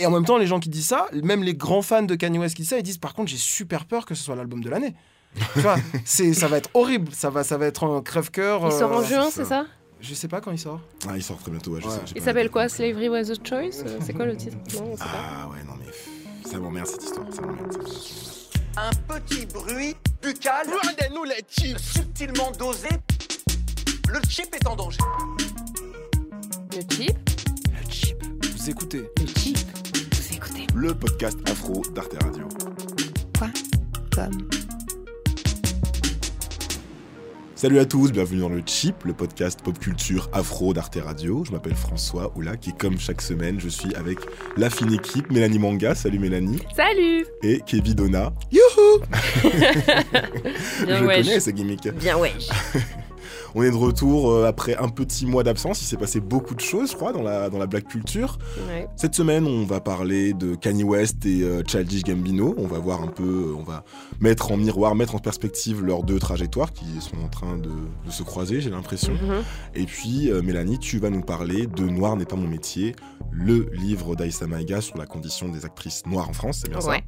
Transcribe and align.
et 0.00 0.06
en 0.06 0.10
même 0.10 0.24
temps, 0.24 0.38
les 0.38 0.46
gens 0.46 0.60
qui 0.60 0.68
disent 0.68 0.86
ça, 0.88 1.06
même 1.22 1.42
les 1.42 1.54
grands 1.54 1.82
fans 1.82 2.02
de 2.02 2.14
Kanye 2.14 2.38
West 2.38 2.54
qui 2.56 2.62
disent 2.62 2.70
ça, 2.70 2.78
ils 2.78 2.82
disent 2.82 2.98
par 2.98 3.14
contre, 3.14 3.30
j'ai 3.30 3.36
super 3.36 3.84
peur 3.86 4.06
que 4.06 4.14
ce 4.14 4.22
soit 4.22 4.36
l'album 4.36 4.62
de 4.62 4.70
l'année. 4.70 4.94
tu 5.54 5.60
vois, 5.60 5.76
c'est, 6.04 6.32
ça 6.34 6.48
va 6.48 6.58
être 6.58 6.70
horrible, 6.74 7.12
ça 7.12 7.30
va, 7.30 7.44
ça 7.44 7.56
va 7.58 7.66
être 7.66 7.84
un 7.84 8.02
crève-cœur. 8.02 8.62
Il 8.64 8.72
sort 8.72 8.92
en 8.92 9.00
euh, 9.00 9.04
juin, 9.04 9.28
c'est 9.30 9.44
ça 9.44 9.66
Je 10.00 10.14
sais 10.14 10.28
pas 10.28 10.40
quand 10.40 10.52
il 10.52 10.58
sort. 10.58 10.80
Ah, 11.08 11.12
il 11.16 11.22
sort 11.22 11.38
très 11.38 11.50
bientôt, 11.50 11.72
ouais, 11.72 11.80
je 11.80 11.86
Ouais. 11.88 11.92
sais, 12.06 12.12
Il 12.16 12.22
s'appelle 12.22 12.50
quoi? 12.50 12.68
Slavery 12.68 13.08
was 13.08 13.30
a 13.30 13.34
choice? 13.42 13.82
Euh, 13.86 13.98
C'est 14.04 14.12
quoi 14.12 14.26
le 14.26 14.36
titre? 14.36 14.56
Non, 14.74 14.90
on 14.92 14.96
sait 14.96 15.02
pas. 15.04 15.10
Ah 15.14 15.48
ouais, 15.48 15.62
non 15.66 15.74
mais 15.78 16.50
ça 16.50 16.58
m'emmerde 16.58 16.86
cette 16.86 17.02
histoire, 17.04 17.26
ça 17.32 17.42
m'emmerde. 17.42 17.76
Un 18.78 18.90
petit 19.14 19.46
bruit 19.46 19.94
buccal. 20.22 20.66
Rendez-nous 20.68 21.24
les 21.24 21.42
chips. 21.48 21.78
Subtilement 21.78 22.50
dosé. 22.58 22.88
Le 24.08 24.20
chip 24.28 24.54
est 24.54 24.66
en 24.66 24.76
danger. 24.76 24.98
Le 26.72 26.94
chip? 26.94 27.16
Le 27.70 27.90
chip. 27.90 28.22
Vous 28.56 28.70
écoutez. 28.70 29.08
Le 29.20 29.26
chip? 29.26 29.56
Vous 29.56 29.58
écoutez 29.58 29.65
Le 30.78 30.92
podcast 30.92 31.38
afro 31.48 31.82
d'Arte 31.94 32.22
Radio. 32.22 32.46
quoi? 33.38 33.48
Comme? 34.14 34.46
Salut 37.54 37.78
à 37.78 37.86
tous, 37.86 38.12
bienvenue 38.12 38.40
dans 38.40 38.50
le 38.50 38.60
Chip, 38.66 39.04
le 39.04 39.14
podcast 39.14 39.60
pop 39.64 39.78
culture 39.78 40.28
afro 40.34 40.74
d'Arte 40.74 40.98
Radio. 41.02 41.44
Je 41.46 41.52
m'appelle 41.52 41.74
François 41.74 42.30
Oulac 42.36 42.68
et 42.68 42.72
comme 42.72 42.98
chaque 42.98 43.22
semaine, 43.22 43.58
je 43.58 43.70
suis 43.70 43.94
avec 43.94 44.18
la 44.58 44.68
fine 44.68 44.92
équipe 44.92 45.30
Mélanie 45.32 45.58
Manga, 45.58 45.94
salut 45.94 46.18
Mélanie, 46.18 46.58
Salut 46.76 47.24
et 47.42 47.62
Kevin 47.64 47.94
Donna. 47.94 48.34
Youhou 48.52 49.00
Bien 50.84 50.98
je 50.98 51.04
wesh. 51.04 51.26
connais 51.26 51.40
ces 51.40 51.52
gimmicks. 51.54 51.88
Bien 51.94 52.18
wesh. 52.18 52.48
On 53.58 53.62
est 53.62 53.70
de 53.70 53.76
retour 53.76 54.30
euh, 54.30 54.44
après 54.44 54.76
un 54.76 54.90
petit 54.90 55.24
mois 55.24 55.42
d'absence. 55.42 55.80
Il 55.80 55.86
s'est 55.86 55.96
passé 55.96 56.20
beaucoup 56.20 56.54
de 56.54 56.60
choses, 56.60 56.90
je 56.90 56.94
crois, 56.94 57.14
dans 57.14 57.22
la, 57.22 57.48
dans 57.48 57.56
la 57.56 57.66
black 57.66 57.88
culture. 57.88 58.36
Ouais. 58.68 58.86
Cette 58.96 59.14
semaine, 59.14 59.46
on 59.46 59.64
va 59.64 59.80
parler 59.80 60.34
de 60.34 60.54
Kanye 60.54 60.84
West 60.84 61.24
et 61.24 61.42
euh, 61.42 61.62
Childish 61.66 62.02
Gambino. 62.02 62.54
On 62.58 62.66
va 62.66 62.78
voir 62.78 63.00
un 63.02 63.06
peu, 63.06 63.22
euh, 63.22 63.56
on 63.58 63.62
va 63.62 63.82
mettre 64.20 64.52
en 64.52 64.58
miroir, 64.58 64.94
mettre 64.94 65.14
en 65.14 65.20
perspective 65.20 65.82
leurs 65.82 66.02
deux 66.02 66.18
trajectoires 66.18 66.74
qui 66.74 67.00
sont 67.00 67.16
en 67.24 67.28
train 67.28 67.56
de, 67.56 67.70
de 68.04 68.10
se 68.10 68.22
croiser, 68.22 68.60
j'ai 68.60 68.68
l'impression. 68.68 69.14
Mhm. 69.14 69.42
Et 69.74 69.86
puis, 69.86 70.30
euh, 70.30 70.42
Mélanie, 70.42 70.78
tu 70.78 70.98
vas 70.98 71.08
nous 71.08 71.22
parler 71.22 71.66
de 71.66 71.84
Noir 71.84 72.16
n'est 72.16 72.26
pas 72.26 72.36
mon 72.36 72.48
métier, 72.48 72.94
le 73.32 73.70
livre 73.72 74.16
d'Aïssa 74.16 74.46
Maïga 74.46 74.82
sur 74.82 74.98
la 74.98 75.06
condition 75.06 75.48
des 75.48 75.64
actrices 75.64 76.04
noires 76.04 76.28
en 76.28 76.34
France, 76.34 76.60
c'est 76.62 76.68
bien 76.68 76.82
ça? 76.82 76.98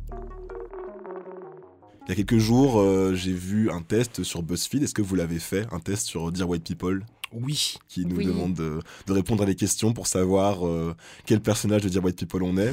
Il 2.09 2.12
y 2.12 2.12
a 2.12 2.25
quelques 2.25 2.39
jours, 2.39 2.81
euh, 2.81 3.12
j'ai 3.14 3.34
vu 3.34 3.70
un 3.70 3.83
test 3.83 4.23
sur 4.23 4.42
BuzzFeed. 4.42 4.83
Est-ce 4.83 4.95
que 4.95 5.03
vous 5.03 5.14
l'avez 5.14 5.39
fait 5.39 5.67
Un 5.73 5.78
test 5.78 6.06
sur 6.06 6.33
Dear 6.33 6.48
White 6.48 6.65
People? 6.65 7.05
Oui. 7.33 7.75
qui 7.89 8.06
nous 8.06 8.17
Oui. 8.17 8.25
demande 8.25 8.55
de, 8.55 8.81
de 9.06 9.12
répondre 9.12 9.42
à 9.42 9.47
des 9.47 9.55
questions 9.55 9.92
pour 9.92 10.06
savoir 10.06 10.67
euh, 10.67 10.97
quel 11.27 11.41
personnage 11.41 11.83
de 11.83 11.91
Dear 11.91 12.03
White 12.03 12.17
People 12.19 12.42
on 12.42 12.56
est. 12.56 12.73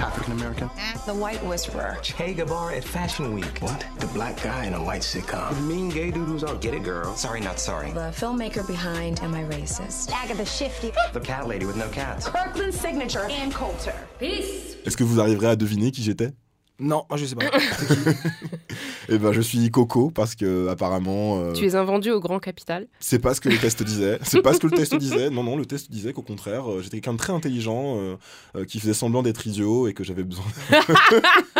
African 0.00 0.32
American. 0.32 0.68
The 1.06 1.14
White 1.14 1.40
Whisperer. 1.46 1.94
Che 2.02 2.34
Guevara 2.34 2.72
at 2.76 2.82
Fashion 2.82 3.32
Week. 3.32 3.46
What? 3.62 3.78
The 4.00 4.08
black 4.12 4.42
guy 4.42 4.66
in 4.66 4.74
a 4.74 4.80
white 4.82 5.02
sitcom. 5.04 5.54
The 5.54 5.60
mean 5.62 5.88
gay 5.88 6.10
dude 6.10 6.26
who's 6.26 6.42
all 6.42 6.56
get 6.56 6.74
it, 6.74 6.82
girl. 6.82 7.14
Sorry, 7.14 7.40
not 7.40 7.60
sorry. 7.60 7.92
The 7.92 8.10
filmmaker 8.10 8.66
behind 8.66 9.20
Am 9.22 9.32
I 9.34 9.44
Racist? 9.44 10.10
Agatha 10.10 10.44
Shifty. 10.44 10.90
The 11.12 11.20
cat 11.20 11.46
lady 11.46 11.64
with 11.64 11.76
no 11.76 11.88
cats. 11.90 12.26
Kirkland 12.28 12.74
Signature. 12.74 13.28
Ann 13.30 13.52
Coulter. 13.52 13.94
Peace. 14.18 14.74
Est-ce 14.84 14.96
que 14.96 15.04
vous 15.04 15.20
arriverez 15.20 15.46
à 15.50 15.54
deviner 15.54 15.92
qui 15.92 16.02
j'étais? 16.02 16.32
Non, 16.80 17.04
moi 17.08 17.16
je 17.18 17.26
sais 17.26 17.36
pas. 17.36 17.46
Eh 19.10 19.18
ben, 19.18 19.32
je 19.32 19.42
suis 19.42 19.70
Coco 19.70 20.10
parce 20.10 20.34
que 20.34 20.66
apparemment, 20.68 21.38
euh, 21.38 21.52
Tu 21.52 21.66
es 21.66 21.74
un 21.74 21.84
vendu 21.84 22.10
au 22.10 22.20
grand 22.20 22.38
capital. 22.40 22.86
c'est 23.00 23.18
pas 23.18 23.34
ce 23.34 23.40
que 23.40 23.50
le 23.50 23.58
test 23.58 23.82
disait. 23.82 24.18
C'est 24.22 24.40
pas 24.40 24.54
ce 24.54 24.58
que 24.58 24.66
le 24.66 24.72
test 24.76 24.94
disait. 24.96 25.28
Non, 25.28 25.42
non, 25.44 25.56
le 25.58 25.66
test 25.66 25.90
disait 25.90 26.14
qu'au 26.14 26.22
contraire, 26.22 26.70
euh, 26.70 26.80
j'étais 26.82 26.96
quelqu'un 26.96 27.12
de 27.12 27.18
très 27.18 27.32
intelligent, 27.34 27.98
euh, 27.98 28.16
euh, 28.56 28.64
qui 28.64 28.80
faisait 28.80 28.94
semblant 28.94 29.22
d'être 29.22 29.46
idiot 29.46 29.88
et 29.88 29.92
que 29.92 30.04
j'avais 30.04 30.24
besoin. 30.24 30.44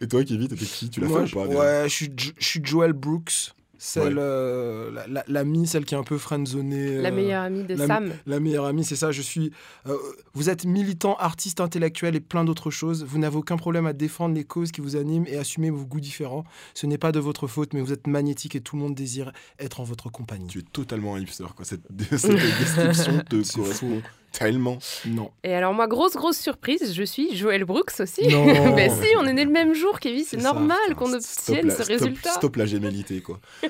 et 0.00 0.08
toi, 0.08 0.24
Kevin, 0.24 0.48
t'étais 0.48 0.64
qui? 0.64 0.90
Tu 0.90 1.00
l'as 1.00 1.08
fait 1.08 1.26
je, 1.26 1.36
ou 1.36 1.40
pas 1.40 1.46
ouais, 1.46 1.84
je 1.88 1.94
suis, 1.94 2.12
Jo- 2.16 2.32
je 2.38 2.46
suis 2.46 2.60
Joel 2.64 2.92
Brooks. 2.92 3.52
Celle, 3.86 4.14
Ouais. 4.16 4.22
euh, 4.24 4.90
la- 4.92 5.06
la- 5.08 5.24
l'amie, 5.28 5.66
celle 5.66 5.84
qui 5.84 5.94
est 5.94 5.98
un 5.98 6.04
peu 6.04 6.16
friendzonée. 6.16 7.02
La 7.02 7.10
euh, 7.10 7.12
meilleure 7.12 7.42
amie 7.42 7.64
de 7.64 7.74
la- 7.74 7.86
Sam. 7.86 8.12
La 8.24 8.40
meilleure 8.40 8.64
amie, 8.64 8.82
c'est 8.82 8.96
ça. 8.96 9.12
Je 9.12 9.20
suis. 9.20 9.50
euh, 9.86 9.94
vous 10.32 10.48
êtes 10.48 10.64
militant, 10.64 11.16
artiste 11.16 11.60
intellectuel 11.60 12.16
et 12.16 12.20
plein 12.20 12.44
d'autres 12.46 12.70
choses. 12.70 13.04
Vous 13.04 13.18
n'avez 13.18 13.36
aucun 13.36 13.58
problème 13.58 13.84
à 13.84 13.92
défendre 13.92 14.34
les 14.34 14.44
causes 14.44 14.72
qui 14.72 14.80
vous 14.80 14.96
animent 14.96 15.26
et 15.28 15.36
assumer 15.36 15.68
vos 15.68 15.84
goûts 15.84 16.00
différents. 16.00 16.44
Ce 16.72 16.86
n'est 16.86 16.96
pas 16.96 17.12
de 17.12 17.20
votre 17.20 17.46
faute, 17.46 17.74
mais 17.74 17.82
vous 17.82 17.92
êtes 17.92 18.06
magnétique 18.06 18.56
et 18.56 18.62
tout 18.62 18.76
le 18.76 18.82
monde 18.82 18.94
désire 18.94 19.32
être 19.58 19.80
en 19.80 19.84
votre 19.84 20.08
compagnie. 20.08 20.46
Tu 20.46 20.60
es 20.60 20.62
totalement 20.62 21.16
un 21.16 21.20
hipster, 21.20 21.44
quoi. 21.54 21.66
Cette, 21.66 21.82
cette 22.16 22.30
description 22.58 23.22
te 23.28 23.36
correspond 23.54 24.00
tellement. 24.38 24.78
Non. 25.06 25.30
Et 25.42 25.54
alors, 25.54 25.72
moi, 25.72 25.86
grosse, 25.86 26.14
grosse 26.16 26.36
surprise, 26.38 26.92
je 26.94 27.02
suis 27.04 27.34
Joël 27.36 27.64
Brooks 27.64 27.92
aussi. 28.00 28.26
Non. 28.28 28.44
ben 28.76 28.90
si, 28.90 29.06
on 29.18 29.24
est 29.26 29.32
nés 29.32 29.44
le 29.44 29.50
même 29.50 29.72
jour, 29.74 30.00
Kevin, 30.00 30.24
c'est 30.24 30.36
normal 30.36 30.76
qu'on 30.96 31.06
stop 31.20 31.56
obtienne 31.56 31.66
la- 31.68 31.74
ce 31.74 31.82
stop- 31.84 31.98
résultat. 32.00 32.30
Stop 32.32 32.56
la 32.56 32.66
gémellité, 32.66 33.20
quoi. 33.20 33.40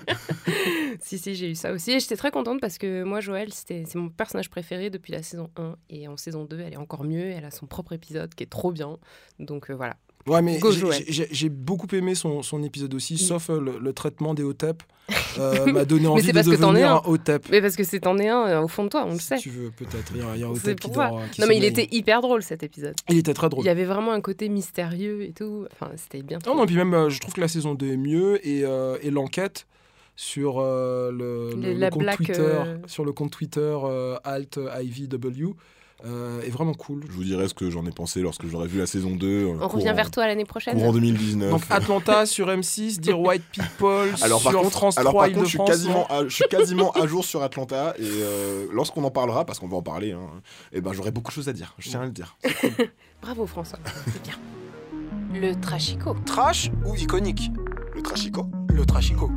Si, 1.01 1.19
si, 1.19 1.35
j'ai 1.35 1.51
eu 1.51 1.55
ça 1.55 1.73
aussi. 1.73 1.93
Et 1.93 2.01
j'étais 2.01 2.17
très 2.17 2.31
contente 2.31 2.61
parce 2.61 2.79
que 2.79 3.03
moi, 3.03 3.21
Joël, 3.21 3.53
c'était- 3.53 3.85
c'est 3.87 3.99
mon 3.99 4.09
personnage 4.09 4.49
préféré 4.51 4.91
depuis 4.91 5.13
la 5.13 5.23
saison 5.23 5.51
1. 5.57 5.77
Et 5.91 6.09
en 6.09 6.17
saison 6.17 6.45
2, 6.45 6.61
elle 6.61 6.73
est 6.75 6.77
encore 6.79 7.05
mieux. 7.05 7.31
Elle 7.31 7.45
a 7.45 7.51
son 7.51 7.67
propre 7.67 7.93
épisode 7.93 8.35
qui 8.35 8.45
est 8.45 8.51
trop 8.51 8.73
bien. 8.73 8.99
Donc 9.39 9.71
euh, 9.71 9.75
voilà. 9.75 9.97
Ouais, 10.27 10.41
mais 10.43 10.59
j'ai- 11.09 11.49
beaucoup 11.51 11.87
aimé 11.93 12.15
son, 12.15 12.43
son 12.43 12.63
épisode 12.63 12.95
aussi, 12.95 13.19
sauf 13.19 13.51
euh, 13.51 13.61
le, 13.61 13.79
le 13.79 13.93
traitement 13.93 14.35
des 14.35 14.43
hotep. 14.43 14.83
Euh, 15.37 15.67
m'a 15.73 15.85
donné 15.85 16.07
envie 16.07 16.29
de 16.29 16.33
parce 16.33 16.47
que 16.49 16.55
t'en 16.55 16.71
es 16.77 16.79
devenir 16.79 16.93
un. 16.93 16.97
un 16.99 17.03
hotep. 17.07 17.49
Mais 17.51 17.61
parce 17.61 17.75
que 17.75 17.83
c'est 17.83 18.07
en 18.07 18.17
est 18.19 18.29
un 18.29 18.47
euh, 18.47 18.63
au 18.63 18.69
fond 18.69 18.85
de 18.85 18.89
toi, 18.89 19.05
on 19.05 19.15
le 19.15 19.19
Si 19.19 19.27
sait. 19.27 19.37
tu 19.39 19.51
veux, 19.51 19.71
peut-être. 19.73 20.13
Il 20.15 20.21
y 20.21 20.23
a, 20.23 20.29
un 20.29 20.55
C'est 20.55 20.69
hotep 20.69 20.81
qui 20.81 20.91
dort. 20.91 21.21
qui 21.33 21.41
Non, 21.41 21.49
mais 21.49 21.57
il 21.57 21.65
était 21.65 21.89
hyper 21.91 22.21
drôle 22.21 22.41
cet 22.45 22.63
épisode. 22.63 22.95
Il 23.09 23.19
était 23.19 23.35
très 23.35 23.49
drôle. 23.49 23.65
Il 23.65 23.67
y 23.67 23.71
avait 23.71 23.85
vraiment 23.85 24.13
un 24.13 24.21
côté 24.21 24.49
mystérieux 24.49 25.23
et 25.25 25.33
tout. 25.33 25.67
Enfin, 25.73 25.91
c'était 25.97 26.23
bien. 26.23 26.39
Non, 26.47 26.55
non, 26.55 26.67
puis 26.67 26.77
même, 26.77 26.95
euh, 26.95 27.11
je 27.11 27.19
trouve 27.19 27.35
que 27.35 27.41
la 27.41 27.49
saison 27.49 27.75
2 27.75 27.85
est 27.95 27.97
mieux 27.97 28.47
et, 28.47 28.65
euh, 28.65 28.97
et 29.03 29.11
l'enquête 29.11 29.67
sur 30.15 30.61
le, 30.63 31.51
compte 31.91 32.07
Twitter, 32.17 32.55
sur 32.87 33.05
le 33.05 33.13
compte 33.13 33.33
Twitter 33.33 33.77
alt 34.23 34.61
IVW 34.81 35.55
euh, 36.05 36.43
est 36.43 36.51
vraiment 36.51 36.75
cool. 36.75 37.05
Je 37.09 37.13
vous 37.13 37.25
dirai 37.25 37.49
ce 37.49 37.55
que 37.55 37.71
j'en 37.71 37.87
ai 37.87 37.91
pensé 37.91 38.21
lorsque 38.21 38.47
j'aurai 38.47 38.69
vu 38.69 38.79
la 38.79 38.87
saison 38.87 39.11
2. 39.17 39.27
euh, 39.27 39.57
On 39.61 39.69
revient 39.69 39.93
vers 39.95 40.11
toi 40.11 40.27
l'année 40.27 40.45
prochaine. 40.45 40.75
Courant 40.75 40.93
2019. 40.93 41.51
Donc 41.51 41.63
Atlanta 41.71 42.27
sur 42.27 42.49
M6, 42.49 43.01
Dear 43.01 43.19
White 43.21 43.45
People 43.53 44.11
Alors 44.23 44.43
par 44.43 44.53
sur 44.53 44.61
contre, 44.63 44.73
France 44.73 44.99
alors, 44.99 45.13
3 45.13 45.25
par 45.25 45.33
contre 45.33 45.45
je, 45.45 45.51
suis 45.51 45.59
quasiment 45.59 46.07
à, 46.09 46.25
je 46.25 46.35
suis 46.35 46.49
quasiment 46.51 46.91
à 46.93 47.07
jour 47.07 47.25
sur 47.25 47.43
Atlanta 47.43 47.95
et 47.99 48.03
euh, 48.03 48.67
lorsqu'on 48.73 49.05
en 49.05 49.11
parlera, 49.11 49.45
parce 49.45 49.59
qu'on 49.59 49.69
va 49.69 49.77
en 49.77 49.83
parler, 49.83 50.13
hein, 50.13 50.29
eh 50.73 50.81
ben, 50.81 50.93
j'aurai 50.93 51.11
beaucoup 51.11 51.31
de 51.31 51.35
choses 51.35 51.49
à 51.49 51.53
dire, 51.53 51.75
je 51.79 51.89
tiens 51.89 52.03
à 52.03 52.05
le 52.05 52.11
dire. 52.11 52.37
Bravo 53.23 53.47
François. 53.47 53.79
C'est 54.07 54.23
bien. 54.23 54.35
Le 55.33 55.55
Trashico. 55.61 56.15
Trash 56.27 56.71
ou 56.85 56.95
iconique? 56.95 57.51
Le 57.95 58.03
trashico. 58.03 58.47
Le 58.69 58.85
trashico. 58.85 59.31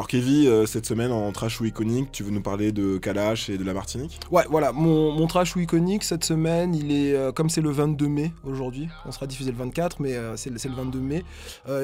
Alors 0.00 0.08
Kevin, 0.08 0.46
euh, 0.46 0.64
cette 0.64 0.86
semaine 0.86 1.12
en 1.12 1.30
trash 1.30 1.60
ou 1.60 1.66
iconique, 1.66 2.10
tu 2.10 2.22
veux 2.22 2.30
nous 2.30 2.40
parler 2.40 2.72
de 2.72 2.96
Kalash 2.96 3.50
et 3.50 3.58
de 3.58 3.64
la 3.64 3.74
Martinique? 3.74 4.18
Ouais, 4.30 4.44
voilà, 4.48 4.72
mon, 4.72 5.26
trash 5.26 5.56
ou 5.56 5.60
iconique 5.60 6.04
cette 6.04 6.24
semaine, 6.24 6.74
il 6.74 6.90
est, 6.90 7.12
euh, 7.12 7.32
comme 7.32 7.50
c'est 7.50 7.60
le 7.60 7.68
22 7.68 8.08
mai 8.08 8.32
aujourd'hui, 8.42 8.88
on 9.04 9.12
sera 9.12 9.26
diffusé 9.26 9.50
le 9.50 9.58
24, 9.58 10.00
mais 10.00 10.14
euh, 10.14 10.38
c'est 10.38 10.48
le 10.48 10.56
c'est 10.56 10.70
le 10.70 10.74
22 10.74 11.00
mai, 11.00 11.22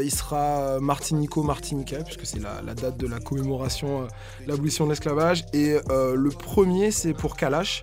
il 0.03 0.11
sera 0.11 0.39
euh, 0.39 0.81
Martinico-Martiniquais, 0.81 2.05
puisque 2.05 2.25
c'est 2.25 2.41
la, 2.41 2.63
date 2.73 2.97
de 2.97 3.07
la 3.07 3.21
commémoration 3.21 4.09
l'abolition 4.47 4.87
de 4.87 4.93
l'esclavage. 4.93 5.45
Et 5.53 5.77
le 5.91 6.31
premier, 6.31 6.93
c'est 6.93 7.13
pour 7.13 7.37
Kalash, 7.37 7.83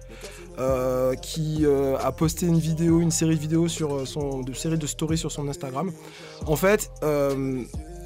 qui 1.21 1.63
a 1.67 2.11
posté 2.11 2.47
une 2.47 2.57
vidéo, 2.57 3.01
une 3.01 3.11
série 3.11 3.35
de 3.35 3.41
vidéos 3.41 3.67
sur 3.67 4.07
son, 4.07 4.43
série 4.55 4.79
de 4.79 4.87
stories 4.87 5.19
sur 5.19 5.31
son 5.31 5.47
Instagram. 5.47 5.91
En 6.47 6.55
fait, 6.55 6.89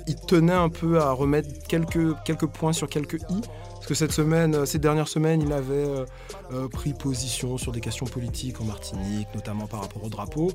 il 0.07 0.15
tenait 0.15 0.53
un 0.53 0.69
peu 0.69 0.99
à 0.99 1.11
remettre 1.11 1.49
quelques, 1.67 2.15
quelques 2.25 2.47
points 2.47 2.73
sur 2.73 2.89
quelques 2.89 3.21
i. 3.29 3.41
Parce 3.87 3.99
que 3.99 4.05
cette 4.05 4.11
semaine, 4.11 4.53
euh, 4.53 4.65
ces 4.65 4.79
dernières 4.79 5.07
semaines, 5.07 5.41
il 5.41 5.53
avait 5.53 5.73
euh, 5.75 6.05
euh, 6.51 6.67
pris 6.67 6.93
position 6.93 7.57
sur 7.57 7.71
des 7.71 7.79
questions 7.79 8.05
politiques 8.05 8.59
en 8.59 8.65
Martinique, 8.65 9.27
notamment 9.33 9.65
par 9.65 9.79
rapport 9.79 10.03
au 10.03 10.09
drapeau. 10.09 10.51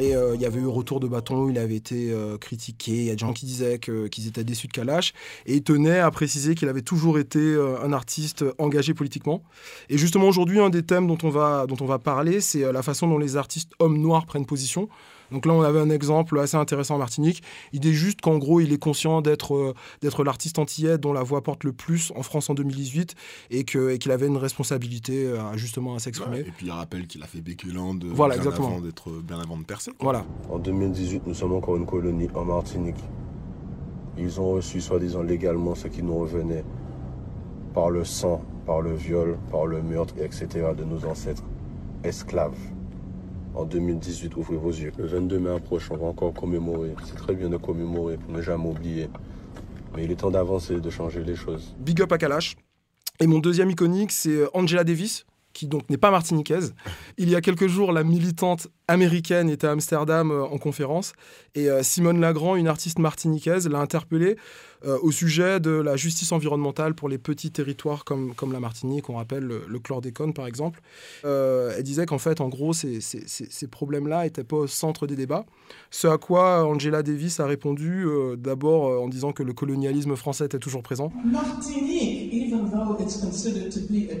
Et 0.00 0.12
il 0.12 0.40
y 0.40 0.46
avait 0.46 0.60
eu 0.60 0.66
retour 0.66 1.00
de 1.00 1.08
bâton 1.08 1.48
il 1.48 1.58
avait 1.58 1.74
été 1.74 2.14
critiqué. 2.40 2.92
Il 2.92 3.04
y 3.04 3.10
a 3.10 3.14
des 3.14 3.18
gens 3.18 3.32
qui 3.32 3.46
disaient 3.46 3.78
qu'ils 3.78 4.28
étaient 4.28 4.44
déçus 4.44 4.68
de 4.68 4.72
Kalash. 4.72 5.12
Et 5.46 5.56
il 5.56 5.62
tenait 5.62 5.98
à 5.98 6.10
préciser 6.10 6.54
qu'il 6.54 6.68
avait 6.68 6.82
toujours 6.82 7.18
été 7.18 7.56
un 7.82 7.92
artiste 7.92 8.44
engagé 8.58 8.94
politiquement. 8.94 9.42
Et 9.88 9.98
justement, 9.98 10.28
aujourd'hui, 10.28 10.60
un 10.60 10.70
des 10.70 10.82
thèmes 10.82 11.06
dont 11.06 11.18
on 11.22 11.30
va, 11.30 11.66
dont 11.66 11.76
on 11.80 11.86
va 11.86 11.98
parler, 11.98 12.40
c'est 12.40 12.70
la 12.70 12.82
façon 12.82 13.08
dont 13.08 13.18
les 13.18 13.36
artistes 13.36 13.72
hommes 13.78 13.98
noirs 13.98 14.26
prennent 14.26 14.46
position. 14.46 14.88
Donc 15.30 15.44
là, 15.46 15.52
on 15.52 15.62
avait 15.62 15.80
un 15.80 15.90
exemple 15.90 16.38
assez 16.38 16.56
intéressant 16.56 16.94
en 16.94 16.98
Martinique. 16.98 17.42
Il 17.72 17.80
dit 17.80 17.92
juste 17.94 18.20
qu'en 18.20 18.38
gros, 18.38 18.60
il 18.60 18.72
est 18.72 18.78
conscient 18.78 19.20
d'être 19.20 19.54
euh, 19.54 19.74
d'être 20.00 20.24
l'artiste 20.24 20.58
antillais 20.58 20.98
dont 20.98 21.12
la 21.12 21.22
voix 21.22 21.42
porte 21.42 21.64
le 21.64 21.72
plus 21.72 22.12
en 22.16 22.22
France 22.22 22.48
en 22.50 22.54
2018 22.54 23.14
et 23.50 23.64
que- 23.64 23.90
et 23.90 23.98
qu'il 23.98 24.10
avait 24.12 24.26
une 24.26 24.36
responsabilité 24.38 25.26
euh, 25.26 25.40
à, 25.52 25.56
justement 25.56 25.94
à 25.94 25.98
s'exprimer. 25.98 26.40
Et 26.40 26.52
puis 26.56 26.66
il 26.66 26.70
rappelle 26.72 27.06
qu'il 27.06 27.22
a 27.22 27.26
fait 27.26 27.40
Béculand 27.40 27.96
euh, 28.04 28.10
Voilà, 28.12 28.34
bien 28.34 28.44
exactement. 28.44 28.68
avant 28.68 28.80
d'être 28.80 29.10
bien 29.22 29.38
avant 29.40 29.56
de 29.58 29.64
percer. 29.64 29.90
Voilà. 30.00 30.24
En 30.50 30.58
2018, 30.58 31.26
nous 31.26 31.34
sommes 31.34 31.52
encore 31.52 31.76
une 31.76 31.86
colonie 31.86 32.28
en 32.34 32.44
Martinique. 32.44 32.96
Ils 34.16 34.40
ont 34.40 34.52
reçu 34.52 34.80
soi-disant 34.80 35.22
légalement 35.22 35.74
ce 35.74 35.88
qui 35.88 36.02
nous 36.02 36.18
revenait 36.18 36.64
par 37.74 37.90
le 37.90 38.04
sang, 38.04 38.42
par 38.66 38.80
le 38.80 38.94
viol, 38.94 39.38
par 39.50 39.66
le 39.66 39.82
meurtre, 39.82 40.14
etc. 40.20 40.48
de 40.76 40.84
nos 40.84 41.04
ancêtres 41.04 41.44
esclaves. 42.02 42.56
En 43.58 43.64
2018, 43.64 44.36
ouvrez 44.36 44.56
vos 44.56 44.70
yeux. 44.70 44.92
Le 44.98 45.06
22 45.06 45.40
mai 45.40 45.50
approche, 45.50 45.90
on 45.90 45.96
va 45.96 46.06
encore 46.06 46.32
commémorer. 46.32 46.94
C'est 47.04 47.16
très 47.16 47.34
bien 47.34 47.48
de 47.48 47.56
commémorer 47.56 48.16
pour 48.16 48.30
ne 48.30 48.40
jamais 48.40 48.68
oublier. 48.68 49.08
Mais 49.96 50.04
il 50.04 50.12
est 50.12 50.16
temps 50.16 50.30
d'avancer, 50.30 50.80
de 50.80 50.90
changer 50.90 51.24
les 51.24 51.34
choses. 51.34 51.74
Big 51.80 52.00
up 52.00 52.12
à 52.12 52.18
Kalash. 52.18 52.54
Et 53.18 53.26
mon 53.26 53.40
deuxième 53.40 53.68
iconique, 53.68 54.12
c'est 54.12 54.30
euh, 54.30 54.48
Angela 54.54 54.84
Davis, 54.84 55.26
qui 55.54 55.66
donc 55.66 55.90
n'est 55.90 55.98
pas 55.98 56.12
martiniquaise. 56.12 56.72
Il 57.18 57.28
y 57.28 57.34
a 57.34 57.40
quelques 57.40 57.66
jours, 57.66 57.90
la 57.90 58.04
militante 58.04 58.68
américaine 58.86 59.50
était 59.50 59.66
à 59.66 59.72
Amsterdam 59.72 60.30
euh, 60.30 60.44
en 60.44 60.58
conférence 60.58 61.14
et 61.56 61.68
euh, 61.68 61.82
Simone 61.82 62.20
Lagrand, 62.20 62.54
une 62.54 62.68
artiste 62.68 63.00
martiniquaise, 63.00 63.68
l'a 63.68 63.80
interpellée 63.80 64.36
euh, 64.84 64.98
au 65.02 65.10
sujet 65.10 65.58
de 65.60 65.70
la 65.70 65.96
justice 65.96 66.30
environnementale 66.32 66.94
pour 66.94 67.08
les 67.08 67.18
petits 67.18 67.50
territoires 67.50 68.04
comme, 68.04 68.34
la 68.52 68.60
Martinique, 68.60 69.10
on 69.10 69.16
rappelle 69.16 69.44
le, 69.44 69.78
chlordécone 69.78 70.32
par 70.32 70.46
exemple. 70.46 70.80
Euh, 71.24 71.74
elle 71.76 71.82
disait 71.82 72.06
qu'en 72.06 72.18
fait, 72.18 72.40
en 72.40 72.48
gros, 72.48 72.72
ces, 72.72 73.00
problèmes-là 73.70 74.24
n'étaient 74.24 74.44
pas 74.44 74.56
au 74.56 74.66
centre 74.66 75.06
des 75.06 75.16
débats. 75.16 75.46
Ce 75.90 76.06
à 76.06 76.18
quoi 76.18 76.64
Angela 76.66 77.02
Davis 77.02 77.40
a 77.40 77.46
répondu 77.46 78.04
euh, 78.06 78.36
d'abord 78.36 79.02
en 79.02 79.08
disant 79.08 79.32
que 79.32 79.42
le 79.42 79.52
colonialisme 79.52 80.14
français 80.16 80.44
était 80.44 80.58
toujours 80.58 80.82
présent. 80.82 81.12
Martinique, 81.24 82.52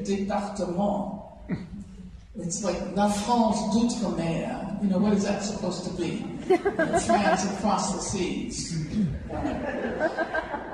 département, 0.04 1.44
it's 2.38 2.62
like 2.62 2.76
la 2.94 3.08
France 3.08 3.58
d'outre-mer. 3.74 4.78
You 4.82 4.88
know, 4.90 4.98
what 4.98 5.12
is 5.12 5.24
that 5.24 5.42
supposed 5.42 5.84
to 5.84 5.90
be? 6.00 6.24
France 7.06 7.44
across 7.44 7.94
the 7.94 8.00
seas. 8.00 8.86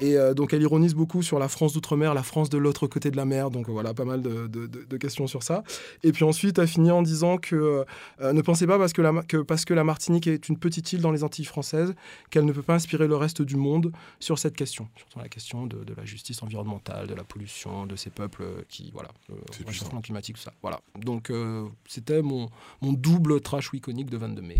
Et 0.00 0.16
euh, 0.16 0.32
donc 0.32 0.52
elle 0.52 0.62
ironise 0.62 0.94
beaucoup 0.94 1.22
sur 1.24 1.40
la 1.40 1.48
France 1.48 1.72
d'outre-mer, 1.72 2.14
la 2.14 2.22
France 2.22 2.50
de 2.50 2.58
l'autre 2.58 2.86
côté 2.86 3.10
de 3.10 3.16
la 3.16 3.24
mer. 3.24 3.50
Donc 3.50 3.68
euh, 3.68 3.72
voilà, 3.72 3.94
pas 3.94 4.04
mal 4.04 4.22
de, 4.22 4.46
de- 4.46 4.66
de- 4.68 4.84
de 4.84 4.96
questions 4.96 5.26
sur 5.26 5.42
ça. 5.42 5.64
Et 6.04 6.12
puis 6.12 6.22
ensuite, 6.24 6.56
elle 6.58 6.68
finit 6.68 6.92
en 6.92 7.02
disant 7.02 7.36
que 7.38 7.84
euh, 8.20 8.32
ne 8.32 8.40
pensez 8.40 8.66
pas 8.68 8.78
parce 8.78 8.92
que, 8.92 9.02
la, 9.02 9.12
que 9.22 9.38
parce 9.38 9.64
que 9.64 9.74
la 9.74 9.82
Martinique 9.82 10.28
est 10.28 10.48
une 10.48 10.56
petite 10.56 10.92
île 10.92 11.00
dans 11.00 11.10
les 11.10 11.24
Antilles 11.24 11.46
françaises 11.46 11.94
qu'elle 12.30 12.44
ne 12.44 12.52
peut 12.52 12.62
pas 12.62 12.74
inspirer 12.74 13.08
le 13.08 13.16
reste 13.16 13.42
du 13.42 13.56
monde 13.56 13.90
sur 14.20 14.38
cette 14.38 14.54
question, 14.56 14.88
surtout 14.94 15.18
la 15.18 15.28
question 15.28 15.66
de, 15.66 15.82
de 15.82 15.94
la 15.96 16.04
justice 16.04 16.42
environnementale, 16.44 17.08
de 17.08 17.14
la 17.14 17.24
pollution, 17.24 17.84
de 17.86 17.96
ces 17.96 18.10
peuples 18.10 18.42
euh, 18.42 18.62
qui 18.68 18.90
voilà, 18.92 19.08
le 19.28 19.34
réchauffement 19.66 20.00
climatique, 20.00 20.36
tout 20.36 20.42
ça. 20.42 20.52
Voilà. 20.62 20.80
Donc 20.96 21.30
euh, 21.30 21.64
c'était 21.88 22.22
mon, 22.22 22.48
mon 22.82 22.92
double 22.92 23.40
trash 23.40 23.70
iconique 23.72 24.10
de 24.10 24.16
22 24.16 24.42
mai. 24.42 24.56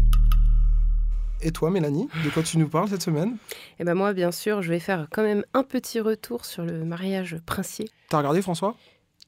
Et 1.40 1.52
toi, 1.52 1.70
Mélanie, 1.70 2.08
de 2.25 2.31
quoi 2.31 2.43
tu 2.43 2.58
nous 2.58 2.69
parles 2.69 2.88
cette 2.88 3.02
semaine? 3.02 3.37
Et 3.79 3.85
ben 3.85 3.94
moi, 3.94 4.12
bien 4.12 4.32
sûr, 4.32 4.61
je 4.61 4.70
vais 4.70 4.81
faire 4.81 5.06
quand 5.12 5.23
même 5.23 5.44
un 5.55 5.62
petit 5.62 6.00
retour 6.00 6.44
sur 6.44 6.64
le 6.64 6.85
mariage 6.85 7.37
princier. 7.46 7.88
T'as 8.08 8.19
regardé, 8.19 8.43
François? 8.43 8.75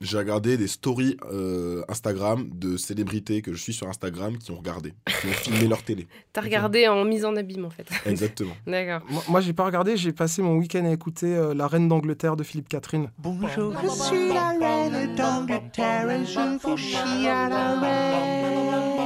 J'ai 0.00 0.16
regardé 0.16 0.56
des 0.56 0.66
stories 0.66 1.18
euh, 1.30 1.84
Instagram 1.88 2.48
de 2.54 2.78
célébrités 2.78 3.42
que 3.42 3.52
je 3.52 3.62
suis 3.62 3.74
sur 3.74 3.86
Instagram 3.86 4.38
qui 4.38 4.50
ont 4.50 4.56
regardé, 4.56 4.94
qui 5.06 5.26
ont 5.26 5.32
filmé 5.32 5.68
leur 5.68 5.82
télé. 5.82 6.08
T'as 6.32 6.40
regardé 6.40 6.88
en 6.88 7.04
mise 7.04 7.24
en 7.24 7.36
abîme, 7.36 7.66
en 7.66 7.70
fait. 7.70 7.86
Exactement. 8.06 8.54
D'accord. 8.66 9.06
Moi, 9.10 9.22
moi, 9.28 9.40
j'ai 9.42 9.52
pas 9.52 9.66
regardé, 9.66 9.96
j'ai 9.96 10.12
passé 10.12 10.42
mon 10.42 10.56
week-end 10.56 10.86
à 10.86 10.90
écouter 10.90 11.36
euh, 11.36 11.54
La 11.54 11.68
Reine 11.68 11.86
d'Angleterre 11.86 12.34
de 12.34 12.42
Philippe 12.42 12.70
Catherine. 12.70 13.10
Bonjour, 13.18 13.74
je 13.82 13.88
suis 13.88 14.28
la 14.30 14.48
reine 14.58 15.14
d'Angleterre 15.14 16.10
et 16.10 16.24
je 16.24 16.58
vous 16.66 16.76
chie 16.76 17.28
à 17.28 17.48
la 17.48 17.80
reine. 17.80 18.99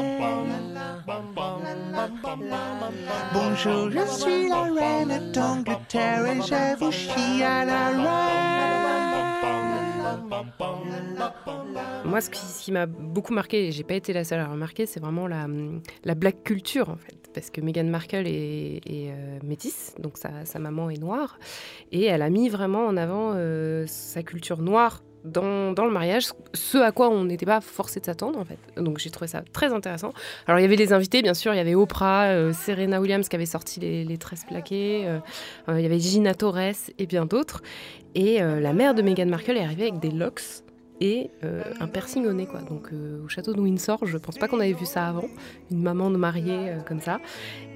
Bonjour, 3.33 3.91
je 3.91 4.07
suis 4.07 4.49
la 4.49 4.63
reine 4.63 5.33
d'Angleterre 5.33 6.27
et 6.27 6.41
je 6.43 6.79
vous 6.79 6.93
chie 6.93 7.43
à 7.43 7.65
la 7.65 7.89
reine. 7.89 8.65
Moi, 12.05 12.21
ce 12.21 12.31
qui, 12.31 12.71
m'a 12.71 12.87
beaucoup 12.87 13.33
marqué, 13.33 13.69
et 13.69 13.73
j'ai 13.73 13.83
pas 13.83 13.95
été 13.95 14.13
la 14.13 14.25
seule 14.25 14.41
à 14.41 14.47
remarquer, 14.47 14.87
c'est 14.87 15.01
vraiment 15.01 15.27
la, 15.27 15.47
la 16.05 16.15
black 16.15 16.45
culture, 16.45 16.91
en 16.91 16.97
fait. 16.97 17.31
Parce 17.33 17.51
que 17.51 17.61
Meghan 17.61 17.85
Markle 17.85 18.27
est, 18.27 18.81
est, 18.87 19.11
euh, 19.11 19.39
métisse, 19.43 19.95
donc 19.99 20.19
sa, 20.19 20.45
sa 20.45 20.59
maman 20.59 20.91
est 20.91 20.99
noire, 20.99 21.39
et 21.91 22.05
elle 22.05 22.23
a 22.23 22.31
mis 22.31 22.49
vraiment 22.49 22.87
en 22.87 22.97
avant 22.97 23.33
euh, 23.35 23.85
sa 23.89 24.23
culture 24.23 24.63
noire 24.63 25.03
dans, 25.25 25.73
le 25.85 25.91
mariage, 25.91 26.27
ce 26.53 26.79
à 26.79 26.93
quoi 26.93 27.09
on 27.09 27.25
n'était 27.25 27.47
pas 27.47 27.61
forcé 27.61 28.01
de 28.01 28.05
s'attendre, 28.05 28.39
en 28.39 28.45
fait. 28.45 28.59
Donc 28.77 28.99
j'ai 28.99 29.11
trouvé 29.11 29.27
ça 29.27 29.43
très 29.53 29.73
intéressant. 29.73 30.13
Alors 30.47 30.59
il 30.61 30.63
y 30.63 30.67
avait 30.67 30.77
les 30.77 30.93
invités, 30.93 31.23
bien 31.23 31.35
sûr, 31.35 31.55
il 31.55 31.57
y 31.57 31.61
avait 31.61 31.75
Oprah, 31.75 32.27
euh, 32.27 32.53
Serena 32.53 33.01
Williams 33.01 33.29
qui 33.29 33.37
avait 33.37 33.47
sorti 33.47 33.81
les, 33.81 34.05
les 34.05 34.19
tresses 34.19 34.45
plaquées, 34.45 35.05
euh, 35.07 35.19
euh, 35.69 35.81
il 35.81 35.83
y 35.83 35.87
avait 35.87 35.99
Gina 35.99 36.35
Torres 36.35 36.75
et 36.99 37.07
bien 37.07 37.25
d'autres. 37.27 37.63
Et 38.15 38.39
la 38.39 38.73
mère 38.73 38.95
de 38.95 39.03
Meghan 39.03 39.27
Markle 39.27 39.57
est 39.57 39.65
arrivée 39.65 39.89
avec 39.89 39.99
des 39.99 40.13
locks 40.13 40.64
et 41.01 41.31
euh, 41.43 41.63
un 41.81 41.87
piercing 41.87 42.27
au 42.27 42.33
nez 42.33 42.47
quoi. 42.47 42.61
Donc 42.61 42.89
euh, 42.93 43.25
au 43.25 43.29
château 43.29 43.53
de 43.53 43.61
Windsor, 43.61 44.07
je 44.07 44.17
pense 44.19 44.39
pas 44.39 44.49
qu'on 44.49 44.61
avait 44.61 44.73
vu 44.73 44.87
ça 44.87 45.07
avant, 45.07 45.27
une 45.71 45.83
maman 45.83 46.11
de 46.11 46.17
mariée 46.17 46.71
euh, 46.71 46.81
comme 46.81 47.01
ça. 47.01 47.19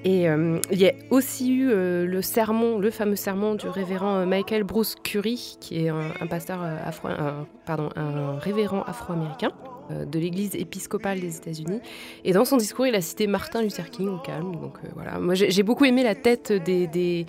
Et 0.05 0.23
il 0.71 0.77
y 0.79 0.87
a 0.87 0.93
aussi 1.09 1.53
eu 1.53 1.67
le 1.69 2.21
sermon, 2.21 2.79
le 2.79 2.89
fameux 2.89 3.17
sermon 3.17 3.55
du 3.55 3.67
révérend 3.67 4.25
Michael 4.25 4.63
Bruce 4.63 4.95
Curry, 5.03 5.57
qui 5.59 5.83
est 5.85 5.89
un, 5.89 6.27
pasteur 6.29 6.61
afro, 6.61 7.09
un- 7.09 8.37
révérend 8.39 8.83
afro-américain 8.83 9.51
de 9.89 10.19
l'Église 10.19 10.55
épiscopale 10.55 11.19
des 11.19 11.37
États-Unis. 11.37 11.79
Et 12.23 12.31
dans 12.33 12.45
son 12.45 12.57
discours, 12.57 12.85
il 12.87 12.95
a 12.95 13.01
cité 13.01 13.27
Martin 13.27 13.61
Luther 13.61 13.89
King 13.89 14.07
au 14.09 14.17
calme. 14.17 14.51
Donc 14.53 14.75
euh, 14.83 14.87
voilà, 14.95 15.19
moi 15.19 15.33
j'ai 15.35 15.51
j'ai 15.51 15.63
beaucoup 15.63 15.85
aimé 15.85 16.03
la 16.03 16.15
tête 16.15 16.51
des, 16.51 16.87
des, 16.87 17.25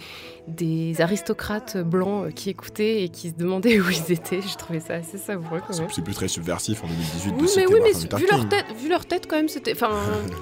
des 0.48 1.00
aristocrates 1.00 1.76
blancs 1.78 2.26
euh, 2.26 2.30
qui 2.30 2.50
écoutaient 2.50 3.02
et 3.04 3.08
qui 3.08 3.30
se 3.30 3.34
demandaient 3.34 3.80
où 3.80 3.88
ils 3.90 4.12
étaient. 4.12 4.40
Je 4.42 4.56
trouvais 4.56 4.80
ça 4.80 4.94
assez 4.94 5.18
savoureux 5.18 5.60
quand 5.66 5.72
C'est 5.72 5.80
même. 5.82 5.90
c'est 5.94 6.02
plus 6.04 6.14
très 6.14 6.28
subversif 6.28 6.82
en 6.84 6.86
2018 6.88 7.30
de 7.30 7.34
Oui, 7.36 7.40
mais 7.42 7.48
citer 7.48 7.66
oui, 7.66 7.72
mais 7.74 7.80
Martin 7.80 7.98
Luther 8.00 8.18
vu 8.18 8.26
leur, 8.30 8.48
tête, 8.48 8.64
vu 8.76 8.88
leur 8.88 9.06
tête, 9.06 9.26
quand 9.26 9.36
même, 9.36 9.48
c'était. 9.48 9.72
Enfin, 9.72 9.90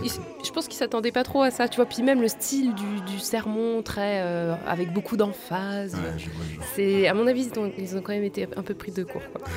je 0.44 0.50
pense 0.50 0.66
qu'ils 0.68 0.78
s'attendaient 0.78 1.12
pas 1.12 1.24
trop 1.24 1.42
à 1.42 1.50
ça, 1.50 1.68
tu 1.68 1.76
vois. 1.76 1.86
Puis 1.86 2.02
même 2.02 2.20
le 2.20 2.28
style 2.28 2.74
du, 2.74 3.12
du 3.12 3.18
sermon, 3.18 3.82
très. 3.82 4.20
euh, 4.22 4.54
avec 4.66 4.92
beaucoup 4.92 5.16
d'emphase. 5.16 5.94
Ouais, 5.94 6.00
je 6.18 6.30
vois, 6.30 6.44
je 6.50 6.56
vois. 6.56 6.64
C'est, 6.74 7.06
à 7.08 7.14
mon 7.14 7.26
avis, 7.26 7.48
ils 7.54 7.58
ont, 7.58 7.70
ils 7.78 7.96
ont 7.96 8.00
quand 8.02 8.12
même 8.12 8.24
été 8.24 8.46
un 8.56 8.62
peu 8.62 8.74
pris 8.74 8.92
de 8.92 9.04
court. 9.04 9.22
quoi. 9.32 9.42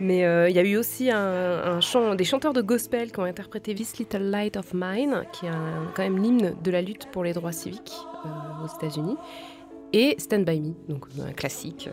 Mais 0.00 0.24
euh, 0.24 0.48
il 0.48 0.56
y 0.56 0.58
a 0.58 0.62
eu 0.62 0.76
aussi 0.76 1.10
un, 1.10 1.80
chant, 1.80 2.14
des 2.14 2.24
chanteurs 2.24 2.52
de 2.52 2.62
gospel 2.62 3.12
qui 3.12 3.20
ont 3.20 3.24
interprété 3.24 3.74
This 3.74 3.98
Little 3.98 4.30
Light 4.30 4.56
of 4.56 4.72
Mine, 4.74 5.24
qui 5.32 5.46
est 5.46 5.50
quand 5.94 6.02
même 6.02 6.20
l'hymne 6.20 6.54
de 6.62 6.70
la 6.70 6.82
lutte 6.82 7.06
pour 7.12 7.24
les 7.24 7.32
droits 7.32 7.52
civiques 7.52 7.94
euh, 8.24 8.64
aux 8.64 8.76
États-Unis, 8.76 9.16
et 9.92 10.16
Stand 10.18 10.44
By 10.44 10.60
Me, 10.60 10.74
donc 10.88 11.06
un 11.24 11.32
classique. 11.32 11.88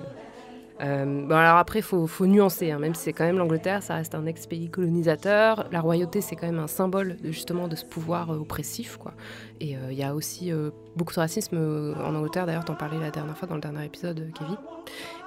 Euh, 0.81 1.05
bon 1.27 1.35
alors 1.35 1.57
après, 1.57 1.79
il 1.79 1.83
faut, 1.83 2.07
nuancer, 2.25 2.71
hein, 2.71 2.79
même 2.79 2.95
si 2.95 3.03
c'est 3.03 3.13
quand 3.13 3.23
même 3.23 3.37
l'Angleterre, 3.37 3.83
ça 3.83 3.95
reste 3.95 4.15
un 4.15 4.25
ex-pays 4.25 4.69
colonisateur. 4.69 5.67
La 5.71 5.79
royauté, 5.79 6.21
c'est 6.21 6.35
quand 6.35 6.47
même 6.47 6.59
un 6.59 6.67
symbole 6.67 7.17
de, 7.17 7.31
justement 7.31 7.67
de 7.67 7.75
ce 7.75 7.85
pouvoir 7.85 8.31
euh, 8.31 8.37
oppressif. 8.37 8.97
Quoi. 8.97 9.13
Et 9.59 9.77
euh, 9.77 9.91
il 9.91 9.97
y 9.97 10.03
a 10.03 10.15
aussi 10.15 10.51
euh, 10.51 10.71
beaucoup 10.95 11.13
de 11.13 11.19
racisme 11.19 11.57
euh, 11.57 11.93
en 12.03 12.15
Angleterre, 12.15 12.47
d'ailleurs, 12.47 12.65
t'en 12.65 12.75
parlais 12.75 12.99
la 12.99 13.11
dernière 13.11 13.37
fois 13.37 13.47
dans 13.47 13.55
le 13.55 13.61
dernier 13.61 13.85
épisode, 13.85 14.19
euh, 14.19 14.31
Kevin. 14.37 14.57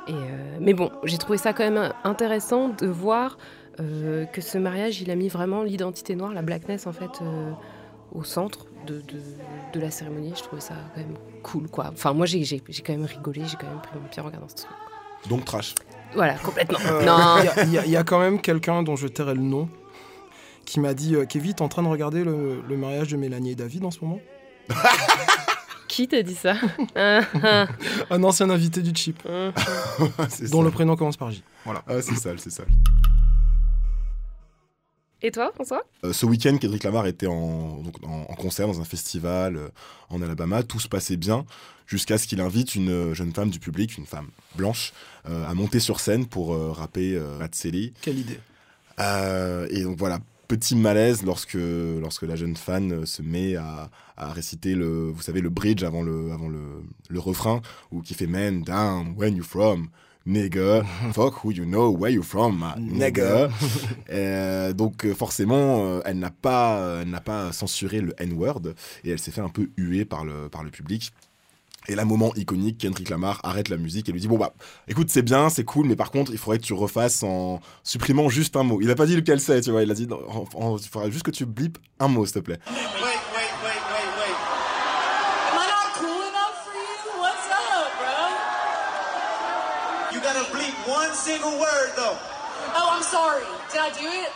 Et, 0.07 0.13
euh, 0.13 0.57
mais 0.61 0.75
bon, 0.75 0.91
j'ai 1.05 1.19
trouvé 1.19 1.39
ça 1.39 1.53
quand 1.53 1.69
même 1.71 1.93
intéressant 2.05 2.69
de 2.69 2.87
voir 2.87 3.39
euh, 3.81 4.25
que 4.27 4.41
ce 4.41 4.59
mariage, 4.59 5.01
il 5.01 5.11
a 5.11 5.15
mis 5.17 5.29
vraiment 5.29 5.63
l'identité 5.63 6.15
noire, 6.15 6.33
la 6.33 6.43
blackness 6.43 6.87
en 6.87 6.93
fait, 6.93 7.11
euh, 7.23 7.51
au 8.13 8.23
centre 8.23 8.67
de, 8.87 8.97
de- 9.01 9.03
de 9.73 9.81
la 9.81 9.91
cérémonie. 9.91 10.33
Je 10.37 10.43
trouvais 10.43 10.61
ça 10.63 10.75
quand 10.95 11.01
même 11.01 11.17
cool, 11.43 11.69
quoi. 11.69 11.91
Enfin, 11.93 12.13
moi, 12.13 12.27
j'ai 12.27 12.45
j'ai- 12.45 12.63
j'ai 12.69 12.83
quand 12.83 12.93
même 12.93 13.07
rigolé, 13.07 13.43
j'ai 13.47 13.57
quand 13.57 13.67
même 13.67 13.81
pris 13.81 13.99
mon 13.99 14.07
pied 14.09 14.21
en 14.23 14.27
regardant 14.27 14.49
ce 14.49 14.57
truc. 14.57 14.69
Donc 15.29 15.45
trash. 15.47 15.75
Voilà, 16.15 16.35
complètement. 16.35 16.79
Euh, 16.87 17.05
non. 17.05 17.43
Y 17.67 17.71
y, 17.75 17.81
il 17.87 17.91
y 17.91 17.97
a 17.97 18.05
quand 18.05 18.21
même 18.21 18.41
quelqu'un 18.41 18.83
dont 18.83 18.95
je 18.95 19.09
tairai 19.09 19.35
le 19.35 19.41
nom 19.41 19.69
qui 20.67 20.79
m'a 20.81 20.95
dit 20.95 21.17
euh, 21.17 21.25
Kevin, 21.25 21.55
t'es 21.55 21.63
en 21.63 21.69
train 21.69 21.83
de 21.83 21.89
regarder 21.89 22.23
le, 22.25 22.63
le 22.69 22.77
mariage 22.77 23.09
de 23.09 23.17
Mélanie 23.17 23.53
et 23.53 23.55
David 23.57 23.85
en 23.85 23.91
ce 23.91 23.99
moment? 24.05 24.21
Qui 25.95 26.09
t'a 26.09 26.25
dit 26.25 26.35
ça. 26.35 26.57
Un 28.11 28.23
ancien 28.25 28.51
invité 28.51 28.83
du 28.83 28.93
chip, 28.95 29.23
dont 29.29 29.53
sale. 30.29 30.65
le 30.65 30.71
prénom 30.73 30.97
commence 30.97 31.17
par 31.17 31.31
J. 31.31 31.45
Voilà. 31.65 31.85
Ah, 31.87 32.03
c'est 32.03 32.17
sale, 32.17 32.41
c'est 32.41 32.51
sale. 32.51 32.67
Et 35.23 35.31
toi, 35.31 35.53
François? 35.55 35.85
Euh, 36.05 36.13
ce 36.13 36.27
week-end, 36.27 36.59
Kendrick 36.59 36.83
Lamar 36.83 37.07
était 37.07 37.29
en, 37.29 37.79
donc, 37.79 37.95
en, 38.05 38.27
en 38.29 38.35
concert 38.35 38.67
dans 38.67 38.81
un 38.81 38.85
festival 38.85 39.57
euh, 39.57 39.69
en 40.11 40.21
Alabama. 40.21 40.65
Tout 40.65 40.81
se 40.81 40.89
passait 40.89 41.17
bien 41.17 41.47
jusqu'à 41.87 42.19
ce 42.19 42.27
qu'il 42.27 42.41
invite 42.41 42.75
une 42.75 42.91
euh, 42.91 43.15
jeune 43.15 43.33
femme 43.33 43.51
du 43.51 43.61
public, 43.61 43.97
une 43.97 44.05
femme 44.07 44.31
blanche, 44.57 44.93
euh, 45.29 45.49
à 45.49 45.55
monter 45.55 45.79
sur 45.79 46.01
scène 46.01 46.27
pour 46.27 46.55
euh, 46.55 46.73
rapper 46.73 47.15
euh, 47.15 47.39
Matseli. 47.39 47.95
Quelle 48.03 48.19
idée. 48.19 48.41
Euh, 48.99 49.69
et 49.71 49.85
donc 49.85 49.97
voilà, 49.97 50.19
petit 50.47 50.77
malaise 50.77 51.23
lorsque, 51.25 51.59
lorsque 52.01 52.23
la 52.23 52.37
jeune 52.37 52.57
fan 52.57 52.93
euh, 52.93 53.07
se 53.07 53.23
met 53.23 53.57
à, 53.57 53.91
à 54.17 54.33
réciter 54.33 54.75
le, 54.75 55.11
vous 55.11 55.23
savez, 55.23 55.41
le 55.41 55.51
bridge 55.51 55.83
avant 55.83 56.03
le, 56.03 56.33
avant 56.33 56.49
le, 56.49 56.83
le 57.09 57.19
refrain, 57.19 57.63
ou 57.91 58.01
qui 58.01 58.15
fait 58.15 58.27
Man 58.27 58.63
down, 58.63 59.15
when 59.17 59.37
you 59.37 59.43
from, 59.43 59.89
nigga, 60.27 60.85
fuck 61.13 61.45
who 61.45 61.53
you 61.53 61.65
know, 61.65 61.91
where 61.91 62.11
you 62.11 62.23
from, 62.23 62.59
my 62.59 62.75
nigga. 62.79 63.51
Euh, 64.11 64.73
donc 64.73 65.05
euh, 65.05 65.15
forcément, 65.15 65.87
euh, 65.87 66.01
elle 66.05 66.19
n'a 66.19 66.31
pas, 66.31 67.01
elle 67.03 67.11
n'a 67.11 67.21
pas 67.21 67.53
censuré 67.53 68.01
le 68.01 68.15
N-word 68.19 68.63
et 69.03 69.11
elle 69.11 69.19
s'est 69.19 69.31
fait 69.31 69.41
un 69.41 69.49
peu 69.49 69.71
huer 69.77 70.05
par 70.05 70.25
le, 70.25 70.49
par 70.49 70.63
le 70.63 70.71
public. 70.71 71.13
Et 71.87 71.95
là, 71.95 72.05
moment 72.07 72.33
iconique, 72.35 72.79
Kendrick 72.79 73.11
Lamar 73.11 73.41
arrête 73.43 73.69
la 73.69 73.77
musique 73.77 74.09
et 74.09 74.13
lui 74.13 74.21
dit 74.21 74.29
Bon, 74.29 74.39
bah, 74.39 74.55
écoute, 74.89 75.11
c'est 75.11 75.23
bien, 75.23 75.51
c'est 75.51 75.65
cool, 75.65 75.87
mais 75.87 75.97
par 75.97 76.11
contre, 76.11 76.33
il 76.33 76.39
faudrait 76.39 76.59
que 76.59 76.65
tu 76.65 76.73
refasses 76.73 77.23
en 77.23 77.61
supprimant 77.83 78.29
juste 78.31 78.57
un 78.57 78.63
mot. 78.63 78.81
Il 78.81 78.91
a 78.91 78.95
pas 78.95 79.05
dit 79.07 79.17
lequel 79.17 79.39
c'est, 79.41 79.61
tu 79.61 79.71
vois, 79.71 79.83
il 79.83 79.91
a 79.91 79.95
dit 79.95 80.09
en- 80.11 80.45
en- 80.59 80.77
Il 80.79 80.89
faudrait 80.89 81.11
juste 81.11 81.25
que 81.25 81.31
tu 81.31 81.45
blipes 81.45 81.77
un 82.01 82.09
mot, 82.09 82.25
s'il 82.25 82.37
te 82.37 82.39
plaît. 82.41 82.59
Wait, 82.67 82.75
wait, 82.75 82.83
wait, 83.03 83.53
wait, 83.65 84.09
wait. 84.19 84.37
Am 85.53 85.59
I 85.61 85.67
not 85.69 85.93
cool 86.01 86.23
enough 86.25 86.57
for 86.65 86.73
you? 86.73 87.21
What's 87.21 87.49
up, 87.53 87.93
bro? 88.01 88.17
You 90.15 90.21
gotta 90.21 90.45
bleep 90.53 90.75
one 90.89 91.13
single 91.15 91.59
word, 91.61 91.91
though. 91.97 92.17
Oh, 92.77 92.97
I'm 92.97 93.03
sorry. 93.03 93.45
Did 93.71 93.81
I 93.81 93.91
do 93.93 94.09
it? 94.09 94.31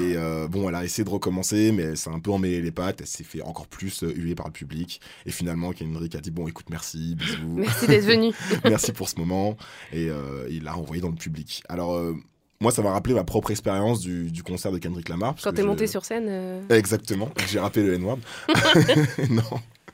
Et 0.00 0.16
euh, 0.16 0.46
bon, 0.48 0.68
elle 0.68 0.74
a 0.74 0.84
essayé 0.84 1.04
de 1.04 1.10
recommencer, 1.10 1.72
mais 1.72 1.82
elle 1.82 1.96
s'est 1.96 2.10
un 2.10 2.20
peu 2.20 2.30
emmêlé 2.30 2.60
les 2.62 2.70
pattes, 2.70 3.00
elle 3.00 3.06
s'est 3.06 3.24
fait 3.24 3.42
encore 3.42 3.66
plus 3.66 4.02
euh, 4.04 4.12
huer 4.14 4.34
par 4.34 4.46
le 4.46 4.52
public. 4.52 5.00
Et 5.26 5.30
finalement, 5.30 5.72
Kendrick 5.72 6.14
a 6.14 6.20
dit 6.20 6.30
Bon, 6.30 6.46
écoute, 6.48 6.66
merci, 6.70 7.16
bisous. 7.16 7.38
Merci 7.56 7.86
d'être 7.86 8.04
venu. 8.04 8.32
merci 8.64 8.92
pour 8.92 9.08
ce 9.08 9.16
moment. 9.18 9.56
Et 9.92 10.08
euh, 10.08 10.46
il 10.50 10.62
l'a 10.64 10.72
renvoyé 10.72 11.02
dans 11.02 11.08
le 11.10 11.14
public. 11.16 11.62
Alors. 11.68 11.94
euh, 11.94 12.14
moi, 12.62 12.70
ça 12.72 12.82
m'a 12.82 12.90
rappelé 12.92 13.14
ma 13.14 13.24
propre 13.24 13.50
expérience 13.50 14.00
du, 14.00 14.30
du 14.30 14.42
concert 14.42 14.70
de 14.70 14.76
Kendrick 14.76 15.08
Lamar. 15.08 15.32
parce 15.32 15.44
Quand 15.44 15.52
t'es 15.54 15.62
monté 15.62 15.86
sur 15.86 16.04
scène. 16.04 16.26
euh, 16.28 16.60
Exactement, 16.68 17.30
j'ai 17.48 17.58
rappelé 17.58 17.86
le 17.86 17.94
N-word. 17.94 18.18
non. 19.30 19.42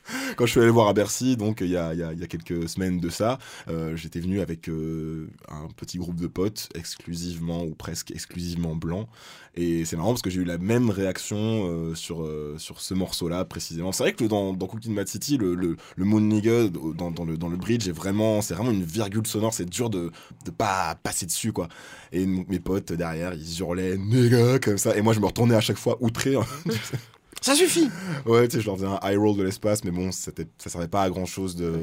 Quand 0.35 0.45
je 0.45 0.51
suis 0.51 0.59
allé 0.59 0.69
voir 0.69 0.87
à 0.87 0.93
Bercy, 0.93 1.37
donc 1.37 1.59
il 1.61 1.69
y 1.69 1.77
a, 1.77 1.93
quelques 2.27 2.69
semaines 2.69 2.99
de 2.99 3.09
ça, 3.09 3.39
euh, 3.67 3.95
j'étais 3.95 4.19
venu 4.19 4.41
avec 4.41 4.69
euh, 4.69 5.29
un 5.49 5.67
petit 5.75 5.97
groupe 5.97 6.19
de 6.19 6.27
potes, 6.27 6.69
exclusivement 6.75 7.63
ou 7.63 7.75
presque 7.75 8.11
exclusivement 8.11 8.75
blancs. 8.75 9.07
Et 9.55 9.85
c'est 9.85 9.95
marrant 9.97 10.09
parce 10.09 10.21
que 10.21 10.29
j'ai 10.29 10.41
eu 10.41 10.45
la 10.45 10.59
même 10.59 10.89
réaction 10.89 11.37
euh, 11.39 11.95
sur, 11.95 12.29
sur 12.57 12.79
ce 12.79 12.93
morceau-là 12.93 13.43
précisément. 13.43 13.91
C'est 13.91 14.03
vrai 14.03 14.13
que 14.13 14.25
dans, 14.25 14.53
dans 14.53 14.67
Cooking 14.67 14.93
Mad 14.93 15.07
City, 15.07 15.37
le, 15.37 15.55
le, 15.55 15.77
mot 15.97 16.19
nigga 16.19 16.67
dans, 16.67 17.11
dans 17.11 17.25
le, 17.25 17.37
dans 17.37 17.49
le 17.49 17.57
bridge 17.57 17.87
est 17.87 17.91
vraiment, 17.91 18.41
c'est 18.41 18.53
vraiment 18.53 18.71
une 18.71 18.83
virgule 18.83 19.25
sonore, 19.25 19.53
c'est 19.53 19.69
dur 19.69 19.89
de 19.89 20.11
ne 20.45 20.51
pas 20.51 20.95
passer 21.01 21.25
dessus 21.25 21.51
quoi. 21.51 21.67
Et 22.11 22.25
mes 22.25 22.59
potes 22.59 22.93
derrière, 22.93 23.33
ils 23.33 23.59
hurlaient 23.59 23.97
nigga 23.97 24.59
comme 24.59 24.77
ça. 24.77 24.95
Et 24.95 25.01
moi 25.01 25.13
je 25.13 25.19
me 25.19 25.25
retournais 25.25 25.55
à 25.55 25.61
chaque 25.61 25.77
fois 25.77 25.97
outré. 26.01 26.35
hein. 26.35 26.45
Ça 27.41 27.55
suffit 27.55 27.89
Ouais, 28.25 28.47
tu 28.47 28.55
sais, 28.57 28.61
je 28.61 28.65
leur 28.67 28.75
faisais 28.77 28.87
un 28.87 28.99
high 29.03 29.17
roll 29.17 29.37
de 29.37 29.43
l'espace, 29.43 29.83
mais 29.83 29.91
bon, 29.91 30.11
c'était- 30.11 30.47
ça 30.57 30.69
servait 30.69 30.87
pas 30.87 31.03
à 31.03 31.09
grand 31.09 31.25
chose 31.25 31.55
de, 31.55 31.73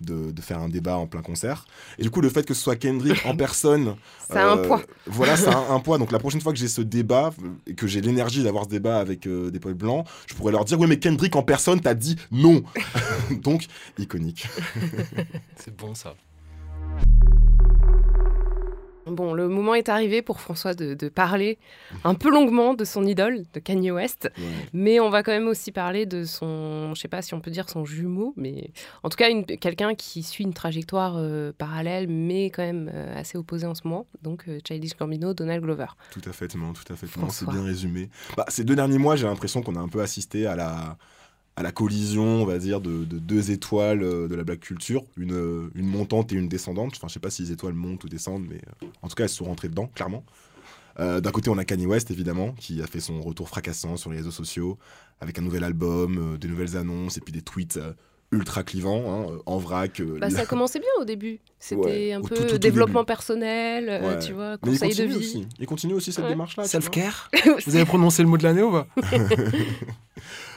de, 0.00 0.30
de 0.30 0.42
faire 0.42 0.58
un 0.60 0.68
débat 0.68 0.96
en 0.96 1.06
plein 1.06 1.22
concert. 1.22 1.64
Et 1.98 2.02
du 2.02 2.10
coup, 2.10 2.20
le 2.20 2.28
fait 2.28 2.44
que 2.44 2.52
ce 2.54 2.62
soit 2.62 2.76
Kendrick 2.76 3.24
en 3.24 3.36
personne. 3.36 3.96
Ça 4.30 4.50
a 4.50 4.52
un 4.54 4.56
poids. 4.58 4.82
Voilà, 5.06 5.36
ça 5.36 5.52
a 5.52 5.72
un 5.72 5.80
poids. 5.86 5.98
Donc 5.98 6.12
la 6.12 6.18
prochaine 6.18 6.40
fois 6.40 6.52
que 6.52 6.58
j'ai 6.58 6.68
ce 6.68 6.82
débat, 6.82 7.32
euh, 7.42 7.48
et 7.66 7.74
que 7.74 7.86
j'ai 7.86 8.00
l'énergie 8.00 8.42
d'avoir 8.42 8.64
ce 8.64 8.68
débat 8.70 8.98
avec 8.98 9.26
euh, 9.26 9.50
des 9.50 9.60
potes 9.60 9.76
blancs, 9.78 10.06
je 10.26 10.34
pourrais 10.34 10.52
leur 10.52 10.64
dire 10.64 10.78
Oui, 10.78 10.86
mais 10.86 10.98
Kendrick 10.98 11.34
en 11.36 11.42
personne 11.42 11.80
t'a 11.80 11.94
dit 11.94 12.16
non 12.30 12.62
Donc, 13.42 13.66
iconique. 13.98 14.46
C'est 15.56 15.74
bon 15.76 15.94
ça. 15.94 16.14
Bon, 19.10 19.32
le 19.32 19.48
moment 19.48 19.74
est 19.74 19.88
arrivé 19.88 20.22
pour 20.22 20.40
François 20.40 20.74
de, 20.74 20.94
de 20.94 21.08
parler 21.08 21.58
un 22.04 22.14
peu 22.14 22.30
longuement 22.30 22.74
de 22.74 22.84
son 22.84 23.04
idole, 23.04 23.44
de 23.52 23.60
Kanye 23.60 23.90
West. 23.90 24.30
Mais 24.72 25.00
on 25.00 25.10
va 25.10 25.22
quand 25.22 25.32
même 25.32 25.48
aussi 25.48 25.72
parler 25.72 26.06
de 26.06 26.24
son, 26.24 26.94
je 26.94 27.00
sais 27.00 27.08
pas 27.08 27.22
si 27.22 27.34
on 27.34 27.40
peut 27.40 27.50
dire 27.50 27.68
son 27.68 27.84
jumeau, 27.84 28.34
mais 28.36 28.70
en 29.02 29.08
tout 29.08 29.16
cas 29.16 29.28
quelqu'un 29.60 29.94
qui 29.94 30.22
suit 30.22 30.44
une 30.44 30.54
trajectoire 30.54 31.14
euh, 31.16 31.52
parallèle, 31.56 32.08
mais 32.08 32.46
quand 32.46 32.62
même 32.62 32.90
euh, 32.92 33.18
assez 33.18 33.38
opposée 33.38 33.66
en 33.66 33.74
ce 33.74 33.82
moment. 33.84 34.06
Donc 34.22 34.44
euh, 34.48 34.58
Childish 34.66 34.96
Gambino, 34.96 35.34
Donald 35.34 35.62
Glover. 35.62 35.86
Tout 36.10 36.22
à 36.28 36.32
fait, 36.32 36.54
non, 36.54 36.72
tout 36.72 36.92
à 36.92 36.96
fait, 36.96 37.06
c'est 37.30 37.48
bien 37.48 37.62
résumé. 37.62 38.10
Bah, 38.36 38.44
ces 38.48 38.64
deux 38.64 38.76
derniers 38.76 38.98
mois, 38.98 39.16
j'ai 39.16 39.26
l'impression 39.26 39.62
qu'on 39.62 39.76
a 39.76 39.80
un 39.80 39.88
peu 39.88 40.00
assisté 40.00 40.46
à 40.46 40.56
la, 40.56 40.96
à 41.58 41.62
la 41.64 41.72
collision, 41.72 42.22
on 42.22 42.44
va 42.44 42.58
dire, 42.58 42.80
de, 42.80 43.04
de 43.04 43.18
deux 43.18 43.50
étoiles 43.50 44.04
euh, 44.04 44.28
de 44.28 44.36
la 44.36 44.44
black 44.44 44.60
culture, 44.60 45.02
une, 45.16 45.32
euh, 45.32 45.72
une 45.74 45.88
montante 45.88 46.32
et 46.32 46.36
une 46.36 46.48
descendante. 46.48 46.92
Enfin, 46.94 47.08
je 47.08 47.14
sais 47.14 47.18
pas 47.18 47.30
si 47.30 47.42
les 47.42 47.50
étoiles 47.50 47.74
montent 47.74 48.04
ou 48.04 48.08
descendent, 48.08 48.46
mais 48.48 48.60
euh, 48.84 48.86
en 49.02 49.08
tout 49.08 49.16
cas, 49.16 49.24
elles 49.24 49.28
sont 49.28 49.46
rentrées 49.46 49.68
dedans, 49.68 49.90
clairement. 49.94 50.24
D'un 50.98 51.30
côté, 51.30 51.48
on 51.48 51.56
a 51.58 51.64
Kanye 51.64 51.86
West, 51.86 52.10
évidemment, 52.10 52.54
qui 52.54 52.82
a 52.82 52.86
fait 52.88 52.98
son 52.98 53.20
retour 53.20 53.48
fracassant 53.48 53.96
sur 53.96 54.10
les 54.10 54.16
réseaux 54.16 54.32
sociaux, 54.32 54.78
avec 55.20 55.38
un 55.38 55.42
nouvel 55.42 55.62
album, 55.62 56.36
des 56.38 56.48
nouvelles 56.48 56.76
annonces 56.76 57.16
et 57.16 57.20
puis 57.20 57.32
des 57.32 57.40
tweets 57.40 57.78
ultra 58.30 58.62
clivants, 58.62 59.04
hein, 59.10 59.26
euh, 59.32 59.38
en 59.46 59.56
vrac. 59.58 60.00
euh, 60.00 60.18
Bah, 60.20 60.28
la- 60.28 60.30
ça 60.30 60.44
commençait 60.46 60.78
bien 60.80 60.88
au 61.00 61.04
début. 61.04 61.40
C'était 61.58 61.80
Ouais, 61.80 62.12
un 62.12 62.20
peu 62.20 62.34
tout, 62.36 62.42
tout, 62.42 62.48
tout 62.50 62.58
développement 62.58 63.00
début. 63.00 63.06
personnel, 63.06 63.88
euh, 63.88 64.16
Ouais. 64.16 64.18
tu 64.24 64.32
vois, 64.34 64.58
Mais 64.64 64.72
il 64.74 64.78
conseil 64.80 64.94
de 64.94 65.04
vie. 65.12 65.16
aussi. 65.16 65.46
Il 65.58 65.66
continue 65.66 65.94
aussi 65.94 66.12
cette 66.12 66.24
Ouais. 66.24 66.30
démarche-là. 66.30 66.64
Self-care 66.64 67.30
Vous 67.66 67.74
avez 67.76 67.84
prononcé 67.86 68.22
le 68.22 68.28
mot 68.28 68.36
de 68.36 68.42
l'année 68.42 68.62
ou 68.62 68.70
pas 68.70 68.86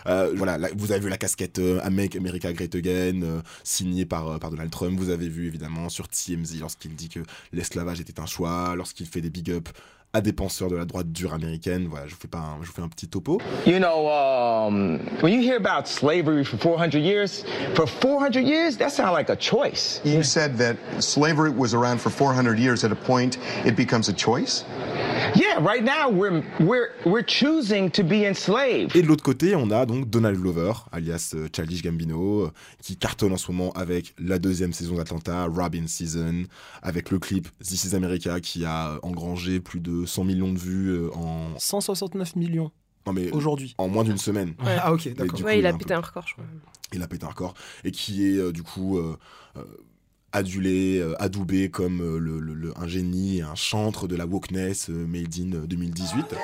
Euh, 0.08 0.32
voilà, 0.36 0.58
là, 0.58 0.70
vous 0.76 0.92
avez 0.92 1.00
vu 1.02 1.10
la 1.10 1.18
casquette 1.18 1.60
euh, 1.60 1.88
Make 1.92 2.16
America 2.16 2.52
Great 2.54 2.74
Again, 2.74 3.22
euh, 3.22 3.42
signée 3.64 4.06
par, 4.06 4.28
euh, 4.30 4.38
par 4.40 4.50
Donald 4.50 4.72
Trump. 4.72 4.98
Vous 5.00 5.12
avez 5.12 5.30
vu 5.30 5.46
évidemment 5.46 5.90
sur 5.90 6.08
TMZ 6.08 6.60
lorsqu'il 6.60 6.96
dit 6.96 7.08
que 7.08 7.20
l'esclavage 7.54 8.02
était 8.02 8.20
un 8.20 8.26
choix, 8.26 8.74
lorsqu'il 8.76 9.06
fait 9.06 9.22
des 9.22 9.30
big 9.30 9.52
up 9.52 9.70
à 10.14 10.20
des 10.22 10.34
penseurs 10.34 10.70
de 10.70 10.76
la 10.76 10.84
droite 10.86 11.12
dure 11.12 11.34
américaine. 11.34 11.88
Voilà, 11.90 12.06
je 12.08 12.12
vous 12.14 12.20
fais, 12.20 12.28
pas 12.28 12.40
un- 12.40 12.58
je 12.62 12.68
vous 12.68 12.74
fais 12.74 12.82
un 12.82 12.90
petit 12.90 13.08
topo. 13.08 13.40
You 13.66 13.80
know, 13.80 14.10
um, 14.10 15.00
when 15.22 15.32
you 15.34 15.40
hear 15.42 15.56
about 15.56 15.88
slavery 15.88 16.44
for 16.44 16.58
400 16.58 17.00
years, 17.00 17.46
for 17.76 17.88
400 17.88 18.42
years, 18.46 18.78
that 18.78 18.90
sounds 18.92 19.14
like 19.14 19.30
a 19.30 19.38
choice. 19.38 20.02
You 20.04 20.22
said 20.24 20.58
that 20.58 20.76
slavery 21.00 21.50
was 21.50 21.74
around 21.74 22.00
for 22.00 22.10
400 22.12 22.60
years. 22.60 22.84
At 22.84 22.92
a 22.92 22.96
point, 22.96 23.38
it 23.66 23.76
becomes 23.78 24.10
a 24.10 24.14
choice? 24.14 24.66
Yeah, 25.36 25.60
right 25.62 25.82
now 25.84 26.10
we're 26.12 26.44
we're 26.60 26.90
we're 27.06 27.24
choosing 27.26 27.90
to 27.92 28.04
be 28.04 28.26
enslaved. 28.28 28.96
Et 28.96 29.02
de 29.02 29.08
l'autre 29.08 29.24
côté, 29.24 29.56
on 29.56 29.72
a 29.72 29.86
donc 29.86 30.10
Donald 30.10 30.38
Glover, 30.38 30.74
alias 30.92 31.32
euh, 31.36 31.48
Childish 31.56 31.82
Gambino, 31.84 32.42
euh, 32.48 32.52
qui 32.82 32.98
cartonne 32.98 33.32
en 33.32 33.38
ce 33.38 33.50
moment 33.52 33.72
avec 33.74 34.14
la 34.20 34.40
deuxième 34.40 34.74
saison 34.74 34.96
d'Atlanta, 34.96 35.46
Robin 35.46 35.88
Season, 35.88 36.44
avec 36.82 37.12
le 37.12 37.20
clip 37.20 37.48
This 37.64 37.86
is 37.86 37.96
America 37.96 38.40
qui 38.42 38.66
a 38.66 39.00
engrangé 39.04 39.60
plus 39.62 39.80
de 39.80 40.06
100 40.06 40.24
millions 40.26 40.52
de 40.52 40.60
vues 40.60 40.90
euh, 40.90 41.10
en 41.16 41.58
169 41.58 42.36
millions. 42.36 42.72
Non, 43.08 43.14
mais 43.14 43.32
Aujourd'hui. 43.32 43.74
En 43.78 43.88
moins 43.88 44.04
d'une 44.04 44.18
semaine. 44.18 44.50
Ouais. 44.64 44.76
Ah, 44.80 44.94
ok, 44.94 45.14
d'accord. 45.16 45.42
Ouais, 45.44 45.58
il 45.60 45.66
a 45.66 45.70
un 45.70 45.74
pété 45.74 45.86
peu- 45.86 45.94
un 45.96 46.02
record, 46.02 46.28
je 46.28 46.34
crois. 46.34 46.46
Il 46.94 47.02
a 47.02 47.08
pété 47.08 47.26
un 47.26 47.30
record. 47.30 47.54
Et 47.84 47.92
qui 47.92 48.28
est, 48.28 48.38
euh, 48.38 48.52
du 48.52 48.62
coup, 48.64 48.98
euh, 49.00 49.18
euh, 49.58 49.64
adulé, 50.34 51.00
euh, 51.00 51.14
adoubé 51.22 51.70
comme 51.70 52.02
euh, 52.02 52.18
le, 52.20 52.40
le- 52.40 52.54
le- 52.54 52.74
un 52.78 52.88
génie 52.88 53.38
et 53.40 53.42
un 53.42 53.56
chantre 53.56 54.08
de 54.08 54.16
la 54.16 54.26
wokeness 54.26 54.90
euh, 54.90 54.94
made 55.08 55.34
in 55.40 55.54
euh, 55.54 55.68
2018. 55.68 56.36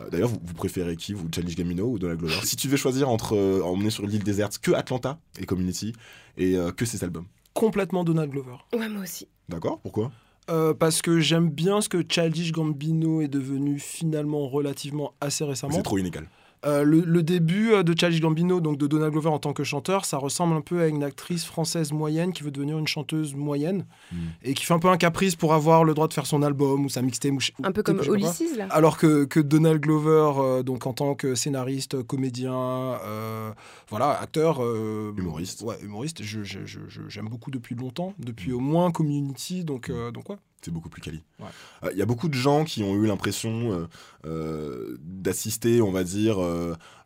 Euh, 0.00 0.08
D'ailleurs, 0.10 0.28
vous, 0.28 0.38
vous 0.42 0.54
préférez 0.54 0.96
qui, 0.96 1.12
vous, 1.12 1.28
Challenge 1.34 1.54
Gamino 1.54 1.86
ou 1.86 1.98
Donald 1.98 2.18
Glover 2.20 2.34
Si 2.44 2.56
tu 2.56 2.66
devais 2.66 2.76
choisir 2.76 3.08
entre 3.08 3.36
euh, 3.36 3.62
emmener 3.62 3.90
sur 3.90 4.06
l'île 4.06 4.24
déserte 4.24 4.58
que 4.58 4.72
Atlanta 4.72 5.18
et 5.38 5.46
Community 5.46 5.92
et 6.36 6.56
euh, 6.56 6.72
que 6.72 6.84
ses 6.84 7.04
albums, 7.04 7.26
Complètement 7.54 8.02
Donald 8.04 8.30
Glover. 8.30 8.56
Ouais, 8.72 8.88
moi 8.88 9.02
aussi. 9.02 9.28
d'accord 9.48 9.78
Pourquoi? 9.80 10.10
Euh, 10.52 10.74
parce 10.74 11.00
que 11.00 11.18
j'aime 11.18 11.48
bien 11.48 11.80
ce 11.80 11.88
que 11.88 12.04
Childish 12.06 12.52
Gambino 12.52 13.22
est 13.22 13.28
devenu 13.28 13.78
finalement 13.78 14.48
relativement 14.48 15.14
assez 15.20 15.44
récemment. 15.44 15.72
C'est 15.74 15.82
trop 15.82 15.96
inégal. 15.96 16.28
Euh, 16.64 16.84
le, 16.84 17.00
le 17.00 17.22
début 17.24 17.72
euh, 17.72 17.82
de 17.82 17.92
Childish 17.98 18.20
Gambino, 18.20 18.60
donc 18.60 18.78
de 18.78 18.86
Donald 18.86 19.12
Glover 19.12 19.30
en 19.30 19.38
tant 19.40 19.52
que 19.52 19.64
chanteur, 19.64 20.04
ça 20.04 20.16
ressemble 20.18 20.54
un 20.54 20.60
peu 20.60 20.80
à 20.80 20.86
une 20.86 21.02
actrice 21.02 21.44
française 21.44 21.90
moyenne 21.92 22.32
qui 22.32 22.42
veut 22.44 22.52
devenir 22.52 22.78
une 22.78 22.86
chanteuse 22.86 23.34
moyenne 23.34 23.84
Hmm. 24.12 24.16
et 24.42 24.54
qui 24.54 24.64
fait 24.64 24.74
un 24.74 24.78
peu 24.78 24.88
un 24.88 24.96
caprice 24.96 25.36
pour 25.36 25.54
avoir 25.54 25.84
le 25.84 25.94
droit 25.94 26.06
de 26.08 26.12
faire 26.12 26.26
son 26.26 26.42
album 26.42 26.84
ou 26.84 26.88
sa 26.88 27.02
mixtape. 27.02 27.32
Un 27.62 27.72
peu 27.72 27.82
comme. 27.82 28.00
Ulysses, 28.12 28.56
là. 28.56 28.66
Alors 28.70 28.96
que, 28.98 29.24
que 29.24 29.40
Donald 29.40 29.80
Glover, 29.80 30.32
euh, 30.38 30.62
donc 30.62 30.86
en 30.86 30.92
tant 30.92 31.14
que 31.14 31.34
scénariste, 31.34 32.02
comédien, 32.02 32.54
euh, 32.54 33.50
voilà, 33.88 34.10
acteur, 34.20 34.62
euh, 34.62 35.12
Humoriste. 35.16 35.62
ouais, 35.62 35.76
humoriste, 35.82 36.22
j'aime 36.22 37.28
beaucoup 37.28 37.50
depuis 37.50 37.74
longtemps, 37.74 38.14
depuis 38.18 38.52
au 38.52 38.60
moins 38.60 38.90
Community, 38.90 39.64
donc 39.64 39.88
euh, 39.90 40.10
donc 40.10 40.28
ouais. 40.30 40.36
C'est 40.64 40.70
beaucoup 40.70 40.88
plus 40.88 41.02
quali. 41.02 41.22
Ouais. 41.40 41.46
Euh, 41.84 41.90
Il 41.92 41.98
y 41.98 42.02
a 42.02 42.06
beaucoup 42.06 42.28
de 42.28 42.34
gens 42.34 42.64
qui 42.64 42.82
ont 42.84 42.94
eu 42.94 43.06
l'impression 43.06 43.72
euh, 43.72 43.86
euh, 44.26 44.96
d'assister, 45.00 45.82
on 45.82 45.90
va 45.90 46.04
dire, 46.04 46.38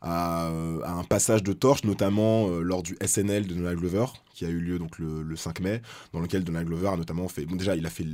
à, 0.02 0.46
à 0.48 0.90
un 0.92 1.04
passage 1.04 1.42
de 1.42 1.52
torche, 1.52 1.84
notamment 1.84 2.48
lors 2.48 2.82
du 2.82 2.96
SNL 3.04 3.46
de 3.46 3.54
Donald 3.54 3.78
Glover, 3.78 4.06
qui 4.34 4.44
a 4.44 4.48
eu 4.48 4.58
lieu 4.60 4.78
donc 4.78 4.98
le, 4.98 5.22
le 5.22 5.36
5 5.36 5.60
mai, 5.60 5.82
dans 6.12 6.20
lequel 6.20 6.44
Donald 6.44 6.66
Glover 6.66 6.88
a 6.88 6.96
notamment 6.96 7.28
fait. 7.28 7.46
Bon, 7.46 7.56
déjà, 7.56 7.74
il 7.76 7.86
a 7.86 7.90
fait. 7.90 8.04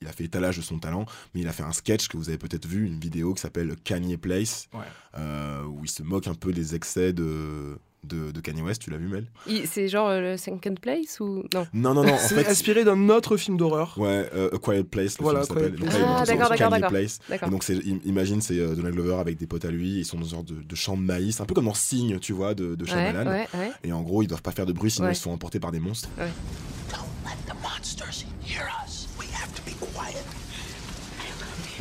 Il 0.00 0.08
a 0.08 0.12
fait 0.12 0.24
étalage 0.24 0.56
de 0.56 0.62
son 0.62 0.80
talent, 0.80 1.06
mais 1.32 1.42
il 1.42 1.46
a 1.46 1.52
fait 1.52 1.62
un 1.62 1.70
sketch 1.72 2.08
que 2.08 2.16
vous 2.16 2.28
avez 2.28 2.36
peut-être 2.36 2.66
vu, 2.66 2.86
une 2.88 2.98
vidéo 2.98 3.34
qui 3.34 3.40
s'appelle 3.40 3.76
Kanye 3.84 4.16
Place, 4.16 4.66
Ouais. 4.74 4.80
euh, 5.16 5.62
où 5.64 5.84
il 5.84 5.88
se 5.88 6.02
moque 6.02 6.26
un 6.26 6.34
peu 6.34 6.52
des 6.52 6.74
excès 6.74 7.12
de, 7.12 7.78
de, 8.06 8.30
de 8.32 8.40
Kanye 8.40 8.62
West. 8.62 8.82
Tu 8.82 8.90
l'as 8.90 8.96
vu, 8.96 9.08
Mel 9.08 9.26
C'est 9.66 9.88
genre 9.88 10.08
euh, 10.08 10.20
le 10.32 10.36
second 10.36 10.74
place 10.80 11.20
ou 11.20 11.44
non? 11.54 11.66
Non, 11.72 11.94
non, 11.94 12.04
non. 12.04 12.14
En 12.14 12.18
C'est 12.18 12.34
fait, 12.34 12.48
inspiré 12.50 12.84
d'un 12.84 13.08
autre 13.08 13.36
film 13.36 13.56
d'horreur. 13.56 13.94
Ouais, 13.96 14.28
euh, 14.34 14.50
A 14.52 14.58
Quiet 14.58 14.84
Place, 14.84 15.18
le 15.18 15.22
Voilà, 15.22 15.42
film 15.44 15.58
s'appelle. 15.58 15.74
Ah, 16.06 16.24
d'accord, 16.24 16.48
d'accord, 16.48 16.90
d'accord. 17.28 17.50
Donc, 17.50 17.62
c'est, 17.64 17.76
imagine, 18.04 18.40
c'est 18.40 18.58
euh, 18.58 18.74
Donald 18.74 18.94
Glover 18.94 19.16
avec 19.20 19.38
des 19.38 19.46
potes 19.46 19.64
à 19.64 19.70
lui, 19.70 19.98
ils 20.00 20.04
sont 20.04 20.16
dans 20.18 20.24
une 20.24 20.30
sorte 20.30 20.46
de, 20.46 20.62
de 20.62 20.74
champ 20.74 20.96
de 20.96 21.02
maïs, 21.02 21.40
un 21.40 21.44
peu 21.44 21.54
comme 21.54 21.66
dans 21.66 21.74
Signe, 21.74 22.18
tu 22.18 22.32
vois, 22.32 22.54
de, 22.54 22.74
de 22.74 22.84
Ouais, 22.84 22.90
Shyamalan. 22.90 23.30
ouais, 23.30 23.48
ouais. 23.54 23.70
Et 23.84 23.92
en 23.92 24.02
gros, 24.02 24.22
ils 24.22 24.26
doivent 24.28 24.42
pas 24.42 24.52
faire 24.52 24.66
de 24.66 24.72
bruit, 24.72 24.90
sinon 24.90 25.06
Ouais. 25.06 25.12
ils 25.12 25.16
se 25.16 25.22
font 25.22 25.32
emporter 25.32 25.60
par 25.60 25.70
des 25.72 25.80
monstres. 25.80 26.08
Don't 26.18 26.98
let 27.24 27.36
the 27.46 27.54
monsters 27.62 28.24
hear 28.44 28.64
us. 28.84 29.08
We 29.18 29.28
have 29.32 29.52
to 29.54 29.62
be 29.64 29.74
quiet. 29.94 30.24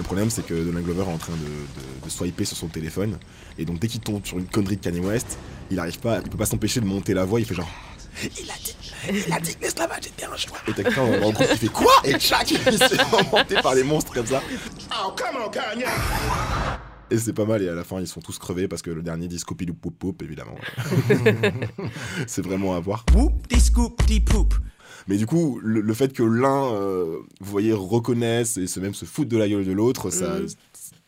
Le 0.01 0.03
problème, 0.03 0.31
c'est 0.31 0.43
que 0.43 0.55
Donald 0.55 0.83
Glover 0.83 1.03
est 1.03 1.13
en 1.13 1.17
train 1.19 1.33
de, 1.33 1.37
de- 1.37 2.05
de 2.05 2.09
swiper 2.09 2.43
sur 2.43 2.57
son 2.57 2.67
téléphone. 2.67 3.19
Et 3.59 3.65
donc, 3.65 3.79
dès 3.79 3.87
qu'il 3.87 4.01
tombe 4.01 4.25
sur 4.25 4.39
une 4.39 4.47
connerie 4.47 4.77
de 4.77 4.81
Kanye 4.81 4.99
West, 4.99 5.37
il 5.69 5.77
arrive 5.79 5.99
pas, 5.99 6.17
il 6.17 6.27
peut 6.27 6.37
pas 6.39 6.47
s'empêcher 6.47 6.79
de 6.81 6.85
monter 6.87 7.13
la 7.13 7.23
voix. 7.23 7.39
Il 7.39 7.45
fait 7.45 7.53
genre. 7.53 7.69
Il 8.23 8.49
a 8.49 8.53
dit, 8.55 8.75
il 9.27 9.31
a 9.31 9.39
dit 9.39 9.55
que 9.55 9.61
l'esclavage 9.61 10.07
était 10.07 10.25
un 10.25 10.35
choix. 10.35 10.57
Et 10.67 10.73
t'as 10.73 10.81
quelqu'un 10.83 11.07
le 11.07 11.19
groupe 11.19 11.37
qui 11.47 11.57
fait 11.57 11.67
quoi? 11.67 11.93
Et 12.03 12.13
tchac, 12.15 12.49
il 12.49 12.57
s'est 12.79 12.99
emporté 13.13 13.55
par 13.61 13.75
les 13.75 13.83
monstres 13.83 14.11
comme 14.11 14.25
ça. 14.25 14.41
Oh, 15.05 15.11
come 15.15 15.39
on, 15.45 15.49
Kanye! 15.51 15.85
Et 17.11 17.17
c'est 17.19 17.33
pas 17.33 17.45
mal, 17.45 17.61
et 17.61 17.69
à 17.69 17.73
la 17.75 17.83
fin, 17.83 17.99
ils 17.99 18.07
sont 18.07 18.21
tous 18.21 18.39
crevés 18.39 18.67
parce 18.67 18.81
que 18.81 18.89
le 18.89 19.03
dernier 19.03 19.27
dit 19.27 19.37
Scoopy 19.37 19.65
Loop 19.67 19.79
Poop 19.81 19.99
Poop, 19.99 20.21
évidemment. 20.23 20.55
c'est 22.25 22.41
vraiment 22.43 22.75
à 22.75 22.79
voir. 22.79 23.05
Mais 25.07 25.17
du 25.17 25.25
coup, 25.25 25.59
le, 25.63 25.81
le 25.81 25.93
fait 25.93 26.13
que 26.13 26.23
l'un, 26.23 26.73
euh, 26.73 27.17
vous 27.39 27.51
voyez, 27.51 27.73
reconnaisse 27.73 28.57
et 28.57 28.67
se 28.67 28.79
même 28.79 28.93
se 28.93 29.05
foute 29.05 29.27
de 29.27 29.37
la 29.37 29.47
gueule 29.49 29.65
de 29.65 29.71
l'autre, 29.71 30.09
ça. 30.09 30.39
Mhm. 30.39 30.47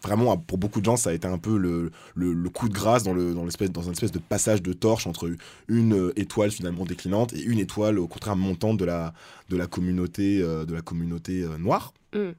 Vraiment, 0.04 0.36
pour 0.38 0.58
beaucoup 0.58 0.82
de 0.82 0.86
gens, 0.86 0.98
ça 0.98 1.12
a 1.12 1.14
été 1.14 1.28
un 1.30 1.38
peu 1.38 1.58
le, 1.58 1.90
le- 2.14 2.34
le 2.34 2.50
coup 2.50 2.68
de 2.68 2.74
grâce 2.74 3.04
dans, 3.04 3.14
le, 3.14 3.34
dans, 3.34 3.46
l'espèce, 3.46 3.72
dans 3.72 3.88
un 3.88 3.94
espèce 3.94 4.12
de 4.12 4.20
passage 4.20 4.62
de 4.62 4.74
torche 4.74 5.08
entre 5.08 5.32
une 5.70 5.94
euh, 5.94 6.20
étoile 6.20 6.52
finalement 6.52 6.84
déclinante 6.84 7.32
et 7.32 7.42
une 7.42 7.58
étoile 7.58 7.98
au 8.00 8.08
contraire 8.08 8.36
montante 8.36 8.76
de 8.78 8.84
la, 8.84 9.14
de 9.48 9.56
la 9.56 9.66
communauté, 9.66 10.42
euh, 10.42 10.66
de 10.66 10.74
la 10.74 10.82
communauté 10.82 11.44
euh, 11.44 11.58
noire. 11.58 11.94
Mm. 12.14 12.32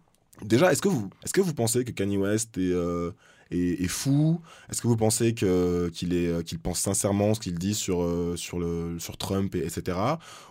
Déjà, 0.43 0.73
est-ce 0.73 0.83
que, 0.83 0.89
vous, 0.89 1.09
est-ce 1.25 1.33
que 1.33 1.41
vous 1.41 1.55
pensez 1.55 1.85
que 1.87 1.91
Kanye 1.93 2.19
West 2.19 2.59
est, 2.59 2.71
euh, 2.71 3.13
est, 3.51 3.89
fou 3.89 4.41
Est-ce 4.71 4.81
que 4.81 4.87
vous 4.87 4.97
pensez 4.97 5.35
qu'il, 5.35 5.49
euh, 5.49 5.91
qu'il 5.91 6.59
pense 6.59 6.81
sincèrement 6.81 7.35
ce 7.35 7.41
qu'il 7.41 7.59
dit 7.59 7.75
sur, 7.75 8.03
euh, 8.03 8.37
Trump, 9.19 9.55
et, 9.55 9.61
etc. 9.61 9.99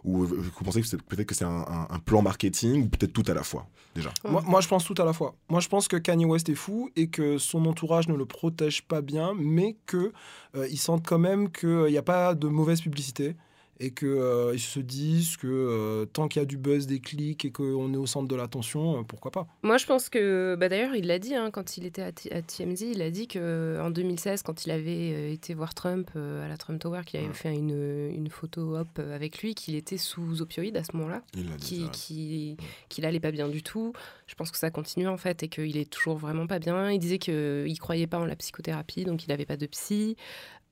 Ou 0.03 0.25
vous 0.25 0.63
pensez 0.63 0.81
que 0.81 0.87
c'est, 0.87 1.01
peut-être 1.01 1.27
que 1.27 1.35
c'est 1.35 1.45
un, 1.45 1.87
plan 2.05 2.21
marketing, 2.21 2.83
ou 2.83 2.89
peut-être 2.89 3.13
tout 3.13 3.23
à 3.27 3.33
la 3.33 3.43
fois, 3.43 3.67
déjà? 3.95 4.11
Moi, 4.23 4.61
je 4.61 4.67
pense 4.67 4.85
tout 4.85 4.95
à 4.97 5.05
la 5.05 5.13
fois. 5.13 5.35
Moi, 5.49 5.59
je 5.59 5.67
pense 5.67 5.87
que 5.87 5.97
Kanye 5.97 6.25
West 6.25 6.49
est 6.49 6.55
fou 6.55 6.89
et 6.95 7.07
que 7.07 7.37
son 7.37 7.65
entourage 7.65 8.07
ne 8.07 8.15
le 8.15 8.25
protège 8.25 8.83
pas 8.83 9.01
bien, 9.01 9.33
mais 9.37 9.77
que 9.85 10.11
euh, 10.55 10.67
sentent 10.75 11.05
quand 11.05 11.19
même 11.19 11.51
qu'il 11.51 11.85
n'y 11.85 11.97
a 11.97 12.03
pas 12.03 12.35
de 12.35 12.47
mauvaise 12.47 12.81
publicité 12.81 13.35
et 13.79 13.91
qu'ils 13.91 14.51
ils 14.53 14.59
se 14.59 14.79
disent 14.79 15.37
que 15.37 15.47
euh, 15.47 16.05
tant 16.05 16.27
qu'il 16.27 16.41
y 16.41 16.43
a 16.43 16.45
du 16.45 16.57
buzz, 16.57 16.85
des 16.87 16.99
clics 16.99 17.43
et 17.45 17.51
qu'on 17.51 17.93
est 17.93 17.97
au 17.97 18.05
centre 18.05 18.27
de 18.27 18.35
l'attention, 18.35 18.99
euh, 18.99 19.03
pourquoi 19.03 19.31
pas 19.31 19.47
Moi, 19.63 19.77
je 19.77 19.85
pense 19.85 20.09
que, 20.09 20.55
bah, 20.59 20.69
d'ailleurs, 20.69 20.95
il 20.95 21.07
l'a 21.07 21.19
dit 21.19 21.35
hein, 21.35 21.49
quand 21.51 21.77
il 21.77 21.85
était 21.85 22.01
à, 22.03 22.11
TMZ, 22.11 22.81
il 22.81 23.01
a 23.01 23.09
dit 23.11 23.27
que 23.27 23.79
en 23.81 23.89
2016, 23.89 24.43
quand 24.43 24.65
il 24.65 24.71
avait 24.71 25.11
euh, 25.13 25.31
été 25.33 25.53
voir 25.53 25.73
Trump 25.73 26.09
euh, 26.15 26.45
à 26.45 26.47
la 26.47 26.57
Trump 26.57 26.79
Tower, 26.79 27.01
qu'il 27.05 27.19
avait 27.19 27.33
fait 27.33 27.53
une, 27.53 28.09
une 28.15 28.29
photo 28.29 28.77
op 28.77 28.87
euh, 28.99 29.15
avec 29.15 29.39
lui, 29.41 29.55
qu'il 29.55 29.75
était 29.75 29.97
sous 29.97 30.41
opioïdes 30.41 30.77
à 30.77 30.83
ce 30.83 30.95
moment-là, 30.95 31.23
Il 31.35 31.49
l'a 31.49 31.55
dit, 31.55 31.65
qui- 31.65 31.89
qui- 31.91 32.57
qu'il 32.89 33.05
allait 33.05 33.19
pas 33.19 33.31
bien 33.31 33.49
du 33.49 33.63
tout. 33.63 33.93
Je 34.27 34.35
pense 34.35 34.51
que 34.51 34.57
ça 34.57 34.69
continue 34.71 35.07
en 35.07 35.17
fait 35.17 35.43
et 35.43 35.47
qu'il 35.49 35.77
est 35.77 35.89
toujours 35.89 36.17
vraiment 36.17 36.47
pas 36.47 36.59
bien. 36.59 36.91
Il 36.91 36.99
disait 36.99 37.17
qu'il 37.19 37.77
croyait 37.79 38.07
pas 38.07 38.19
en 38.19 38.25
la 38.25 38.35
psychothérapie, 38.35 39.03
donc 39.03 39.25
il 39.25 39.29
n'avait 39.29 39.45
pas 39.45 39.57
de 39.57 39.65
psy. 39.65 40.15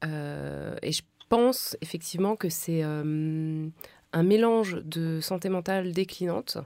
Euh, 0.03 0.75
et 0.81 0.91
je 0.91 1.01
pense 1.31 1.77
effectivement 1.79 2.35
que 2.35 2.49
c'est 2.49 2.83
euh, 2.83 3.65
un 4.11 4.23
mélange 4.23 4.81
de 4.83 5.21
santé 5.21 5.47
mentale 5.47 5.93
déclinante 5.93 6.57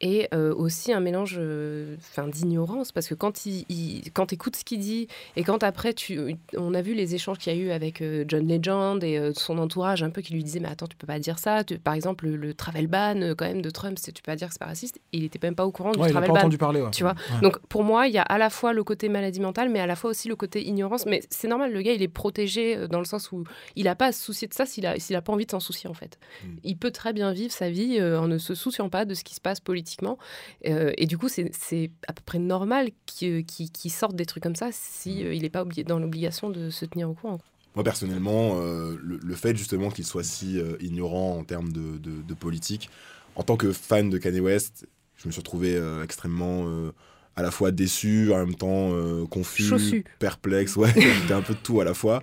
et 0.00 0.28
euh, 0.34 0.52
aussi 0.54 0.92
un 0.92 1.00
mélange 1.00 1.36
euh, 1.38 1.96
d'ignorance 2.32 2.90
parce 2.92 3.06
que 3.08 3.14
quand 3.14 3.46
il, 3.46 3.64
il- 3.68 4.10
quand 4.12 4.32
écoutes 4.32 4.56
ce 4.56 4.64
qu'il 4.64 4.80
dit 4.80 5.06
et 5.36 5.44
quand 5.44 5.62
après 5.62 5.94
tu 5.94 6.36
on 6.56 6.74
a 6.74 6.82
vu 6.82 6.94
les 6.94 7.14
échanges 7.14 7.38
qu'il 7.38 7.54
y 7.54 7.56
a 7.56 7.58
eu 7.58 7.70
avec 7.70 8.02
euh, 8.02 8.24
John 8.26 8.46
Legend 8.48 9.02
et 9.04 9.18
euh, 9.18 9.32
son 9.34 9.58
entourage 9.58 10.02
un 10.02 10.10
peu 10.10 10.20
qui 10.20 10.32
lui 10.32 10.42
disait 10.42 10.58
mais 10.60 10.68
attends 10.68 10.86
tu 10.88 10.96
peux 10.96 11.06
pas 11.06 11.18
dire 11.18 11.38
ça 11.38 11.62
Tu- 11.64 11.78
par 11.78 11.94
exemple 11.94 12.26
le, 12.26 12.36
le 12.36 12.54
travel 12.54 12.86
ban 12.88 13.14
quand 13.36 13.46
même 13.46 13.62
de 13.62 13.70
Trump 13.70 13.98
tu 14.02 14.12
peux 14.12 14.20
pas 14.24 14.36
dire 14.36 14.48
que 14.48 14.54
c'est 14.54 14.58
pas 14.58 14.66
raciste 14.66 15.00
il 15.12 15.24
était 15.24 15.38
même 15.42 15.54
pas 15.54 15.64
au 15.66 15.70
courant 15.70 15.92
du 15.92 15.98
Ouais, 16.00 16.06
il 16.08 16.10
a 16.10 16.12
travel 16.14 16.28
pas 16.28 16.34
ban 16.34 16.40
entendu 16.40 16.58
parler, 16.58 16.80
ouais. 16.82 16.90
tu 16.90 17.04
vois? 17.04 17.14
Ouais. 17.32 17.40
donc 17.42 17.58
pour 17.68 17.84
moi 17.84 18.08
il 18.08 18.14
y 18.14 18.18
a 18.18 18.22
à 18.22 18.36
la 18.38 18.50
fois 18.50 18.72
le 18.72 18.82
côté 18.84 19.08
maladie 19.08 19.40
mentale 19.40 19.68
mais 19.68 19.80
à 19.80 19.86
la 19.86 19.96
fois 19.96 20.10
aussi 20.10 20.28
le 20.28 20.36
côté 20.36 20.66
ignorance 20.66 21.06
mais 21.06 21.22
c'est 21.30 21.48
normal 21.48 21.72
le 21.72 21.80
gars 21.82 21.92
il 21.92 22.02
est 22.02 22.08
protégé 22.08 22.88
dans 22.88 22.98
le 22.98 23.04
sens 23.04 23.30
où 23.32 23.44
il 23.76 23.86
a 23.88 23.94
pas 23.94 24.06
à 24.06 24.12
se 24.12 24.22
soucier 24.22 24.48
de 24.48 24.54
ça 24.54 24.66
s'il 24.66 24.86
a 24.86 24.98
s'il 24.98 25.14
a 25.16 25.22
pas 25.22 25.32
envie 25.32 25.46
de 25.46 25.50
s'en 25.52 25.60
soucier 25.60 25.88
en 25.88 25.94
fait 25.94 26.18
il 26.64 26.76
peut 26.76 26.90
très 26.90 27.12
bien 27.12 27.32
vivre 27.32 27.52
sa 27.52 27.70
vie 27.70 28.02
en 28.02 28.26
ne 28.26 28.38
se 28.38 28.54
souciant 28.54 28.88
pas 28.88 29.04
de 29.04 29.14
ce 29.14 29.22
qui 29.22 29.34
se 29.34 29.40
passe 29.40 29.60
politiquement. 29.60 29.83
Euh, 30.66 30.92
et 30.96 31.06
du 31.06 31.18
coup, 31.18 31.28
c'est 31.28 31.50
à 32.08 32.12
peu 32.12 32.22
près 32.24 32.38
normal 32.38 32.90
qu'il 33.06 33.44
qu'il 33.46 33.90
sorte 33.90 34.16
des 34.16 34.26
trucs 34.26 34.42
comme 34.42 34.56
ça 34.56 34.70
si 34.72 35.24
euh, 35.24 35.34
il 35.34 35.42
n'est 35.42 35.50
pas 35.50 35.62
obligé, 35.62 35.84
dans 35.84 35.98
l'obligation 35.98 36.50
de 36.50 36.70
se 36.70 36.84
tenir 36.84 37.10
au 37.10 37.14
courant. 37.14 37.38
Moi 37.74 37.82
personnellement, 37.84 38.60
euh, 38.60 38.96
le, 39.02 39.18
le 39.22 39.34
fait 39.34 39.56
justement 39.56 39.90
qu'il 39.90 40.04
soit 40.06 40.22
si 40.24 40.58
euh, 40.58 40.76
ignorant 40.80 41.36
en 41.38 41.44
termes 41.44 41.72
de, 41.72 41.98
de- 41.98 42.22
de 42.22 42.34
politique, 42.34 42.88
en 43.36 43.42
tant 43.42 43.56
que 43.56 43.72
fan 43.72 44.10
de 44.10 44.18
Kanye 44.18 44.40
West, 44.40 44.86
je 45.16 45.26
me 45.28 45.32
suis 45.32 45.40
retrouvé 45.40 45.80
extrêmement 46.04 46.66
à 47.36 47.42
la 47.42 47.50
fois 47.50 47.70
déçu, 47.72 48.32
en 48.32 48.38
même 48.38 48.54
temps 48.54 48.90
confus, 49.28 49.64
Chaussu. 49.64 50.04
perplexe, 50.20 50.76
ouais, 50.76 50.92
c'était 51.22 51.34
un 51.34 51.42
peu 51.42 51.54
de 51.54 51.58
tout 51.58 51.80
à 51.80 51.84
la 51.84 51.94
fois. 51.94 52.22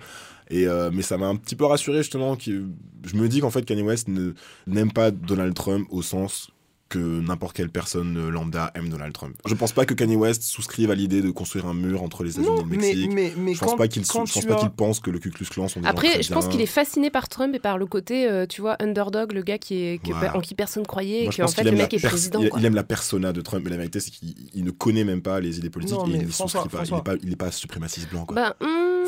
Et, 0.49 0.67
euh, 0.67 0.89
mais 0.93 1.01
ça 1.01 1.17
m'a 1.17 1.27
un 1.27 1.35
petit 1.37 1.55
peu 1.55 1.65
rassuré 1.65 1.97
justement. 1.99 2.35
Que, 2.35 2.63
je 3.05 3.15
me 3.15 3.27
dis 3.27 3.39
qu'en 3.41 3.49
fait 3.49 3.63
Kanye 3.63 3.81
West 3.81 4.07
n'aime 4.67 4.91
pas 4.93 5.11
Donald 5.11 5.53
Trump 5.53 5.87
au 5.89 6.01
sens 6.01 6.51
que 6.91 6.99
n'importe 6.99 7.55
quelle 7.55 7.69
personne 7.69 8.29
lambda 8.29 8.71
aime 8.75 8.89
Donald 8.89 9.13
Trump. 9.13 9.35
Je 9.45 9.55
pense 9.55 9.71
pas 9.71 9.85
que 9.85 9.93
Kanye 9.93 10.15
West 10.17 10.43
souscrive 10.43 10.91
à 10.91 10.95
l'idée 10.95 11.21
de 11.21 11.31
construire 11.31 11.65
un 11.65 11.73
mur 11.73 12.03
entre 12.03 12.23
les 12.23 12.31
États-Unis 12.39 12.59
et 12.59 12.63
le 12.63 12.69
mais- 12.69 12.77
Mexique. 12.77 13.11
mais- 13.13 13.33
mais 13.37 13.53
je 13.53 13.59
pense 13.59 13.71
quand- 13.71 13.77
pas 13.77 13.87
qu'il 13.87 14.05
quand 14.05 14.25
je 14.25 14.33
pense 14.33 14.45
pas 14.45 14.55
as- 14.55 14.59
qu'il 14.59 14.69
pense 14.71 14.99
que 14.99 15.09
le 15.09 15.19
Ku 15.19 15.31
Klux 15.31 15.45
Klan 15.49 15.67
sont 15.67 15.79
des 15.79 15.87
Après, 15.87 16.21
je 16.21 16.31
pense 16.33 16.47
qu'il 16.47 16.59
est 16.61 16.65
fasciné 16.65 17.09
par 17.09 17.29
Trump 17.29 17.55
et 17.55 17.59
par 17.59 17.77
le 17.77 17.85
côté, 17.85 18.27
euh, 18.29 18.45
tu 18.45 18.61
vois, 18.61 18.75
underdog, 18.81 19.31
le 19.31 19.41
gars 19.41 19.57
qui 19.57 19.75
est, 19.83 20.03
que- 20.03 20.11
Voilà. 20.11 20.35
en 20.35 20.41
qui 20.41 20.53
personne 20.53 20.85
croyait, 20.85 21.23
Moi, 21.23 21.31
et 21.33 21.35
qu'en 21.37 21.43
pense 21.43 21.55
fait 21.55 21.61
qu'il 21.63 21.71
le 21.71 21.77
mec 21.77 21.93
est 21.93 21.99
président. 22.05 22.41
il, 22.41 22.49
quoi. 22.49 22.59
il 22.59 22.65
aime 22.65 22.75
la 22.75 22.83
persona 22.83 23.31
de 23.33 23.41
Trump, 23.41 23.61
mais 23.63 23.69
la 23.71 23.77
vérité, 23.77 23.99
c'est 24.01 24.11
qu'il 24.11 24.35
il 24.53 24.63
ne 24.65 24.71
connaît 24.71 25.05
même 25.05 25.21
pas 25.21 25.39
les 25.39 25.57
idées 25.57 25.69
politiques 25.69 25.97
Non, 25.97 26.05
et 26.07 26.11
mais 26.11 26.19
il 26.19 26.27
François, 26.31 26.63
souscrit 26.63 26.77
pas. 27.01 27.15
Il 27.23 27.29
n'est 27.29 27.35
pas, 27.37 27.45
pas 27.45 27.51
suprémaciste 27.51 28.09
blanc. 28.09 28.25
Quoi. 28.25 28.35
Bah, 28.35 28.55
hum, 28.61 29.00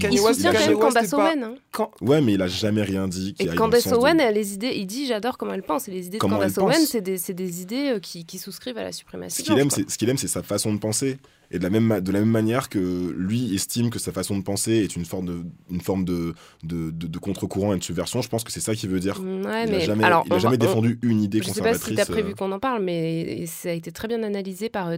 Kanye 0.00 0.16
il 0.16 0.20
West- 0.20 0.34
soutient 0.36 0.52
quand 0.52 0.58
Kanye 0.58 0.68
même 0.70 0.78
Candace 0.78 1.10
pas- 1.10 1.16
Owen. 1.30 1.42
hein. 1.44 1.54
Quand- 1.72 1.90
Ouais, 2.00 2.20
mais 2.20 2.32
il 2.34 2.42
a 2.42 2.46
jamais 2.46 2.82
rien 2.82 3.06
dit. 3.08 3.34
qui 3.34 3.42
Et 3.44 3.54
Candace 3.54 3.86
de- 3.88 3.94
Owen, 3.94 4.20
a 4.20 4.30
les 4.30 4.54
idées, 4.54 4.72
il 4.76 4.86
dit 4.86 5.06
j'adore 5.06 5.38
comment 5.38 5.54
elle 5.54 5.62
pense. 5.62 5.88
Et 5.88 5.90
les 5.92 6.06
idées 6.06 6.18
Comment 6.18 6.36
de 6.38 6.40
Candace. 6.52 6.58
Owen, 6.58 6.86
c'est 6.86 7.00
des, 7.00 7.62
idées 7.62 7.92
euh, 7.94 7.98
qui, 8.00 8.24
qui 8.24 8.38
souscrivent 8.38 8.78
à 8.78 8.82
la 8.84 8.92
suprématie 8.92 9.36
Ce 9.36 9.42
qu'il 9.42 9.52
aime, 9.52 9.58
blanche, 9.68 9.74
quoi. 9.74 9.82
c'est 9.86 9.90
ce 9.92 9.98
qu'il 9.98 10.08
aime, 10.10 10.18
c'est 10.18 10.28
sa 10.28 10.42
façon 10.42 10.72
de 10.72 10.78
penser. 10.78 11.18
Et 11.50 11.58
de 11.58 11.62
la 11.62 11.70
même 11.70 12.00
de 12.00 12.10
la 12.12 12.20
même 12.20 12.30
manière 12.30 12.68
que 12.68 13.14
lui 13.16 13.54
estime 13.54 13.90
que 13.90 13.98
sa 13.98 14.12
façon 14.12 14.36
de 14.38 14.42
penser 14.42 14.72
est 14.72 14.96
une 14.96 15.04
forme 15.04 15.26
de 15.26 15.42
une 15.70 15.80
forme 15.80 16.04
de 16.04 16.34
de, 16.62 16.90
de- 16.90 17.06
de 17.06 17.18
contre-courant 17.18 17.74
et 17.74 17.78
de 17.78 17.84
subversion, 17.84 18.22
je 18.22 18.28
pense 18.28 18.44
que 18.44 18.50
c'est 18.50 18.60
ça 18.60 18.74
qu'il 18.74 18.88
veut 18.90 19.00
dire. 19.00 19.20
Mm, 19.20 19.44
ouais, 19.44 19.64
il 19.66 19.70
mais 19.70 19.76
a 19.76 19.78
jamais, 19.80 20.04
alors, 20.04 20.22
il 20.26 20.32
a 20.32 20.36
on 20.36 20.38
jamais 20.38 20.56
va- 20.56 20.64
on- 20.64 20.68
défendu 20.68 20.98
une 21.02 21.20
idée 21.22 21.38
Je 21.38 21.44
sais 21.44 21.60
pas 21.60 21.72
conservatrice. 21.72 21.88
si 21.88 21.94
tu 21.94 22.00
as 22.00 22.06
prévu 22.06 22.30
euh, 22.30 22.34
qu'on 22.34 22.50
en 22.52 22.58
parle, 22.58 22.82
mais 22.82 23.44
ça 23.46 23.68
a 23.68 23.72
été 23.72 23.92
très 23.92 24.08
bien 24.08 24.22
analysé 24.22 24.68
par 24.68 24.88
euh, 24.88 24.96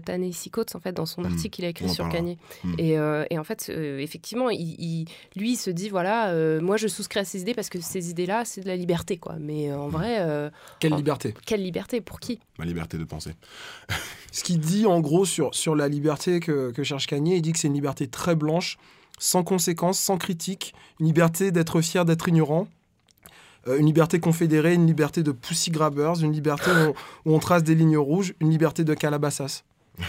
Coates 0.52 0.74
en 0.76 0.80
fait 0.80 0.92
dans 0.92 1.04
son 1.06 1.22
Mm. 1.22 1.26
article 1.26 1.46
qu'il 1.48 1.64
a 1.64 1.68
On 1.68 1.70
écrit 1.70 1.88
sur. 1.88 2.08
Kanye. 2.08 2.38
Mm. 2.64 2.74
Et, 2.78 2.98
euh, 2.98 3.24
et 3.30 3.38
en 3.38 3.44
fait, 3.44 3.66
euh, 3.70 3.98
effectivement, 3.98 4.48
il, 4.48 4.76
il- 4.78 5.06
lui, 5.36 5.52
il 5.52 5.56
se 5.56 5.70
dit 5.70 5.88
voilà, 5.88 6.30
euh, 6.30 6.60
moi, 6.60 6.76
je 6.76 6.86
souscris 6.86 7.20
à 7.20 7.24
ces 7.24 7.40
idées 7.42 7.54
parce 7.54 7.68
que 7.68 7.80
ces 7.80 8.10
idées-là, 8.10 8.44
c'est 8.44 8.60
de 8.60 8.68
la 8.68 8.76
liberté, 8.76 9.16
quoi. 9.18 9.34
Mais 9.40 9.70
euh, 9.70 9.78
en 9.78 9.88
vrai, 9.88 10.18
euh, 10.20 10.48
Quelle 10.80 10.94
en- 10.94 10.96
liberté? 10.96 11.34
Quelle 11.44 11.62
liberté? 11.62 12.00
Pour 12.00 12.20
qui? 12.20 12.38
Ma 12.58 12.64
liberté 12.64 12.96
de 12.98 13.04
penser. 13.04 13.32
Ce 14.36 14.44
qu'il 14.44 14.60
dit 14.60 14.84
en 14.84 15.00
gros 15.00 15.24
sur, 15.24 15.54
sur 15.54 15.74
la 15.74 15.88
liberté 15.88 16.40
que, 16.40 16.70
que 16.70 16.84
cherche 16.84 17.06
Kanye, 17.06 17.36
il 17.36 17.40
dit 17.40 17.54
que 17.54 17.58
c'est 17.58 17.68
une 17.68 17.74
liberté 17.74 18.06
très 18.06 18.34
blanche, 18.34 18.76
sans 19.18 19.42
conséquences, 19.42 19.98
sans 19.98 20.18
critique, 20.18 20.74
une 21.00 21.06
liberté 21.06 21.52
d'être 21.52 21.80
fier 21.80 22.04
d'être 22.04 22.28
ignorant, 22.28 22.68
euh, 23.66 23.78
une 23.78 23.86
liberté 23.86 24.20
confédérée, 24.20 24.74
une 24.74 24.86
liberté 24.86 25.22
de 25.22 25.32
pussy 25.32 25.70
grabbers, 25.70 26.22
une 26.22 26.32
liberté 26.32 26.70
où, 26.70 26.90
où 27.30 27.34
on 27.34 27.38
trace 27.38 27.64
des 27.64 27.74
lignes 27.74 27.96
rouges, 27.96 28.34
une 28.40 28.50
liberté 28.50 28.84
de 28.84 28.92
Calabasas. 28.92 29.64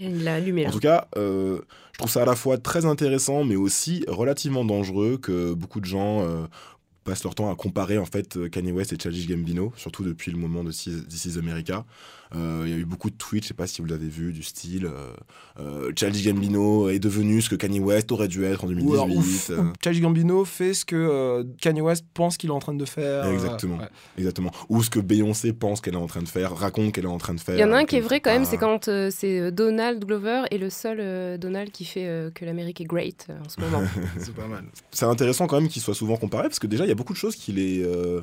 Il 0.00 0.24
l'a 0.24 0.34
allumé 0.34 0.64
là. 0.64 0.70
En 0.70 0.72
tout 0.72 0.80
cas, 0.80 1.06
euh, 1.16 1.60
je 1.92 1.98
trouve 1.98 2.10
ça 2.10 2.22
à 2.22 2.26
la 2.26 2.34
fois 2.34 2.58
très 2.58 2.86
intéressant, 2.86 3.44
mais 3.44 3.54
aussi 3.54 4.04
relativement 4.08 4.64
dangereux 4.64 5.16
que 5.16 5.54
beaucoup 5.54 5.78
de 5.78 5.86
gens 5.86 6.22
euh, 6.22 6.44
passent 7.04 7.22
leur 7.22 7.36
temps 7.36 7.52
à 7.52 7.54
comparer 7.54 7.98
en 7.98 8.04
fait 8.04 8.50
Kanye 8.50 8.72
West 8.72 8.92
et 8.92 8.96
Childish 9.00 9.28
Gambino, 9.28 9.72
surtout 9.76 10.02
depuis 10.02 10.32
le 10.32 10.38
moment 10.38 10.64
de 10.64 10.72
This 10.72 11.24
is 11.24 11.38
America. 11.38 11.84
Euh, 12.34 12.62
Il 12.66 12.70
y 12.70 12.74
a 12.74 12.76
eu 12.76 12.84
beaucoup 12.84 13.08
de 13.10 13.14
tweets, 13.16 13.44
je 13.44 13.48
sais 13.48 13.54
pas 13.54 13.66
si 13.66 13.80
vous 13.80 13.86
l'avez 13.88 14.08
vu, 14.08 14.32
du 14.32 14.42
style 14.42 14.86
euh, 14.86 15.12
euh, 15.60 15.92
Childish 15.96 16.26
Gambino 16.26 16.88
est 16.88 16.98
devenu 16.98 17.40
ce 17.40 17.48
que 17.48 17.54
Kanye 17.56 17.80
West 17.80 18.12
aurait 18.12 18.28
dû 18.28 18.44
être 18.44 18.64
en 18.64 18.68
Ou 18.68 18.74
2018. 18.74 18.92
alors, 18.94 19.16
ouf, 19.16 19.50
euh. 19.50 19.62
ou 19.62 19.72
Childish 19.82 20.02
Gambino 20.02 20.44
fait 20.44 20.74
ce 20.74 20.84
que 20.84 20.94
euh, 20.96 21.44
Kanye 21.60 21.80
West 21.80 22.04
pense 22.14 22.36
qu'il 22.36 22.50
est 22.50 22.52
en 22.52 22.58
train 22.58 22.74
de 22.74 22.84
faire. 22.84 23.24
euh, 23.24 23.32
Exactement, 23.32 23.78
ouais. 23.78 23.88
exactement. 24.18 24.50
Ou 24.68 24.82
ce 24.82 24.90
que 24.90 25.00
Beyoncé 25.00 25.52
pense 25.52 25.80
qu'elle 25.80 25.94
est 25.94 25.98
en 25.98 26.06
train 26.06 26.22
de 26.22 26.28
faire, 26.28 26.54
raconte 26.54 26.92
qu'elle 26.92 27.04
est 27.04 27.08
en 27.08 27.18
train 27.18 27.34
de 27.34 27.40
faire. 27.40 27.56
Il 27.56 27.60
y 27.60 27.64
en 27.64 27.72
a 27.72 27.78
un 27.78 27.84
qui 27.84 27.96
est 27.96 28.00
vrai 28.00 28.20
quand 28.20 28.30
même, 28.30 28.44
c'est 28.44 28.58
quand 28.58 28.88
euh, 28.88 29.10
c'est 29.10 29.50
Donald 29.50 30.04
Glover 30.04 30.42
et 30.50 30.58
le 30.58 30.70
seul 30.70 30.98
euh, 31.00 31.38
Donald 31.38 31.70
qui 31.70 31.84
fait 31.84 32.06
euh, 32.06 32.30
que 32.30 32.44
l'Amérique 32.44 32.80
est 32.80 32.84
great 32.84 33.26
euh, 33.30 33.38
en 33.44 33.48
ce 33.48 33.60
moment. 33.60 33.82
C'est 34.18 34.34
pas 34.34 34.46
mal. 34.46 34.64
c'est 34.90 35.04
intéressant 35.06 35.46
quand 35.46 35.60
même 35.60 35.68
qu'ils 35.68 35.82
soient 35.82 35.94
souvent 35.94 36.16
comparés 36.16 36.48
parce 36.48 36.58
que 36.58 36.66
déjà 36.66 36.84
il 36.84 36.88
y 36.88 36.92
a 36.92 36.94
beaucoup 36.94 37.12
de 37.12 37.18
choses 37.18 37.36
qui 37.36 37.52
les 37.52 37.82
euh, 37.84 38.20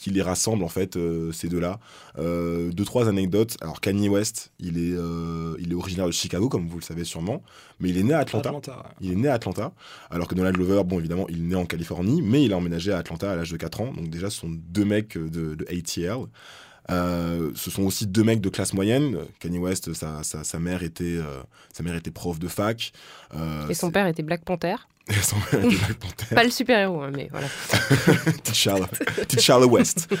qui 0.00 0.10
les 0.10 0.22
rassemblent 0.22 0.64
en 0.64 0.68
fait 0.68 0.96
euh, 0.96 1.30
ces 1.30 1.48
deux-là. 1.48 1.78
Euh, 2.18 2.72
deux 2.72 2.86
trois 2.86 3.08
anecdotes. 3.08 3.56
Alors 3.60 3.80
Kanye 3.82 4.08
West, 4.08 4.50
il 4.58 4.78
est 4.78 4.96
euh, 4.96 5.54
il 5.58 5.72
est 5.72 5.74
originaire 5.74 6.06
de 6.06 6.10
Chicago 6.12 6.48
comme 6.48 6.66
vous 6.66 6.78
le 6.78 6.82
savez 6.82 7.04
sûrement, 7.04 7.42
mais 7.80 7.90
il 7.90 7.98
est 7.98 8.02
né 8.02 8.14
à 8.14 8.20
Atlanta. 8.20 8.48
Atlanta, 8.48 8.76
ouais. 8.78 8.94
Il 9.02 9.12
est 9.12 9.16
né 9.16 9.28
à 9.28 9.34
Atlanta, 9.34 9.72
alors 10.10 10.26
que 10.26 10.34
Donald 10.34 10.56
Glover, 10.56 10.84
bon 10.84 10.98
évidemment, 10.98 11.26
il 11.28 11.40
est 11.40 11.48
né 11.48 11.54
en 11.54 11.66
Californie, 11.66 12.22
mais 12.22 12.42
il 12.42 12.52
a 12.54 12.56
emménagé 12.56 12.92
à 12.92 12.98
Atlanta 12.98 13.30
à 13.30 13.36
l'âge 13.36 13.50
de 13.50 13.58
4 13.58 13.80
ans. 13.82 13.92
Donc 13.92 14.08
déjà, 14.08 14.30
ce 14.30 14.40
sont 14.40 14.50
deux 14.50 14.86
mecs 14.86 15.18
de, 15.18 15.54
de 15.54 15.64
ATL. 15.68 16.26
Euh, 16.90 17.52
ce 17.54 17.70
sont 17.70 17.82
aussi 17.82 18.06
deux 18.06 18.24
mecs 18.24 18.40
de 18.40 18.48
classe 18.48 18.72
moyenne. 18.72 19.18
Kanye 19.38 19.58
West, 19.58 19.92
sa, 19.92 20.22
sa, 20.22 20.44
sa 20.44 20.58
mère, 20.58 20.82
était, 20.82 21.04
euh, 21.04 21.42
sa 21.72 21.82
mère 21.82 21.94
était 21.94 22.10
prof 22.10 22.38
de 22.38 22.48
fac. 22.48 22.92
Euh, 23.34 23.68
Et 23.68 23.74
son 23.74 23.90
père 23.90 24.06
était 24.06 24.22
Black 24.22 24.44
Panther. 24.44 24.76
Pas 26.34 26.44
le 26.44 26.50
super-héros, 26.50 27.02
hein, 27.02 27.10
mais 27.14 27.28
voilà. 27.30 27.48
T'Challa. 28.44 28.88
T'Challa 29.28 29.66
West. 29.66 30.08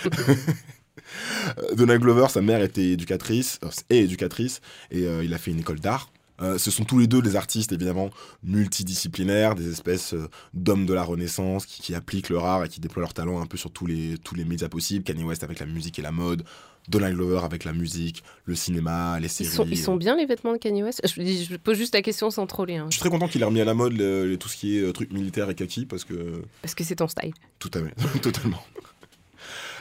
Euh, 1.58 1.74
Donald 1.74 2.00
Glover, 2.00 2.26
sa 2.28 2.40
mère 2.40 2.62
était 2.62 2.90
éducatrice, 2.90 3.58
euh, 3.64 3.70
est 3.88 3.98
éducatrice, 3.98 4.60
et 4.92 5.06
euh, 5.06 5.24
il 5.24 5.34
a 5.34 5.38
fait 5.38 5.50
une 5.50 5.58
école 5.58 5.80
d'art. 5.80 6.12
Euh, 6.40 6.56
ce 6.56 6.70
sont 6.70 6.84
tous 6.84 6.98
les 6.98 7.06
deux 7.06 7.20
des 7.20 7.36
artistes 7.36 7.72
évidemment 7.72 8.10
multidisciplinaires, 8.42 9.54
des 9.54 9.70
espèces 9.70 10.14
d'hommes 10.54 10.86
de 10.86 10.94
la 10.94 11.02
Renaissance 11.02 11.66
qui, 11.66 11.82
qui 11.82 11.94
appliquent 11.94 12.30
leur 12.30 12.46
art 12.46 12.64
et 12.64 12.68
qui 12.68 12.80
déploient 12.80 13.02
leur 13.02 13.12
talent 13.12 13.40
un 13.40 13.46
peu 13.46 13.58
sur 13.58 13.70
tous 13.70 13.86
les, 13.86 14.16
tous 14.18 14.34
les 14.34 14.44
médias 14.44 14.68
possibles. 14.68 15.04
Kanye 15.04 15.24
West 15.24 15.44
avec 15.44 15.58
la 15.58 15.66
musique 15.66 15.98
et 15.98 16.02
la 16.02 16.12
mode, 16.12 16.44
Donald 16.88 17.14
Glover 17.16 17.40
avec 17.44 17.64
la 17.64 17.72
musique, 17.72 18.22
le 18.46 18.54
cinéma, 18.54 19.18
les 19.20 19.26
Ils 19.26 19.30
séries. 19.30 19.50
sont, 19.50 19.66
ils 19.66 19.78
sont 19.78 19.96
bien 19.96 20.16
les 20.16 20.26
vêtements 20.26 20.52
de 20.52 20.58
Kanye 20.58 20.82
West? 20.82 21.00
Je, 21.06 21.56
pose 21.56 21.76
juste 21.76 21.94
la 21.94 22.02
question 22.02 22.30
sans 22.30 22.46
troller, 22.46 22.76
hein, 22.76 22.86
Je 22.88 22.94
suis 22.94 23.00
très 23.00 23.10
content 23.10 23.28
qu'il 23.28 23.42
ait 23.42 23.44
remis 23.44 23.60
à 23.60 23.64
la 23.64 23.74
mode 23.74 23.92
le- 23.92 24.26
le- 24.26 24.36
tout 24.36 24.48
ce 24.48 24.56
qui 24.56 24.76
est 24.78 24.82
euh, 24.82 24.92
truc 24.92 25.12
militaire 25.12 25.48
et 25.50 25.54
kaki 25.54 25.86
parce 25.86 26.04
que 26.04 26.42
parce 26.62 26.74
que 26.74 26.82
c'est 26.84 26.96
ton 26.96 27.08
style. 27.08 27.32
Tout 27.58 27.70
à 27.74 27.78
fait, 27.80 28.18
totalement. 28.20 28.62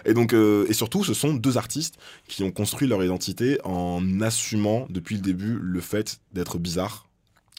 Et 0.05 0.13
donc, 0.13 0.33
euh, 0.33 0.65
et 0.69 0.73
surtout, 0.73 1.03
ce 1.03 1.13
sont 1.13 1.33
deux 1.33 1.57
artistes 1.57 1.95
qui 2.29 2.43
ont 2.43 2.51
construit 2.51 2.87
leur 2.87 3.03
identité 3.03 3.59
en 3.65 4.21
assumant 4.21 4.87
depuis 4.89 5.15
le 5.15 5.21
début 5.21 5.57
le 5.61 5.81
fait 5.81 6.21
d'être 6.31 6.57
bizarres. 6.57 7.08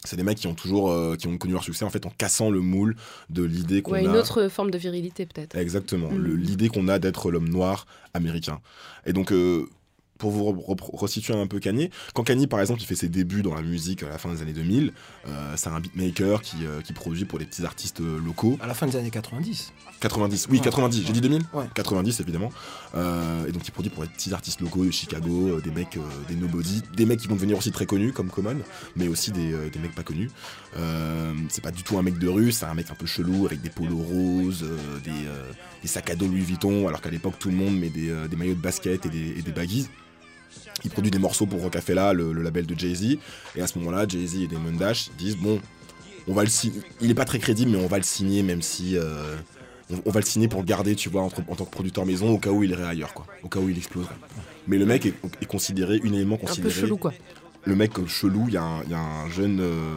C'est 0.05 0.17
des 0.17 0.23
mecs 0.23 0.39
qui 0.39 0.47
ont 0.47 0.55
toujours, 0.55 0.91
euh, 0.91 1.17
qui 1.17 1.27
ont 1.27 1.37
connu 1.37 1.53
leur 1.53 1.63
succès 1.63 1.85
en 1.85 1.91
fait 1.91 2.07
en 2.07 2.11
cassant 2.17 2.51
le 2.51 2.61
moule 2.61 2.97
de 3.29 3.43
l'idée 3.43 3.83
qu'on 3.83 3.93
Ouais, 3.93 3.99
a. 3.99 4.03
une 4.11 4.17
autre 4.17 4.49
forme 4.49 4.71
de 4.71 4.79
virilité 4.79 5.27
peut-être. 5.27 5.57
Exactement, 5.57 6.11
Mm. 6.11 6.37
l'idée 6.37 6.69
qu'on 6.69 6.89
a 6.89 6.99
d'être 6.99 7.31
l'homme 7.31 7.49
noir 7.51 7.87
américain. 8.15 8.61
Et 9.07 9.13
donc, 9.13 9.31
euh, 9.33 9.69
pour 10.21 10.31
vous 10.31 10.45
re- 10.45 10.77
re- 10.77 10.97
resituer 10.97 11.35
un 11.35 11.47
peu 11.49 11.59
Kanye, 11.59 11.91
quand 12.15 12.23
Kanye 12.23 12.47
par 12.47 12.61
exemple 12.61 12.81
il 12.81 12.87
fait 12.87 12.95
ses 12.95 13.09
débuts 13.09 13.43
dans 13.43 13.55
la 13.55 13.63
musique 13.63 14.05
à 14.05 14.09
la 14.09 14.19
fin 14.19 14.33
des 14.33 14.41
années 14.43 14.53
2000, 14.53 14.93
euh, 15.27 15.55
c'est 15.57 15.69
un 15.71 15.81
beatmaker 15.81 16.41
qui, 16.43 16.59
euh, 16.65 16.81
qui 16.83 16.93
produit 16.93 17.25
pour 17.25 17.39
des 17.41 17.45
petits 17.47 17.65
artistes 17.65 18.01
euh, 18.01 18.21
locaux. 18.25 18.57
À 18.61 18.69
la 18.69 18.75
fin 18.75 18.87
des 18.87 18.97
années 18.97 19.11
90. 19.11 19.73
90, 20.01 20.47
oui, 20.51 20.59
Ouais. 20.59 20.65
90, 20.65 21.05
j'ai 21.07 21.13
dit 21.13 21.21
2000 21.21 21.43
Ouais. 21.53 21.65
90 21.75 22.21
évidemment. 22.21 22.51
Euh, 22.95 23.47
et 23.49 23.53
donc 23.53 23.67
il 23.67 23.71
produit 23.73 23.91
pour 23.91 24.03
des 24.05 24.09
petits 24.09 24.33
artistes 24.33 24.61
locaux 24.61 24.85
de 24.85 24.91
Chicago, 24.91 25.61
des 25.61 25.71
mecs, 25.71 25.99
des 26.29 26.37
nobody, 26.37 26.83
des 26.97 27.07
mecs 27.07 27.21
qui 27.21 27.27
vont 27.29 27.35
devenir 27.35 27.59
aussi 27.59 27.71
très 27.73 27.87
connus 27.87 28.13
comme 28.13 28.31
Common, 28.31 28.57
mais 28.97 29.09
aussi 29.09 29.33
des, 29.33 29.53
des 29.71 29.79
mecs 29.79 29.95
pas 29.95 30.03
connus. 30.03 30.31
C'est 31.49 31.63
pas 31.63 31.71
du 31.71 31.83
tout 31.83 31.99
un 31.99 32.03
mec 32.03 32.19
de 32.19 32.29
rue, 32.29 32.53
c'est 32.53 32.67
un 32.67 32.75
mec 32.75 32.91
un 32.91 32.95
peu 32.95 33.07
chelou 33.07 33.47
avec 33.47 33.61
des 33.61 33.71
polos 33.71 34.03
roses, 34.07 34.65
des, 35.05 35.11
des 35.83 35.89
sacs 35.89 36.11
à 36.11 36.15
dos 36.17 36.27
Louis 36.27 36.41
Vuitton, 36.41 36.87
alors 36.89 37.01
qu'à 37.01 37.11
l'époque 37.11 37.35
tout 37.39 37.49
le 37.51 37.57
monde 37.57 37.79
met 37.79 37.89
des, 37.91 38.13
des 38.29 38.37
maillots 38.37 38.55
de 38.55 38.61
basket 38.61 39.07
et 39.07 39.09
des, 39.09 39.39
et 39.39 39.43
des 39.43 39.53
baggies. 39.53 39.89
Il 40.85 40.91
produit 40.91 41.11
des 41.11 41.19
morceaux 41.19 41.47
pour 41.47 41.61
Rocafella, 41.61 42.13
le, 42.13 42.33
le 42.33 42.43
label 42.43 42.67
de 42.67 42.79
Jay-Z. 42.79 43.19
Et 43.57 43.63
à 43.63 43.67
ce 43.67 43.79
moment-là, 43.79 44.07
Jay-Z 44.09 44.37
et 44.43 44.47
Damon 44.47 44.73
Dash 44.73 45.11
disent 45.19 45.37
bon, 45.37 45.61
on 46.29 46.35
va 46.35 46.43
le 46.45 46.49
signer. 46.51 46.81
Il 47.01 47.11
est 47.11 47.15
pas 47.15 47.25
très 47.25 47.39
crédible, 47.39 47.73
mais 47.73 47.79
on 47.79 47.87
va 47.87 47.97
le 47.99 48.03
signer, 48.05 48.43
même 48.43 48.63
si 48.63 48.97
euh, 48.97 49.37
on, 49.91 49.97
on 50.07 50.11
va 50.11 50.21
le 50.21 50.27
signer 50.27 50.49
pour 50.49 50.61
le 50.61 50.67
garder, 50.67 50.95
tu 50.95 51.09
vois, 51.09 51.23
entre- 51.23 51.43
en 51.49 51.55
tant 51.57 51.65
que 51.65 51.71
producteur 51.71 52.07
maison, 52.07 52.31
au 52.31 52.39
cas 52.39 52.51
où 52.51 52.63
il 52.63 52.71
irait 52.71 52.85
ailleurs, 52.87 53.13
quoi. 53.15 53.27
Au 53.43 53.49
cas 53.49 53.59
où 53.61 53.69
il 53.69 53.77
exploserait. 53.77 54.15
Mais 54.69 54.79
le 54.79 54.87
mec 54.87 55.07
est, 55.07 55.15
est 55.43 55.47
considéré, 55.47 56.01
unanimement 56.03 56.37
Un 56.37 56.39
peu 56.39 56.47
considéré. 56.47 56.75
chelou 56.75 56.97
quoi. 56.97 57.13
Le 57.67 57.77
mec 57.77 57.99
euh, 57.99 58.07
chelou, 58.07 58.45
il 58.49 58.55
y, 58.55 58.57
a 58.57 58.63
un- 58.63 58.83
il 58.85 58.91
y 58.91 58.95
a 58.95 58.99
un 59.01 59.29
jeune, 59.29 59.61
euh, 59.61 59.95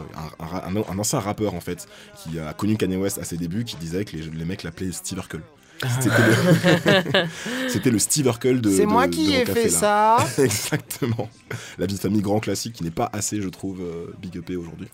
un 0.89 0.97
ancien 0.99 1.19
rappeur 1.19 1.53
en 1.53 1.61
fait, 1.61 1.87
qui 2.21 2.37
a 2.39 2.53
connu 2.53 2.75
Kanye 2.77 2.97
West 2.97 3.17
à 3.19 3.23
ses 3.23 3.37
débuts, 3.37 3.63
qui 3.63 3.75
disait 3.77 4.03
que 4.05 4.17
les, 4.17 4.23
les 4.23 4.45
mecs 4.45 4.63
l'appelaient 4.63 4.91
Steve 4.91 5.17
Urkel. 5.19 5.41
C'était 7.67 7.89
le, 7.91 7.99
Steve 7.99 8.25
Urkel 8.27 8.62
de. 8.62 8.69
C'est 8.71 8.86
moi 8.86 9.07
qui 9.07 9.33
ai 9.33 9.45
fait 9.45 9.69
ça. 9.69 10.17
Exactement. 10.38 11.29
La 11.77 11.86
vie 11.86 11.95
de 11.95 11.99
famille 11.99 12.21
grand 12.21 12.39
classique 12.39 12.73
qui 12.73 12.83
n'est 12.83 12.91
pas 12.91 13.09
assez, 13.12 13.41
je 13.41 13.49
trouve, 13.49 13.81
euh, 13.81 14.13
big 14.21 14.36
upé 14.36 14.55
aujourd'hui. 14.55 14.88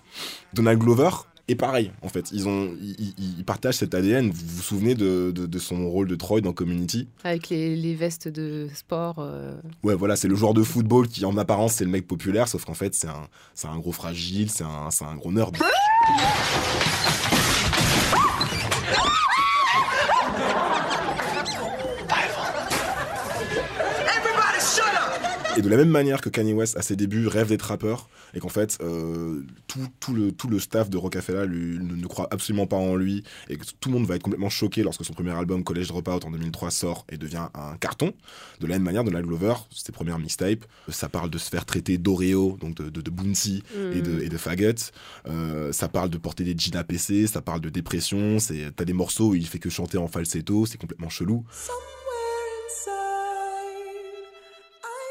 Donald 0.54 0.80
Glover 0.80 1.10
est 1.48 1.56
pareil, 1.56 1.92
en 2.04 2.10
fait. 2.10 2.32
Ils, 2.32 2.48
ont, 2.48 2.72
ils, 2.80 3.44
partagent 3.46 3.76
cet 3.78 3.94
ADN. 3.96 4.30
Vous 4.30 4.46
vous 4.48 4.62
souvenez 4.62 4.94
de, 4.96 5.32
de- 5.34 5.46
de 5.48 5.60
son 5.60 5.90
rôle 5.90 6.08
de 6.08 6.16
Troy 6.16 6.42
dans 6.42 6.54
Community? 6.54 7.08
Avec 7.24 7.50
les, 7.50 7.76
les 7.76 7.96
vestes 7.96 8.28
de 8.28 8.68
sport. 8.74 9.16
euh, 9.20 9.56
Ouais, 9.84 9.96
voilà, 9.96 10.16
c'est 10.16 10.28
le 10.28 10.36
joueur 10.36 10.54
de 10.54 10.62
football 10.64 11.08
qui, 11.08 11.26
en 11.26 11.36
apparence, 11.38 11.74
c'est 11.74 11.86
le 11.86 11.90
mec 11.92 12.08
populaire, 12.08 12.48
sauf 12.48 12.66
qu'en 12.66 12.74
fait, 12.76 12.94
c'est 12.96 13.08
un, 13.08 13.28
c'est 13.56 13.68
un 13.68 13.78
gros 13.80 13.92
fragile, 13.92 14.50
c'est 14.52 14.64
un, 14.64 14.90
c'est 14.92 15.06
un 15.06 15.16
gros 15.16 15.32
nerd. 15.32 15.56
Et 25.60 25.62
de 25.62 25.68
la 25.70 25.76
même 25.76 25.90
manière 25.90 26.22
que 26.22 26.30
Kanye 26.30 26.54
West, 26.54 26.78
à 26.78 26.82
ses 26.82 26.96
débuts, 26.96 27.28
rêve 27.28 27.50
d'être 27.50 27.64
rappeur, 27.64 28.10
et 28.34 28.40
qu'en 28.40 28.48
fait, 28.50 28.78
euh, 28.82 29.42
tout, 29.68 29.86
tout 30.00 30.14
le, 30.14 30.32
tout 30.32 30.48
le 30.48 30.58
staff 30.58 30.90
de 30.90 30.96
Rockefeller 30.98 31.46
lui, 31.48 31.80
ne, 31.80 31.96
ne 31.96 32.08
croit 32.08 32.28
absolument 32.32 32.66
pas 32.66 32.78
en 32.78 32.96
lui, 32.96 33.24
et 33.50 33.58
que 33.58 33.66
tout 33.80 33.90
le 33.90 33.96
monde 33.96 34.08
va 34.08 34.16
être 34.16 34.24
complètement 34.24 34.50
choqué 34.50 34.84
lorsque 34.84 35.04
son 35.04 35.12
premier 35.14 35.32
album, 35.32 35.66
College 35.66 35.90
Dropout, 35.90 36.24
en 36.24 36.32
2003, 36.32 36.72
sort 36.72 37.06
et 37.10 37.18
devient 37.18 37.48
un 37.54 37.76
carton. 37.78 38.14
De 38.62 38.68
la 38.68 38.76
même 38.76 38.84
manière, 38.84 39.04
Donald 39.04 39.26
Glover, 39.26 39.56
ses 39.76 39.92
premières 39.92 40.18
mixtapes, 40.18 40.66
ça 40.88 41.10
parle 41.10 41.30
de 41.30 41.38
se 41.38 41.50
faire 41.50 41.66
traiter 41.66 41.98
d'Oreo, 41.98 42.58
donc 42.62 42.76
de, 42.76 42.90
de, 42.90 43.02
de 43.02 43.10
Bounty 43.12 43.50
Mm. 43.76 43.98
et, 43.98 44.02
de, 44.02 44.22
et 44.22 44.30
de 44.30 44.38
faggot. 44.38 44.92
Euh, 45.28 45.72
ça 45.72 45.88
parle 45.88 46.10
de 46.10 46.18
porter 46.18 46.44
des 46.44 46.56
jeans 46.58 46.76
APC, 46.78 47.28
ça 47.28 47.42
parle 47.42 47.62
de 47.62 47.70
dépression, 47.70 48.38
t'as 48.76 48.86
des 48.86 48.94
morceaux 48.94 49.30
où 49.30 49.36
il 49.36 49.46
fait 49.46 49.60
que 49.60 49.70
chanter 49.70 49.98
en 49.98 50.08
falsetto, 50.08 50.66
c'est 50.66 50.78
complètement 50.78 51.10
chelou. 51.10 51.44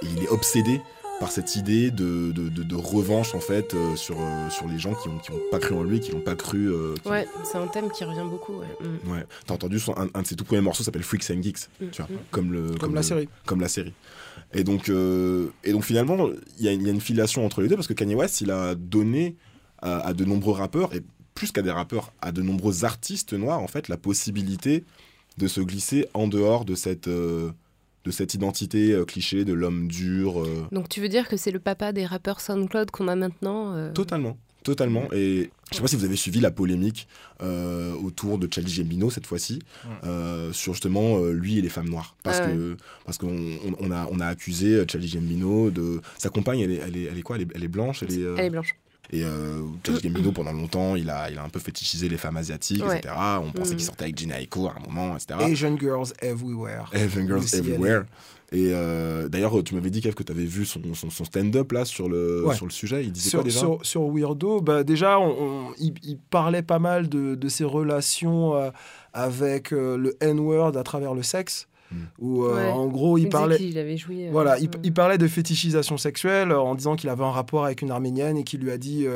Et 0.03 0.07
il 0.17 0.23
est 0.25 0.29
obsédé 0.29 0.81
par 1.21 1.33
cette 1.33 1.57
idée 1.57 1.91
de, 1.91 2.31
de, 2.31 2.49
de- 2.49 2.63
de 2.63 2.75
revanche 2.77 3.35
en 3.35 3.41
fait 3.41 3.75
euh, 3.75 3.97
sur, 3.97 4.21
euh, 4.21 4.51
sur 4.51 4.69
les 4.69 4.79
gens 4.79 4.95
qui 4.95 5.09
ont, 5.09 5.19
qui 5.19 5.33
ont 5.33 5.41
pas 5.51 5.59
cru 5.59 5.75
en 5.75 5.83
lui, 5.83 5.99
qui 5.99 6.13
l'ont 6.13 6.21
pas 6.21 6.37
cru. 6.37 6.71
euh, 6.73 6.95
qui- 7.03 7.09
Ouais, 7.09 7.27
c'est 7.43 7.59
un 7.59 7.67
thème 7.67 7.91
qui 7.91 8.05
revient 8.05 8.25
beaucoup. 8.31 8.53
ouais. 8.61 8.69
Mm. 8.81 9.11
Ouais. 9.13 9.27
T'as 9.45 9.55
entendu 9.55 9.81
son- 9.81 9.97
un, 9.99 10.07
un 10.15 10.23
de 10.23 10.27
ses 10.29 10.37
tout 10.37 10.45
premiers 10.45 10.61
morceaux 10.61 10.85
s'appelle 10.85 11.03
Freaks 11.03 11.29
and 11.33 11.43
Geeks, 11.43 11.69
Mm, 11.81 11.87
tu 11.91 12.03
vois, 12.03 12.11
mm. 12.11 12.19
comme 12.31 12.53
le 12.53 12.71
Comme 12.79 12.95
la 12.95 13.01
le- 13.01 13.07
série. 13.07 13.29
comme 13.47 13.61
la 13.61 13.67
série. 13.69 13.93
Et 14.55 14.63
donc 14.63 14.89
euh, 14.89 15.49
et 15.65 15.73
donc 15.73 15.83
finalement 15.85 16.29
il 16.59 16.65
y, 16.65 16.69
a- 16.69 16.73
il 16.73 16.83
y 16.83 16.89
a 16.89 16.93
une 16.93 17.01
filiation 17.01 17.45
entre 17.45 17.61
les 17.63 17.69
deux 17.69 17.75
parce 17.75 17.89
que 17.89 17.95
Kanye 17.95 18.15
West 18.15 18.41
il 18.41 18.53
a 18.53 18.77
donné 18.77 19.35
à, 19.83 19.99
à 20.07 20.13
de 20.15 20.25
nombreux 20.25 20.55
rappeurs 20.55 20.95
et 20.95 21.03
plus 21.35 21.51
qu'à 21.51 21.63
des 21.63 21.71
rappeurs 21.73 22.13
à 22.23 22.31
de 22.31 22.43
nombreux 22.43 22.85
artistes 22.85 23.33
noirs 23.33 23.61
en 23.61 23.67
fait 23.69 23.89
la 23.89 23.97
possibilité 23.97 24.85
de 25.37 25.49
se 25.49 25.61
glisser 25.61 26.07
en 26.15 26.29
dehors 26.29 26.65
de 26.65 26.75
cette 26.77 27.09
euh, 27.09 27.51
de 28.09 28.13
cette 28.13 28.33
identité 28.35 28.93
euh, 28.93 29.05
cliché 29.05 29.45
de 29.45 29.53
l'homme 29.53 29.87
dur. 29.87 30.41
euh, 30.41 30.67
Donc 30.73 30.89
tu 30.89 31.01
veux 31.03 31.09
dire 31.11 31.29
que 31.29 31.37
c'est 31.37 31.51
le 31.51 31.61
papa 31.61 31.93
des 31.93 32.07
rappeurs 32.07 32.41
SoundCloud 32.41 32.91
qu'on 32.91 33.07
a 33.07 33.15
maintenant 33.17 33.75
euh, 33.75 33.93
Totalement, 33.93 34.39
totalement. 34.65 35.05
Et 35.13 35.51
je 35.71 35.77
sais 35.77 35.83
pas 35.83 35.89
si 35.89 35.97
vous 35.97 36.07
avez 36.07 36.17
suivi 36.17 36.41
la 36.41 36.51
polémique 36.51 37.07
euh, 37.43 37.93
autour 37.93 38.39
de 38.39 38.49
Charlie 38.53 38.75
Gambino 38.79 39.11
cette 39.11 39.27
fois-ci 39.27 39.59
euh, 40.05 40.51
sur 40.55 40.73
justement 40.73 41.19
euh, 41.19 41.33
lui 41.33 41.59
et 41.59 41.63
les 41.63 41.69
femmes 41.69 41.91
noires, 41.91 42.17
parce 42.23 42.41
Ah 42.43 42.49
que 42.49 42.77
parce 43.05 43.19
qu'on 43.19 43.29
on, 43.67 43.75
on 43.79 43.91
a 43.91 44.09
on 44.11 44.21
a 44.21 44.27
accusé 44.27 44.83
Charlie 44.91 45.11
Gambino 45.13 45.71
de 45.71 46.01
sa 46.17 46.31
compagne, 46.31 46.61
elle 46.61 46.71
est 46.73 46.81
elle 46.87 46.97
est, 46.97 47.05
elle 47.11 47.19
est 47.19 47.23
quoi? 47.23 47.37
Elle 47.37 47.43
est, 47.43 47.49
elle 47.55 47.65
est 47.65 47.69
blanche, 47.69 48.03
elle 48.03 48.13
est, 48.19 48.23
euh, 48.23 48.35
Elle 48.39 48.47
est 48.47 48.51
blanche. 48.51 48.75
Et 49.11 49.25
euh, 49.25 49.63
Charlie 49.87 50.03
Gambino 50.11 50.33
pendant 50.33 50.53
longtemps, 50.53 50.95
il 50.97 51.09
a 51.09 51.31
il 51.31 51.39
a 51.39 51.43
un 51.45 51.49
peu 51.49 51.59
fétichisé 51.61 52.09
les 52.09 52.19
femmes 52.19 52.37
asiatiques, 52.37 52.85
Ouais. 52.87 52.99
etc. 52.99 53.15
On 53.43 53.53
pensait 53.53 53.71
Mhm. 53.71 53.77
qu'il 53.77 53.85
sortait 53.87 54.05
avec 54.05 54.19
Gina 54.19 54.41
Echo 54.41 54.67
à 54.69 54.75
un 54.77 54.87
moment, 54.87 55.17
etc. 55.17 55.39
Asian 55.41 55.77
Girls 55.79 56.09
Everywhere. 56.21 56.91
Asian 56.93 57.27
Girls. 57.27 57.45
Everywhere. 57.55 58.05
Et 58.51 58.71
euh, 58.73 59.29
d'ailleurs, 59.29 59.63
tu 59.63 59.75
m'avais 59.75 59.91
dit 59.91 60.01
Kev, 60.01 60.15
que 60.15 60.23
tu 60.23 60.33
avais 60.33 60.45
vu 60.47 60.65
son, 60.65 60.81
son, 60.95 61.11
son 61.11 61.25
stand-up 61.27 61.71
là 61.73 61.85
sur 61.85 62.09
le, 62.09 62.47
Ouais. 62.47 62.55
sur 62.55 62.65
le 62.65 62.71
sujet. 62.73 63.05
Il 63.05 63.13
disait 63.13 63.29
sur, 63.29 63.41
quoi 63.41 63.45
déjà 63.45 63.59
sur, 63.61 63.79
sur 63.85 64.09
Weirdo, 64.11 64.63
bah 64.63 64.85
déjà, 64.85 65.19
on, 65.19 65.37
on- 65.39 65.75
il, 65.79 65.93
il 66.03 66.19
parlait 66.19 66.63
pas 66.63 66.79
mal 66.79 67.11
de, 67.11 67.35
de 67.35 67.49
ses 67.51 67.65
relations 67.65 68.55
euh, 68.55 68.71
avec 69.13 69.73
euh, 69.75 69.99
le 69.99 70.17
N-word 70.23 70.77
à 70.79 70.83
travers 70.83 71.13
le 71.15 71.23
sexe. 71.23 71.68
Où, 72.19 72.45
euh, 72.45 72.55
Ouais. 72.57 72.71
en 72.71 72.87
gros, 72.87 73.17
il, 73.19 73.29
parlait. 73.29 73.57
qu'il 73.57 73.79
avait 73.79 73.97
joué. 73.97 74.27
euh, 74.27 74.31
Voilà, 74.31 74.59
il, 74.59 74.67
euh, 74.69 74.81
il 74.85 74.93
parlait 74.93 75.19
de 75.19 75.27
fétichisation 75.29 75.97
sexuelle 75.97 76.51
euh, 76.53 76.61
en 76.61 76.75
disant 76.75 76.97
qu'il 76.97 77.09
avait 77.09 77.25
un 77.25 77.31
rapport 77.31 77.65
avec 77.65 77.81
une 77.83 77.91
arménienne 77.91 78.37
et 78.37 78.45
qu'il 78.45 78.61
lui 78.61 78.71
a 78.71 78.79
dit 78.79 79.07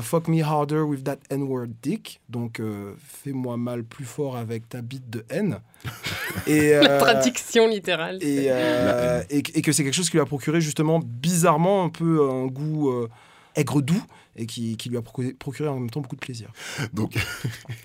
Fuck 0.00 0.28
me 0.28 0.42
harder 0.42 0.80
with 0.80 1.04
that 1.04 1.18
N-word 1.30 1.68
dick. 1.82 2.20
Donc, 2.30 2.58
euh, 2.58 2.94
fais-moi 2.98 3.56
mal 3.58 3.84
plus 3.84 4.06
fort 4.06 4.36
avec 4.36 4.66
ta 4.68 4.80
bite 4.80 5.10
de 5.10 5.24
haine. 5.28 5.58
et, 6.46 6.74
euh, 6.74 6.98
Traduction 6.98 7.68
littérale. 7.68 8.16
et, 8.22 8.46
euh, 8.48 9.22
et, 9.28 9.38
et 9.38 9.60
que 9.62 9.72
c'est 9.72 9.84
quelque 9.84 9.92
chose 9.94 10.08
qui 10.08 10.16
lui 10.16 10.22
a 10.22 10.26
procuré 10.26 10.60
justement 10.62 11.00
bizarrement 11.04 11.84
un 11.84 11.90
peu 11.90 12.26
un 12.30 12.46
goût 12.46 12.88
euh, 12.90 13.08
aigre 13.56 13.82
doux 13.82 14.02
et 14.36 14.46
qui, 14.46 14.76
qui 14.78 14.88
lui 14.88 14.96
a 14.96 15.02
procuré, 15.02 15.34
procuré 15.34 15.68
en 15.68 15.78
même 15.78 15.90
temps 15.90 16.00
beaucoup 16.00 16.16
de 16.16 16.20
plaisir. 16.20 16.48
Donc, 16.94 17.14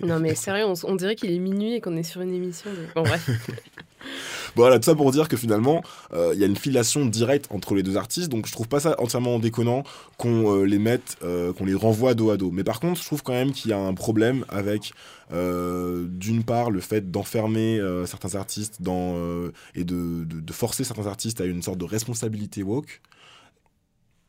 Non 0.02 0.18
mais 0.20 0.34
sérieux, 0.34 0.64
on, 0.66 0.72
on 0.84 0.96
dirait 0.96 1.14
qu'il 1.16 1.30
est 1.30 1.38
minuit 1.38 1.74
et 1.74 1.80
qu'on 1.82 1.96
est 1.98 2.02
sur 2.02 2.22
une 2.22 2.32
émission. 2.32 2.70
De... 2.72 2.86
Bon 2.94 3.02
bref. 3.02 3.28
voilà, 4.56 4.78
tout 4.78 4.86
ça 4.86 4.94
pour 4.94 5.10
dire 5.12 5.28
que 5.28 5.36
finalement, 5.36 5.82
euh, 6.12 6.32
il 6.34 6.40
y 6.40 6.44
a 6.44 6.46
une 6.46 6.56
filiation 6.56 7.04
directe 7.06 7.46
entre 7.50 7.74
les 7.74 7.82
deux 7.82 7.96
artistes, 7.96 8.28
donc 8.28 8.46
je 8.46 8.52
trouve 8.52 8.68
pas 8.68 8.80
ça 8.80 8.94
entièrement 8.98 9.38
déconnant 9.38 9.84
qu'on 10.16 10.54
euh, 10.56 10.64
les 10.64 10.78
mette, 10.78 11.16
euh, 11.22 11.52
qu'on 11.52 11.64
les 11.64 11.74
renvoie 11.74 12.14
dos 12.14 12.30
à 12.30 12.36
dos. 12.36 12.50
Mais 12.50 12.64
par 12.64 12.80
contre, 12.80 13.00
je 13.00 13.06
trouve 13.06 13.22
quand 13.22 13.32
même 13.32 13.52
qu'il 13.52 13.70
y 13.70 13.74
a 13.74 13.78
un 13.78 13.94
problème 13.94 14.44
avec, 14.48 14.92
d'une 15.32 16.42
part, 16.44 16.70
le 16.70 16.80
fait 16.80 17.10
d'enfermer 17.10 17.80
certains 18.06 18.34
artistes 18.34 18.78
et 19.74 19.84
de, 19.84 20.24
de- 20.24 20.40
de 20.40 20.52
forcer 20.52 20.84
certains 20.84 21.06
artistes 21.06 21.40
à 21.40 21.44
une 21.44 21.62
sorte 21.62 21.78
de 21.78 21.84
responsabilité 21.84 22.62
woke. 22.62 23.00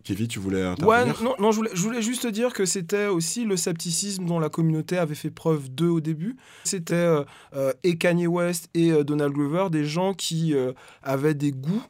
Kevin, 0.03 0.27
tu 0.27 0.39
voulais 0.39 0.61
Ouais, 0.61 0.67
intervenir? 1.05 1.21
non, 1.23 1.35
non 1.39 1.51
je, 1.51 1.57
voulais, 1.57 1.71
je 1.73 1.81
voulais 1.81 2.01
juste 2.01 2.25
dire 2.27 2.53
que 2.53 2.65
c'était 2.65 3.07
aussi 3.07 3.45
le 3.45 3.55
scepticisme 3.57 4.25
dont 4.25 4.39
la 4.39 4.49
communauté 4.49 4.97
avait 4.97 5.15
fait 5.15 5.29
preuve 5.31 5.69
d'eux 5.69 5.89
au 5.89 5.99
début. 6.01 6.37
C'était 6.63 6.93
euh, 6.95 7.23
euh, 7.55 7.73
et 7.83 7.97
Kanye 7.97 8.27
West 8.27 8.69
et 8.73 8.91
euh, 8.91 9.03
Donald 9.03 9.33
Glover, 9.33 9.67
des 9.71 9.85
gens 9.85 10.13
qui 10.13 10.53
euh, 10.53 10.73
avaient 11.03 11.33
des 11.35 11.51
goûts. 11.51 11.83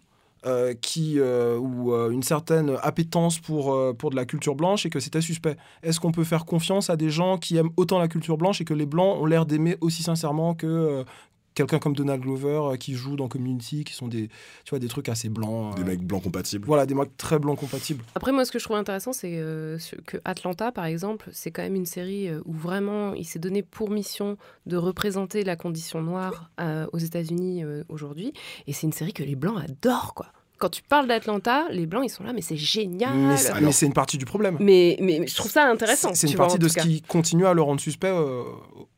euh, 0.47 0.73
qui 0.73 1.19
euh, 1.19 1.55
ou 1.59 1.93
euh, 1.93 2.09
une 2.09 2.23
certaine 2.23 2.75
appétence 2.81 3.37
pour, 3.37 3.77
pour 3.95 4.09
de 4.09 4.15
la 4.15 4.25
culture 4.25 4.55
blanche 4.55 4.87
et 4.87 4.89
que 4.89 4.99
c'était 4.99 5.21
suspect. 5.21 5.55
Est-ce 5.83 5.99
qu'on 5.99 6.11
peut 6.11 6.23
faire 6.23 6.45
confiance 6.45 6.89
à 6.89 6.95
des 6.95 7.11
gens 7.11 7.37
qui 7.37 7.57
aiment 7.57 7.69
autant 7.77 7.99
la 7.99 8.07
culture 8.07 8.37
blanche 8.39 8.59
et 8.59 8.65
que 8.65 8.73
les 8.73 8.87
blancs 8.87 9.21
ont 9.21 9.27
l'air 9.27 9.45
d'aimer 9.45 9.77
aussi 9.81 10.01
sincèrement 10.01 10.55
que 10.55 11.05
quelqu'un 11.53 11.79
comme 11.79 11.95
Donald 11.95 12.21
Glover 12.21 12.61
euh, 12.73 12.75
qui 12.77 12.93
joue 12.93 13.15
dans 13.15 13.27
Community, 13.27 13.83
qui 13.83 13.93
sont 13.93 14.07
des, 14.07 14.27
tu 14.63 14.69
vois, 14.69 14.79
des 14.79 14.87
trucs 14.87 15.09
assez 15.09 15.29
blancs. 15.29 15.75
Des 15.75 15.81
euh, 15.81 15.85
mecs 15.85 16.01
blancs 16.01 16.23
compatibles. 16.23 16.65
Voilà, 16.65 16.85
des 16.85 16.95
mecs 16.95 17.15
très 17.17 17.39
blancs 17.39 17.59
compatibles. 17.59 18.03
Après, 18.15 18.31
moi, 18.31 18.45
ce 18.45 18.51
que 18.51 18.59
je 18.59 18.63
trouve 18.63 18.77
intéressant, 18.77 19.13
c'est 19.13 19.33
euh, 19.35 19.77
que 20.05 20.17
Atlanta, 20.25 20.71
par 20.71 20.85
exemple, 20.85 21.29
c'est 21.31 21.51
quand 21.51 21.63
même 21.63 21.75
une 21.75 21.85
série 21.85 22.29
où 22.45 22.53
vraiment 22.53 23.13
il 23.13 23.25
s'est 23.25 23.39
donné 23.39 23.63
pour 23.63 23.89
mission 23.89 24.37
de 24.65 24.77
représenter 24.77 25.43
la 25.43 25.55
condition 25.55 26.01
noire 26.01 26.49
euh, 26.59 26.87
aux 26.93 26.97
États-Unis 26.97 27.63
euh, 27.63 27.83
aujourd'hui. 27.89 28.33
Et 28.67 28.73
c'est 28.73 28.87
une 28.87 28.93
série 28.93 29.13
que 29.13 29.23
les 29.23 29.35
Blancs 29.35 29.57
adorent, 29.63 30.13
quoi. 30.13 30.27
Quand 30.57 30.69
tu 30.69 30.83
parles 30.83 31.07
d'Atlanta, 31.07 31.65
les 31.71 31.87
Blancs, 31.87 32.03
ils 32.05 32.09
sont 32.09 32.23
là, 32.23 32.33
mais 32.33 32.41
c'est 32.41 32.55
génial. 32.55 33.17
Mais 33.17 33.37
c'est 33.37 33.59
mais 33.61 33.71
c'est 33.71 33.87
une 33.87 33.93
partie 33.93 34.19
du 34.19 34.25
problème. 34.25 34.57
Mais, 34.59 34.95
mais 35.01 35.25
je 35.25 35.35
trouve 35.35 35.49
ça 35.49 35.67
intéressant. 35.67 36.11
C'est 36.13 36.27
tu 36.27 36.33
une 36.33 36.37
vois, 36.37 36.45
partie 36.45 36.59
de 36.59 36.67
ce 36.67 36.75
cas. 36.75 36.83
qui 36.83 37.01
continue 37.01 37.47
à 37.47 37.53
le 37.53 37.63
rendre 37.63 37.81
suspect 37.81 38.11
euh, 38.11 38.43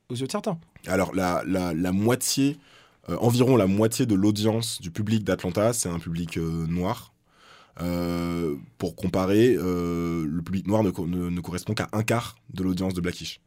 aux 0.10 0.16
yeux 0.16 0.28
de 0.28 0.32
certains. 0.32 0.58
Alors, 0.88 1.14
la, 1.16 1.44
la, 1.46 1.74
la 1.74 1.92
moitié, 1.92 2.58
euh, 3.10 3.18
environ 3.20 3.56
la 3.58 3.68
moitié 3.68 4.06
de 4.06 4.16
l'audience 4.16 4.82
du 4.82 4.92
public 4.92 5.24
d'Atlanta, 5.24 5.74
c'est 5.74 5.90
un 5.90 6.00
public 6.00 6.38
euh, 6.38 6.66
noir. 6.68 7.14
Euh, 7.82 8.56
pour 8.78 8.96
comparer, 8.96 9.56
le 9.56 10.42
public 10.46 10.68
noir 10.68 10.84
ne, 10.84 10.92
co- 10.92 11.08
ne- 11.08 11.30
ne 11.30 11.42
correspond 11.42 11.74
qu'à 11.74 11.88
un 11.92 12.04
quart 12.04 12.36
de 12.54 12.62
l'audience 12.64 12.94
de 12.94 13.02
Blackish. 13.02 13.40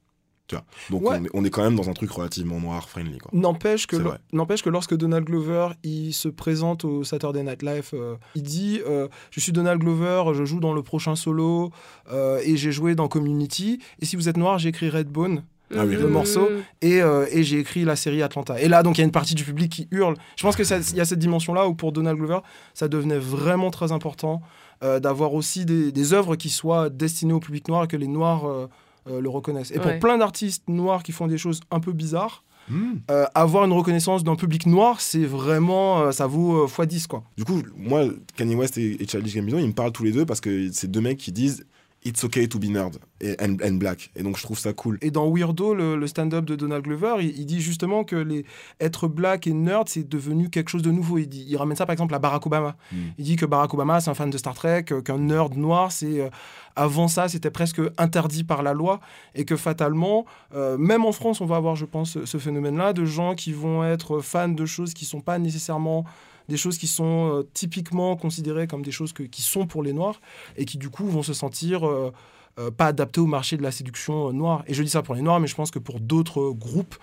Tu 0.49 0.55
vois? 0.57 0.64
Donc, 0.90 1.03
Ouais. 1.09 1.18
on, 1.20 1.25
est, 1.25 1.29
on 1.35 1.44
est 1.44 1.51
quand 1.51 1.62
même 1.62 1.75
dans 1.77 1.88
un 1.88 1.92
truc 1.92 2.11
relativement 2.11 2.59
noir, 2.61 2.88
friendly. 2.88 3.18
N'empêche 3.33 3.87
que, 3.87 3.96
n'empêche 4.33 4.62
que 4.62 4.70
lorsque 4.70 4.96
Donald 4.96 5.25
Glover 5.25 5.68
il 5.83 6.12
se 6.12 6.29
présente 6.29 6.85
au 6.85 7.03
Saturday 7.05 7.42
Night 7.42 7.62
Live, 7.62 7.90
euh, 7.94 8.14
il 8.37 8.42
dit 8.42 8.81
euh, 8.87 9.09
Je 9.31 9.40
suis 9.40 9.51
Donald 9.53 9.81
Glover, 9.81 10.25
je 10.35 10.44
joue 10.44 10.61
dans 10.61 10.72
le 10.72 10.83
prochain 10.83 11.14
solo 11.16 11.72
euh, 12.12 12.40
et 12.44 12.57
j'ai 12.57 12.70
joué 12.72 12.94
dans 12.94 13.09
Community. 13.09 13.81
Et 14.01 14.07
si 14.07 14.14
vous 14.16 14.29
êtes 14.29 14.37
noir, 14.37 14.59
j'ai 14.59 14.68
écrit 14.70 14.88
Redbone. 14.88 15.42
Ah 15.74 15.81
oui, 15.85 15.92
le 15.92 15.96
Redbone. 15.98 16.12
morceau 16.12 16.48
et, 16.81 17.02
euh, 17.02 17.26
et 17.33 17.42
j'ai 17.42 17.59
écrit 17.59 17.85
la 17.85 17.96
série 17.96 18.22
Atlanta 18.22 18.61
et 18.61 18.68
là 18.68 18.83
donc 18.83 18.96
il 18.98 19.00
y 19.00 19.02
a 19.02 19.05
une 19.05 19.11
partie 19.11 19.35
du 19.35 19.42
public 19.44 19.70
qui 19.72 19.88
hurle 19.90 20.14
je 20.37 20.42
pense 20.42 20.55
que 20.55 20.62
ça- 20.64 20.79
il 20.79 20.96
y 20.96 21.00
a 21.00 21.05
cette 21.05 21.18
dimension 21.18 21.55
là 21.55 21.66
où 21.66 21.74
pour 21.74 21.90
Donald 21.92 22.16
Glover 22.18 22.38
ça 22.74 22.87
devenait 22.88 23.18
vraiment 23.18 23.70
très 23.70 23.90
important 23.90 24.42
euh, 24.85 25.00
d'avoir 25.00 25.35
aussi 25.35 25.64
des, 25.64 25.90
des 25.90 26.12
œuvres 26.12 26.37
qui 26.37 26.50
soient 26.50 26.88
destinées 26.90 27.33
au 27.33 27.40
public 27.40 27.66
noir 27.68 27.85
et 27.85 27.88
que 27.88 27.96
les 27.96 28.07
noirs 28.07 28.46
euh, 28.46 28.68
euh, 29.09 29.20
le 29.20 29.29
reconnaissent 29.29 29.70
et 29.72 29.79
pour 29.81 29.98
plein 29.98 30.18
d'artistes 30.18 30.62
noirs 30.68 31.02
qui 31.02 31.11
font 31.12 31.26
des 31.26 31.38
choses 31.38 31.61
un 31.70 31.81
peu 31.81 31.92
bizarres 31.92 32.42
Hmm. 32.68 32.94
euh, 33.12 33.26
avoir 33.37 33.64
une 33.64 33.70
reconnaissance 33.72 34.24
d'un 34.24 34.35
public 34.35 34.66
noir, 34.66 35.00
c'est 35.00 35.24
vraiment, 35.24 36.00
euh, 36.00 36.11
ça 36.11 36.26
vaut 36.26 36.64
euh, 36.64 36.66
x10 36.66 37.07
quoi. 37.07 37.22
Du 37.38 37.44
coup, 37.44 37.62
moi, 37.76 38.07
Kanye 38.37 38.57
West 38.57 38.76
et, 38.76 39.00
et 39.00 39.07
Childish 39.07 39.37
Gambino, 39.37 39.61
ils 39.61 39.68
me 39.68 39.72
parlent 39.72 39.92
tous 39.92 40.02
les 40.02 40.11
deux 40.11 40.26
parce 40.26 40.40
que 40.40 40.68
c'est 40.72 40.90
deux 40.90 41.00
mecs 41.00 41.16
qui 41.18 41.31
disent 41.31 41.64
It's 42.07 42.23
okay 42.25 42.47
to 42.49 42.59
be 42.59 42.66
nerd 42.66 42.99
et, 43.21 43.37
and, 43.42 43.57
and 43.64 43.73
black. 43.73 44.11
Et 44.14 44.23
donc, 44.23 44.37
je 44.37 44.42
trouve 44.42 44.59
ça 44.59 44.73
cool. 44.73 44.99
Et 45.03 45.11
dans 45.11 45.29
Weirdo, 45.29 45.75
le, 45.75 45.97
le 45.97 46.07
stand-up 46.07 46.45
de 46.45 46.55
Donald 46.55 46.85
Glover, 46.85 47.16
il, 47.21 47.38
il 47.38 47.47
dit 47.47 47.61
justement 47.61 48.05
que 48.05 48.16
les, 48.16 48.45
être 48.81 49.09
black 49.09 49.47
et 49.47 49.53
nerd, 49.53 49.88
c'est 49.88 50.09
devenu 50.09 50.49
quelque 50.51 50.69
chose 50.69 50.83
de 50.83 50.90
nouveau. 50.90 51.19
Il, 51.19 51.29
dit, 51.29 51.45
il 51.49 51.57
ramène 51.57 51.77
ça 51.77 51.85
par 51.85 51.92
exemple 51.92 52.14
à 52.14 52.19
Barack 52.19 52.47
Obama. 52.47 52.77
Mm. 52.92 52.97
Il 53.19 53.25
dit 53.25 53.37
que 53.37 53.47
Barack 53.47 53.75
Obama, 53.75 54.01
c'est 54.01 54.11
un 54.11 54.14
fan 54.14 54.31
de 54.31 54.38
Star 54.38 54.55
Trek, 54.55 54.85
qu'un 55.05 55.19
nerd 55.19 55.57
noir, 55.57 55.90
c'est 55.90 56.21
euh, 56.21 56.31
avant 56.77 57.09
ça, 57.09 57.29
c'était 57.29 57.51
presque 57.51 57.81
interdit 57.99 58.45
par 58.45 58.62
la 58.62 58.75
loi, 58.75 59.01
et 59.35 59.45
que 59.45 59.57
fatalement, 59.57 60.27
euh, 60.55 60.77
même 60.77 61.05
en 61.05 61.12
France, 61.12 61.40
on 61.40 61.47
va 61.47 61.57
avoir, 61.57 61.75
je 61.75 61.87
pense, 61.87 62.23
ce, 62.25 62.38
phénomène-là 62.38 62.92
de 62.92 63.05
gens 63.05 63.35
qui 63.35 63.53
vont 63.53 63.83
être 63.83 64.21
fans 64.21 64.49
de 64.49 64.66
choses 64.66 64.95
qui 64.95 65.07
sont 65.07 65.23
pas 65.23 65.38
nécessairement 65.38 66.05
des 66.48 66.56
choses 66.56 66.78
qui 66.78 66.87
sont 66.87 67.30
euh, 67.32 67.42
typiquement 67.54 68.16
considérées 68.16 68.66
comme 68.66 68.82
des 68.82 68.90
choses 68.92 69.12
que- 69.12 69.22
qui 69.24 69.42
sont 69.42 69.66
pour 69.66 69.82
les 69.82 69.92
noirs 69.92 70.20
et 70.56 70.64
qui 70.64 70.78
du 70.78 70.88
coup 70.90 71.06
vont 71.06 71.22
se 71.22 71.32
sentir 71.35 71.87
euh, 71.87 72.12
euh, 72.59 72.70
pas 72.70 72.87
adaptés 72.87 73.20
au 73.20 73.26
marché 73.26 73.56
de 73.56 73.62
la 73.62 73.70
séduction 73.70 74.28
euh, 74.28 74.32
noire. 74.32 74.62
Et 74.66 74.74
je 74.74 74.82
dis 74.82 74.88
ça 74.88 75.02
pour 75.02 75.14
les 75.14 75.22
noirs, 75.22 75.40
mais 75.40 75.46
je 75.46 75.54
pense 75.54 75.70
que 75.70 75.78
pour 75.78 76.00
d'autres 76.00 76.40
euh, 76.40 76.52
groupes, 76.52 76.94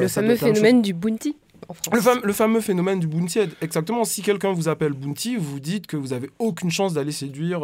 Le 0.00 0.08
fameux 0.08 0.36
phénomène 0.36 0.80
du 0.82 0.94
bounty 0.94 1.36
en 1.68 1.74
France. 1.74 1.94
le, 1.94 2.00
fam- 2.00 2.20
le 2.24 2.32
fameux 2.32 2.60
phénomène 2.60 3.00
du 3.00 3.06
bounty, 3.06 3.38
exactement. 3.60 4.04
Si 4.04 4.22
quelqu'un 4.22 4.52
vous 4.52 4.68
appelle 4.68 4.92
bounty, 4.92 5.36
vous 5.36 5.60
dites 5.60 5.86
que 5.86 5.96
vous 5.96 6.12
avez 6.12 6.30
aucune 6.38 6.70
chance 6.70 6.94
d'aller 6.94 7.12
séduire 7.12 7.60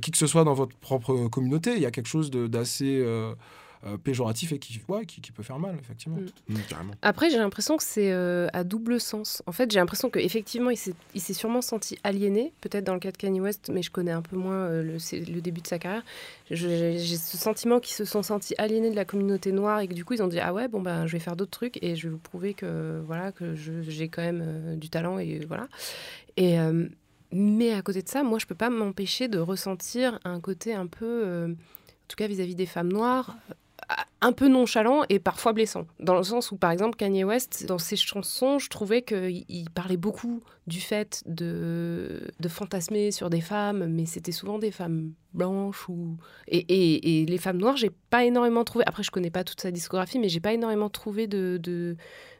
qui 0.00 0.10
que 0.10 0.16
ce 0.18 0.26
soit 0.26 0.44
dans 0.44 0.54
votre 0.54 0.74
propre 0.76 1.28
communauté. 1.28 1.74
Il 1.76 1.82
y 1.82 1.86
a 1.86 1.90
quelque 1.90 2.08
chose 2.08 2.30
de- 2.30 2.46
d'assez 2.46 3.04
euh, 3.86 3.96
péjoratif 3.98 4.52
et 4.52 4.58
qui, 4.58 4.80
ouais, 4.88 5.04
qui, 5.06 5.20
qui 5.20 5.32
peut 5.32 5.42
faire 5.42 5.58
mal, 5.58 5.76
effectivement. 5.80 6.18
Mm. 6.48 6.54
Mm. 6.54 6.90
Après, 7.02 7.30
j'ai 7.30 7.38
l'impression 7.38 7.76
que 7.76 7.82
c'est 7.82 8.12
euh, 8.12 8.48
à 8.52 8.64
double 8.64 9.00
sens. 9.00 9.42
En 9.46 9.52
fait, 9.52 9.70
j'ai 9.70 9.78
l'impression 9.78 10.10
qu'effectivement, 10.10 10.70
il 10.70 10.76
s'est 10.76 10.94
il 11.14 11.20
s'est 11.20 11.34
sûrement 11.34 11.62
senti 11.62 11.98
aliéné, 12.04 12.52
peut-être 12.60 12.84
dans 12.84 12.94
le 12.94 13.00
cas 13.00 13.10
de 13.12 13.16
Kanye 13.16 13.40
West, 13.40 13.70
mais 13.72 13.82
je 13.82 13.90
connais 13.90 14.10
un 14.12 14.22
peu 14.22 14.36
moins 14.36 14.54
euh, 14.54 14.82
le, 14.82 14.98
c'est 14.98 15.20
le 15.20 15.40
début 15.40 15.60
de 15.60 15.66
sa 15.66 15.78
carrière. 15.78 16.04
J'ai 16.50 16.98
ce 16.98 17.36
sentiment 17.36 17.80
qu'ils 17.80 17.94
se 17.94 18.04
sont 18.04 18.22
sentis 18.22 18.54
aliénés 18.58 18.90
de 18.90 18.96
la 18.96 19.04
communauté 19.04 19.52
noire 19.52 19.80
et 19.80 19.88
que 19.88 19.94
du 19.94 20.04
coup, 20.04 20.14
ils 20.14 20.22
ont 20.22 20.28
dit 20.28 20.40
Ah 20.40 20.52
ouais, 20.52 20.68
bon, 20.68 20.80
ben, 20.80 21.06
je 21.06 21.12
vais 21.12 21.20
faire 21.20 21.36
d'autres 21.36 21.50
trucs 21.50 21.82
et 21.82 21.96
je 21.96 22.08
vais 22.08 22.12
vous 22.12 22.18
prouver 22.18 22.54
que, 22.54 23.02
voilà, 23.06 23.32
que 23.32 23.54
j'ai 23.54 24.08
quand 24.08 24.22
même 24.22 24.42
euh, 24.44 24.76
du 24.76 24.88
talent 24.88 25.18
et 25.18 25.40
voilà. 25.46 25.68
Et. 26.36 26.58
euh, 26.58 26.88
mais 27.36 27.72
à 27.72 27.82
côté 27.82 28.00
de 28.00 28.08
ça, 28.08 28.22
moi, 28.22 28.38
je 28.38 28.46
peux 28.46 28.54
pas 28.54 28.70
m'empêcher 28.70 29.26
de 29.26 29.40
ressentir 29.40 30.20
un 30.24 30.38
côté 30.40 30.72
un 30.72 30.86
peu, 30.86 31.22
euh, 31.24 31.48
en 31.48 32.06
tout 32.06 32.14
cas 32.16 32.28
vis-à-vis 32.28 32.54
des 32.54 32.64
femmes 32.66 32.92
noires, 32.92 33.36
un 34.24 34.32
peu 34.32 34.48
nonchalant 34.48 35.02
et 35.10 35.18
parfois 35.18 35.52
blessant. 35.52 35.86
Dans 36.00 36.16
le 36.16 36.22
sens 36.22 36.50
où, 36.50 36.56
par 36.56 36.70
exemple, 36.70 36.96
Kanye 36.96 37.24
West, 37.24 37.66
dans 37.66 37.78
ses 37.78 37.96
chansons, 37.96 38.58
je 38.58 38.70
trouvais 38.70 39.02
qu'il 39.02 39.44
il 39.48 39.68
parlait 39.68 39.98
beaucoup 39.98 40.42
du 40.66 40.80
fait 40.80 41.22
de, 41.26 42.30
de 42.40 42.48
fantasmer 42.48 43.10
sur 43.10 43.28
des 43.28 43.42
femmes, 43.42 43.86
mais 43.86 44.06
c'était 44.06 44.32
souvent 44.32 44.58
des 44.58 44.70
femmes 44.70 45.12
blanches 45.34 45.88
ou 45.88 46.16
et, 46.48 46.58
et- 46.58 47.22
et 47.22 47.26
les 47.26 47.38
femmes 47.38 47.58
noires, 47.58 47.76
j'ai 47.76 47.90
pas 48.10 48.24
énormément 48.24 48.64
trouvé. 48.64 48.84
Après, 48.86 49.02
je 49.02 49.10
connais 49.10 49.30
pas 49.30 49.44
toute 49.44 49.60
sa 49.60 49.70
discographie, 49.70 50.18
mais 50.18 50.28
j'ai 50.28 50.40
pas 50.40 50.52
énormément 50.52 50.88
trouvé 50.88 51.26
de, 51.26 51.58
de 51.62 51.96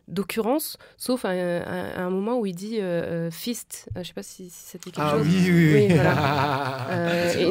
d'occurrence, 0.07 0.77
sauf 0.99 1.25
à, 1.25 1.31
un- 1.31 1.63
à 1.63 2.03
un 2.03 2.11
moment 2.11 2.39
où 2.39 2.45
il 2.45 2.55
dit 2.55 2.77
euh, 2.79 3.29
euh, 3.29 3.31
fist. 3.31 3.89
Euh, 3.97 4.03
je 4.03 4.09
sais 4.09 4.13
pas 4.13 4.23
si, 4.23 4.51
si 4.51 4.67
c'était 4.67 4.91
quelque 4.91 5.01
Ah 5.03 5.13
chose. 5.17 5.27
oui, 5.27 5.51
oui, 5.51 5.73
oui. 5.75 5.95
voilà. 5.95 6.85
Euh, 6.91 7.33
et-. 7.33 7.47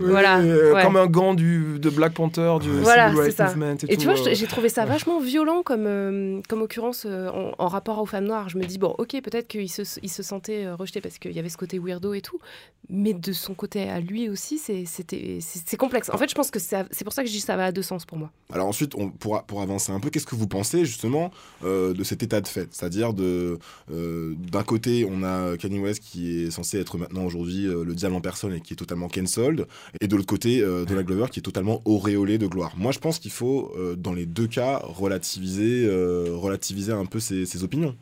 Oui, 0.00 0.10
euh, 0.10 0.74
ouais. 0.74 0.82
Comme 0.82 0.96
un 0.96 1.06
gant 1.06 1.34
du, 1.34 1.78
de 1.78 1.88
Black 1.88 2.14
Panther, 2.14 2.56
du 2.60 2.68
Voilà, 2.70 3.06
Civil 3.10 3.20
Rights 3.22 3.36
ça. 3.36 3.44
Movement 3.46 3.76
et, 3.88 3.92
Et 3.92 3.96
tout, 3.96 4.02
tu 4.02 4.08
vois, 4.08 4.18
euh, 4.28 4.34
j'ai 4.34 4.46
trouvé 4.48 4.68
ça 4.68 4.84
vachement 4.84 5.20
violent 5.20 5.62
comme, 5.62 5.86
euh, 5.86 6.40
comme 6.48 6.62
occurrence 6.62 7.04
euh, 7.06 7.28
en, 7.30 7.52
en 7.58 7.68
rapport 7.68 8.00
aux 8.02 8.06
femmes 8.06 8.24
noires. 8.24 8.48
Je 8.48 8.58
me 8.58 8.64
dis, 8.64 8.78
bon, 8.78 8.94
ok, 8.98 9.20
peut-être 9.22 9.46
qu'il 9.46 9.70
se, 9.70 9.82
il 10.02 10.10
se 10.10 10.22
sentait 10.24 10.64
euh, 10.66 10.74
rejeté 10.74 11.00
parce 11.00 11.18
qu'il 11.18 11.30
y 11.32 11.38
avait 11.38 11.48
ce 11.48 11.56
côté 11.56 11.78
weirdo 11.78 12.12
et 12.12 12.20
tout, 12.20 12.40
mais 12.88 13.14
de 13.14 13.32
son 13.32 13.54
côté 13.54 13.88
à 13.88 14.00
lui 14.00 14.28
aussi, 14.28 14.58
c'est- 14.86 15.76
complexe. 15.76 16.10
En 16.12 16.18
fait, 16.18 16.28
je 16.28 16.34
pense 16.34 16.50
que 16.50 16.58
ça- 16.58 16.86
c'est 16.90 17.04
pour 17.04 17.12
ça 17.12 17.22
que 17.22 17.28
je 17.28 17.32
dis 17.34 17.40
que 17.40 17.46
ça 17.46 17.56
va 17.56 17.66
à 17.66 17.72
deux 17.72 17.82
sens 17.82 18.04
pour 18.04 18.18
moi. 18.18 18.30
Alors 18.52 18.66
ensuite, 18.66 18.94
on, 18.94 19.10
pour, 19.10 19.42
pour 19.44 19.60
avancer 19.62 19.92
un 19.92 20.00
peu, 20.00 20.10
qu'est-ce 20.10 20.26
que 20.26 20.34
vous 20.34 20.46
pensez 20.48 20.84
justement 20.84 21.30
euh, 21.64 21.92
de 21.92 22.02
cet 22.04 22.22
état 22.22 22.40
de 22.40 22.48
fait? 22.48 22.68
C'est-à-dire 22.72 23.12
de 23.12 23.58
euh, 23.92 24.34
d'un 24.50 24.62
côté, 24.62 25.06
on 25.10 25.22
a 25.22 25.56
Kanye 25.56 25.78
West 25.78 26.02
qui 26.02 26.40
est 26.44 26.50
censé 26.50 26.78
être 26.78 26.98
maintenant 26.98 27.24
aujourd'hui 27.24 27.66
euh, 27.66 27.84
le 27.84 27.94
diable 27.94 28.14
en 28.14 28.20
personne 28.20 28.52
et 28.54 28.60
qui 28.60 28.72
est 28.72 28.76
totalement 28.76 29.08
cancelled, 29.08 29.66
et 30.00 30.08
de 30.08 30.16
l'autre 30.16 30.28
côté, 30.28 30.60
euh, 30.62 30.84
Donald 30.84 31.06
Glover 31.06 31.26
qui 31.30 31.40
est 31.40 31.42
totalement 31.42 31.82
auréolé 31.84 32.38
de 32.38 32.46
gloire. 32.46 32.72
Moi, 32.76 32.92
je 32.92 32.98
pense 32.98 33.18
qu'il 33.18 33.30
faut, 33.32 33.72
euh, 33.76 33.94
dans 33.96 34.12
les 34.12 34.26
deux 34.26 34.46
cas, 34.46 34.80
relativiser, 34.82 35.86
euh, 35.86 36.30
relativiser 36.34 36.92
un 36.92 37.06
peu 37.06 37.20
ses, 37.20 37.46
ses 37.46 37.62
opinions. 37.64 37.94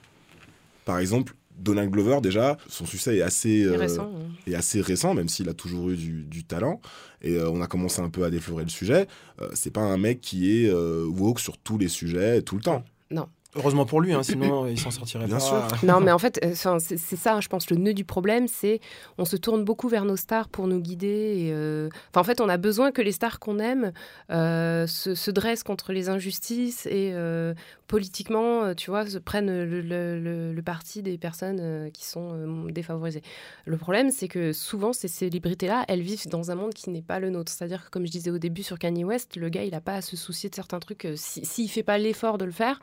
Par 0.85 0.99
exemple, 0.99 1.35
Donald 1.57 1.91
Glover, 1.91 2.21
déjà, 2.21 2.57
son 2.69 2.87
succès 2.87 3.17
est 3.17 3.23
assez, 3.23 3.65
euh, 3.65 3.77
récent, 3.77 4.11
est 4.47 4.55
assez 4.55 4.81
récent, 4.81 5.15
même 5.15 5.29
s'il 5.29 5.49
a 5.49 5.55
toujours 5.55 5.91
eu 5.91 5.97
du, 5.97 6.25
du 6.25 6.45
talent. 6.45 6.81
Et 7.23 7.37
euh, 7.37 7.51
on 7.51 7.61
a 7.63 7.67
commencé 7.67 8.01
un 8.01 8.11
peu 8.11 8.25
à 8.25 8.31
déflorer 8.31 8.65
le 8.65 8.71
sujet. 8.71 9.07
Euh, 9.41 9.49
c'est 9.55 9.71
pas 9.73 9.81
un 9.81 9.97
mec 9.97 10.21
qui 10.21 10.65
est 10.65 10.73
woke 10.73 11.41
sur 11.41 11.59
tous 11.59 11.79
les 11.79 11.89
sujets 11.89 12.43
tout 12.43 12.57
le 12.57 12.63
temps. 12.63 12.85
Non. 13.11 13.29
Heureusement 13.57 13.87
pour 13.87 14.01
lui, 14.01 14.13
hein, 14.13 14.23
sinon 14.23 14.67
il 14.67 14.79
s'en 14.79 14.91
sortirait 14.91 15.27
Bien 15.27 15.37
pas. 15.39 15.41
sûr. 15.41 15.85
Non, 15.85 16.01
mais 16.01 16.11
en 16.13 16.19
fait, 16.19 16.41
euh, 16.45 16.55
c'est 16.55 17.17
ça, 17.17 17.41
je 17.41 17.49
pense, 17.49 17.71
le 17.71 17.77
nœud 17.77 17.95
du 17.95 18.05
problème, 18.05 18.49
c'est 18.49 18.81
on 19.19 19.25
se 19.25 19.37
tourne 19.37 19.65
beaucoup 19.65 19.89
vers 19.89 20.05
nos 20.05 20.17
stars 20.17 20.49
pour 20.49 20.67
nous 20.67 20.81
guider. 20.81 21.07
et, 21.47 21.53
euh, 21.53 21.89
Enfin, 22.11 22.21
en 22.21 22.25
fait, 22.25 22.41
on 22.41 22.49
a 22.49 22.57
besoin 22.57 22.91
que 22.93 23.01
les 23.03 23.13
stars 23.13 23.39
qu'on 23.39 23.59
aime 23.59 23.93
euh, 24.31 24.87
se, 24.87 25.15
se 25.15 25.31
dressent 25.31 25.63
contre 25.63 25.93
les 25.93 26.09
injustices 26.09 26.87
et 26.87 27.13
euh, 27.15 27.55
politiquement, 27.87 28.75
tu 28.75 28.91
vois, 28.91 29.07
se 29.07 29.19
prennent 29.19 29.65
le, 29.65 29.81
le- 29.81 30.19
le- 30.19 30.53
le 30.53 30.63
parti 30.63 31.03
des 31.03 31.17
personnes 31.17 31.91
qui 31.93 32.05
sont 32.05 32.67
défavorisées. 32.71 33.23
Le 33.67 33.77
problème, 33.77 34.11
c'est 34.11 34.29
que 34.29 34.53
souvent, 34.53 34.93
ces 34.93 35.09
célébrités-là, 35.09 35.85
elles 35.89 36.03
vivent 36.03 36.29
dans 36.29 36.51
un 36.51 36.55
monde 36.55 36.75
qui 36.75 36.91
n'est 36.91 37.03
pas 37.03 37.21
le 37.21 37.31
nôtre. 37.31 37.53
C'est-à-dire 37.53 37.85
que, 37.85 37.91
comme 37.91 38.05
je 38.07 38.11
disais 38.11 38.31
au 38.31 38.39
début 38.39 38.63
sur 38.63 38.79
Kanye 38.79 39.05
West, 39.05 39.37
le 39.37 39.49
gars, 39.49 39.63
il 39.65 39.71
n'a 39.71 39.81
pas 39.81 39.95
à 39.95 40.03
se 40.03 40.17
soucier 40.17 40.51
de 40.51 40.55
certains 40.55 40.81
trucs. 40.81 41.05
euh, 41.05 41.15
si- 41.17 41.45
S'il 41.45 41.65
ne 41.67 41.71
fait 41.71 41.83
pas 41.83 41.99
l'effort 41.99 42.37
de 42.39 42.45
le 42.45 42.53
faire, 42.53 42.81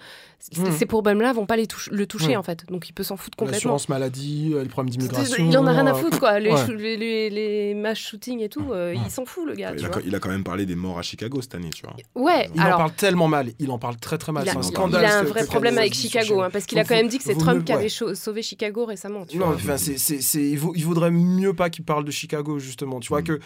Mhm. 0.69 0.71
ces 0.77 0.85
problèmes-là 0.85 1.33
vont 1.33 1.45
pas 1.45 1.55
les 1.57 1.67
touch- 1.67 1.89
le 1.91 2.05
toucher, 2.05 2.33
Mhm. 2.33 2.37
en 2.37 2.43
fait. 2.43 2.65
Donc, 2.69 2.87
il 2.89 2.93
peut 2.93 3.03
s'en 3.03 3.17
foutre 3.17 3.35
complètement. 3.37 3.55
L'assurance 3.57 3.89
maladie, 3.89 4.51
euh, 4.53 4.63
les 4.63 4.69
problèmes 4.69 4.89
d'immigration. 4.91 5.43
Il 5.45 5.57
en 5.57 5.65
a 5.67 5.71
rien 5.71 5.87
à 5.87 5.91
euh, 5.91 5.95
foutre, 5.95 6.19
quoi. 6.19 6.39
Les, 6.39 6.51
ouais. 6.51 6.65
chou- 6.65 6.73
les, 6.73 6.97
les, 6.97 7.29
les 7.29 7.73
mass 7.73 7.97
shootings 7.97 8.39
et 8.41 8.49
tout, 8.49 8.71
euh, 8.71 8.93
il 8.95 9.11
s'en 9.11 9.25
fout, 9.25 9.45
le 9.47 9.53
gars. 9.55 9.71
Il 9.73 9.79
tu 9.79 9.85
a, 9.85 9.89
vois. 9.89 10.01
il 10.05 10.13
a 10.15 10.19
quand 10.19 10.29
même 10.29 10.43
parlé 10.43 10.65
des 10.65 10.75
morts 10.75 10.99
à 10.99 11.01
Chicago 11.01 11.41
cette 11.41 11.55
année, 11.55 11.69
tu 11.69 11.83
vois. 11.83 11.95
Ouais, 12.15 12.49
Il 12.55 12.61
alors. 12.61 12.75
en 12.75 12.77
parle 12.77 12.93
tellement 12.93 13.27
mal, 13.27 13.51
il 13.59 13.71
en 13.71 13.79
parle 13.79 13.97
très 13.97 14.17
très 14.17 14.31
mal. 14.31 14.43
il 14.45 14.49
a, 14.49 14.51
C'est 14.53 14.57
un 14.57 14.61
il 14.61 14.65
scandale. 14.65 15.05
a 15.05 15.19
un 15.19 15.23
vrai 15.23 15.45
problème 15.45 15.77
avec 15.77 15.93
Chicago, 15.93 16.41
hein, 16.41 16.49
parce 16.51 16.65
qu'il 16.65 16.77
a 16.79 16.83
quand 16.83 16.95
même 16.95 17.07
dit 17.07 17.17
que 17.17 17.23
c'est 17.23 17.35
Trump 17.37 17.63
qui 17.65 17.71
avait 17.73 17.89
sauvé 17.89 18.41
Chicago 18.41 18.85
récemment. 18.85 19.25
Non, 19.35 19.55
il, 19.57 20.49
il 20.75 20.85
vaudrait 20.85 21.11
mieux 21.11 21.53
pas 21.53 21.69
qu'il 21.69 21.85
parle 21.85 22.05
de 22.05 22.11
Chicago, 22.11 22.59
justement. 22.59 22.99
Tu 22.99 23.09
vois, 23.09 23.21
que, 23.21 23.39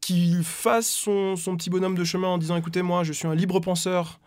qu'il 0.00 0.42
fasse 0.44 0.88
son, 0.88 1.36
son 1.36 1.56
petit 1.56 1.70
bonhomme 1.70 1.94
de 1.94 2.04
chemin 2.04 2.28
en 2.28 2.38
disant 2.38 2.56
écoutez, 2.56 2.82
moi, 2.82 3.04
je 3.04 3.12
suis 3.12 3.26
un 3.28 3.34
libre 3.34 3.60
penseur. 3.60 4.20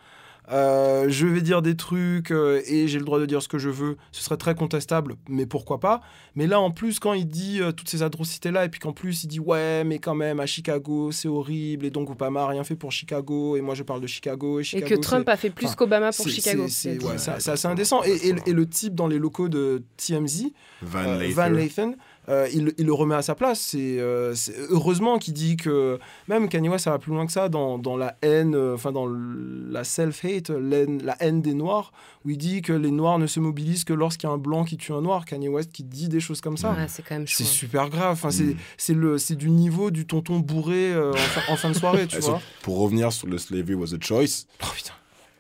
Euh, 0.52 1.06
je 1.10 1.26
vais 1.26 1.42
dire 1.42 1.62
des 1.62 1.76
trucs 1.76 2.32
euh, 2.32 2.62
et 2.68 2.88
j'ai 2.88 3.00
le 3.00 3.06
droit 3.06 3.20
de 3.20 3.26
dire 3.26 3.42
ce 3.42 3.48
que 3.48 3.58
je 3.58 3.70
veux. 3.70 3.98
Ce 4.12 4.22
serait 4.24 4.38
très 4.38 4.56
contestable, 4.56 5.16
mais 5.30 5.46
pourquoi 5.46 5.80
pas 5.80 6.02
Mais 6.36 6.48
là, 6.48 6.60
en 6.60 6.72
plus, 6.72 7.00
quand 7.00 7.14
il 7.14 7.28
dit 7.28 7.62
euh, 7.62 7.72
toutes 7.72 7.90
ces 7.90 8.04
atrocités-là, 8.04 8.66
et 8.66 8.70
puis 8.70 8.80
qu'en 8.80 8.92
plus 8.94 9.24
il 9.24 9.28
dit 9.28 9.40
ouais, 9.40 9.84
mais 9.86 10.00
quand 10.00 10.16
même 10.16 10.40
à 10.40 10.46
Chicago, 10.46 11.12
c'est 11.12 11.28
horrible, 11.30 11.86
et 11.86 11.90
donc 11.90 12.10
Obama 12.10 12.44
a 12.44 12.48
rien 12.48 12.64
fait 12.64 12.76
pour 12.76 12.92
Chicago, 12.92 13.56
et 13.56 13.62
moi 13.62 13.74
je 13.76 13.84
parle 13.84 14.02
de 14.02 14.08
Chicago, 14.08 14.60
et 14.60 14.62
Et 14.62 14.64
Chicago. 14.66 14.96
que 14.96 15.00
Trump 15.02 15.30
a 15.30 15.38
fait 15.38 15.50
plus 15.50 15.66
Enfin, 15.68 15.76
qu'Obama 15.76 16.12
pour 16.12 16.28
Chicago. 16.28 16.66
c'est- 16.68 17.02
ouais, 17.04 17.16
assez 17.30 17.68
indécent. 17.68 18.04
Et, 18.04 18.12
et- 18.30 18.36
et 18.48 18.54
le 18.54 18.68
type 18.68 18.96
dans 18.96 19.08
les 19.08 19.20
locaux 19.20 19.48
de 19.50 19.84
TMZ, 19.98 20.52
Van 20.82 21.00
euh, 21.08 21.50
Lathan. 21.50 21.94
Euh, 22.30 22.48
il, 22.54 22.74
il 22.78 22.86
le 22.86 22.94
remet 22.94 23.16
à 23.16 23.22
sa 23.22 23.36
place. 23.36 23.60
C'est 23.60 24.00
euh, 24.00 24.34
c'est- 24.34 24.56
heureusement 24.70 25.18
qu'il 25.20 25.34
dit 25.34 25.58
que 25.58 26.00
même 26.28 26.48
Kanye 26.48 26.70
West, 26.70 26.86
ça 26.86 26.92
va 26.92 27.00
plus 27.00 27.12
loin 27.12 27.26
que 27.26 27.32
ça 27.34 27.50
dans, 27.50 27.78
dans 27.78 27.98
la 27.98 28.16
haine, 28.22 28.56
euh, 28.56 28.76
enfin 28.76 28.92
dans 28.94 29.08
la 29.08 29.84
self-hate, 29.84 30.50
la 30.50 31.16
haine 31.20 31.42
des 31.42 31.54
Noirs, 31.54 31.92
où 32.26 32.30
il 32.30 32.38
dit 32.38 32.62
que 32.62 32.72
les 32.74 32.92
Noirs 32.92 33.20
ne 33.20 33.28
se 33.28 33.40
mobilisent 33.42 33.84
que 33.84 33.94
lorsqu'il 33.94 34.28
y 34.28 34.32
a 34.32 34.34
un 34.34 34.38
blanc 34.38 34.64
qui 34.64 34.78
tue 34.78 34.94
un 34.94 35.02
Noir. 35.02 35.26
Kanye 35.26 35.50
West 35.50 35.72
qui 35.74 35.84
dit 35.84 36.08
des 36.08 36.20
choses 36.22 36.40
comme 36.40 36.56
ça. 36.58 36.72
Ouais, 36.72 36.86
c'est 36.88 37.04
quand 37.04 37.16
même 37.16 37.28
chaud. 37.28 37.44
C'est 37.44 37.50
super 37.50 37.90
grave. 37.90 38.14
Enfin, 38.14 38.30
Mm. 38.30 38.32
c'est 38.32 38.56
c'est 38.78 38.94
le 38.94 39.18
c'est 39.18 39.36
du 39.36 39.50
niveau 39.50 39.92
du 39.92 40.06
tonton 40.06 40.40
bourré 40.40 40.94
euh, 40.94 41.12
en, 41.12 41.18
fin, 41.18 41.54
en 41.54 41.56
fin 41.58 41.70
de 41.70 41.76
soirée, 41.76 42.08
tu 42.08 42.18
vois. 42.20 42.42
Pour 42.62 42.80
revenir 42.80 43.12
sur 43.12 43.28
le 43.28 43.38
Slavery 43.38 43.74
was 43.76 43.94
a 43.94 43.98
choice. 44.00 44.46
Oh 44.64 44.68
putain. 44.74 44.94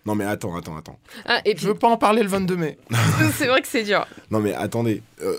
Non 0.05 0.15
mais 0.15 0.25
attends, 0.25 0.53
attends, 0.57 0.75
attends. 0.75 0.99
Ah, 1.25 1.39
et 1.45 1.53
puis, 1.55 1.63
Je 1.63 1.67
veux 1.69 1.75
pas 1.75 1.87
en 1.87 1.95
parler 1.95 2.23
le 2.23 2.27
22 2.27 2.57
mai. 2.57 2.77
c'est 3.37 3.47
vrai 3.47 3.61
que 3.61 3.67
c'est 3.69 3.83
dur. 3.83 4.05
Non 4.31 4.41
mais 4.41 4.53
attendez. 4.53 5.01
euh, 5.21 5.37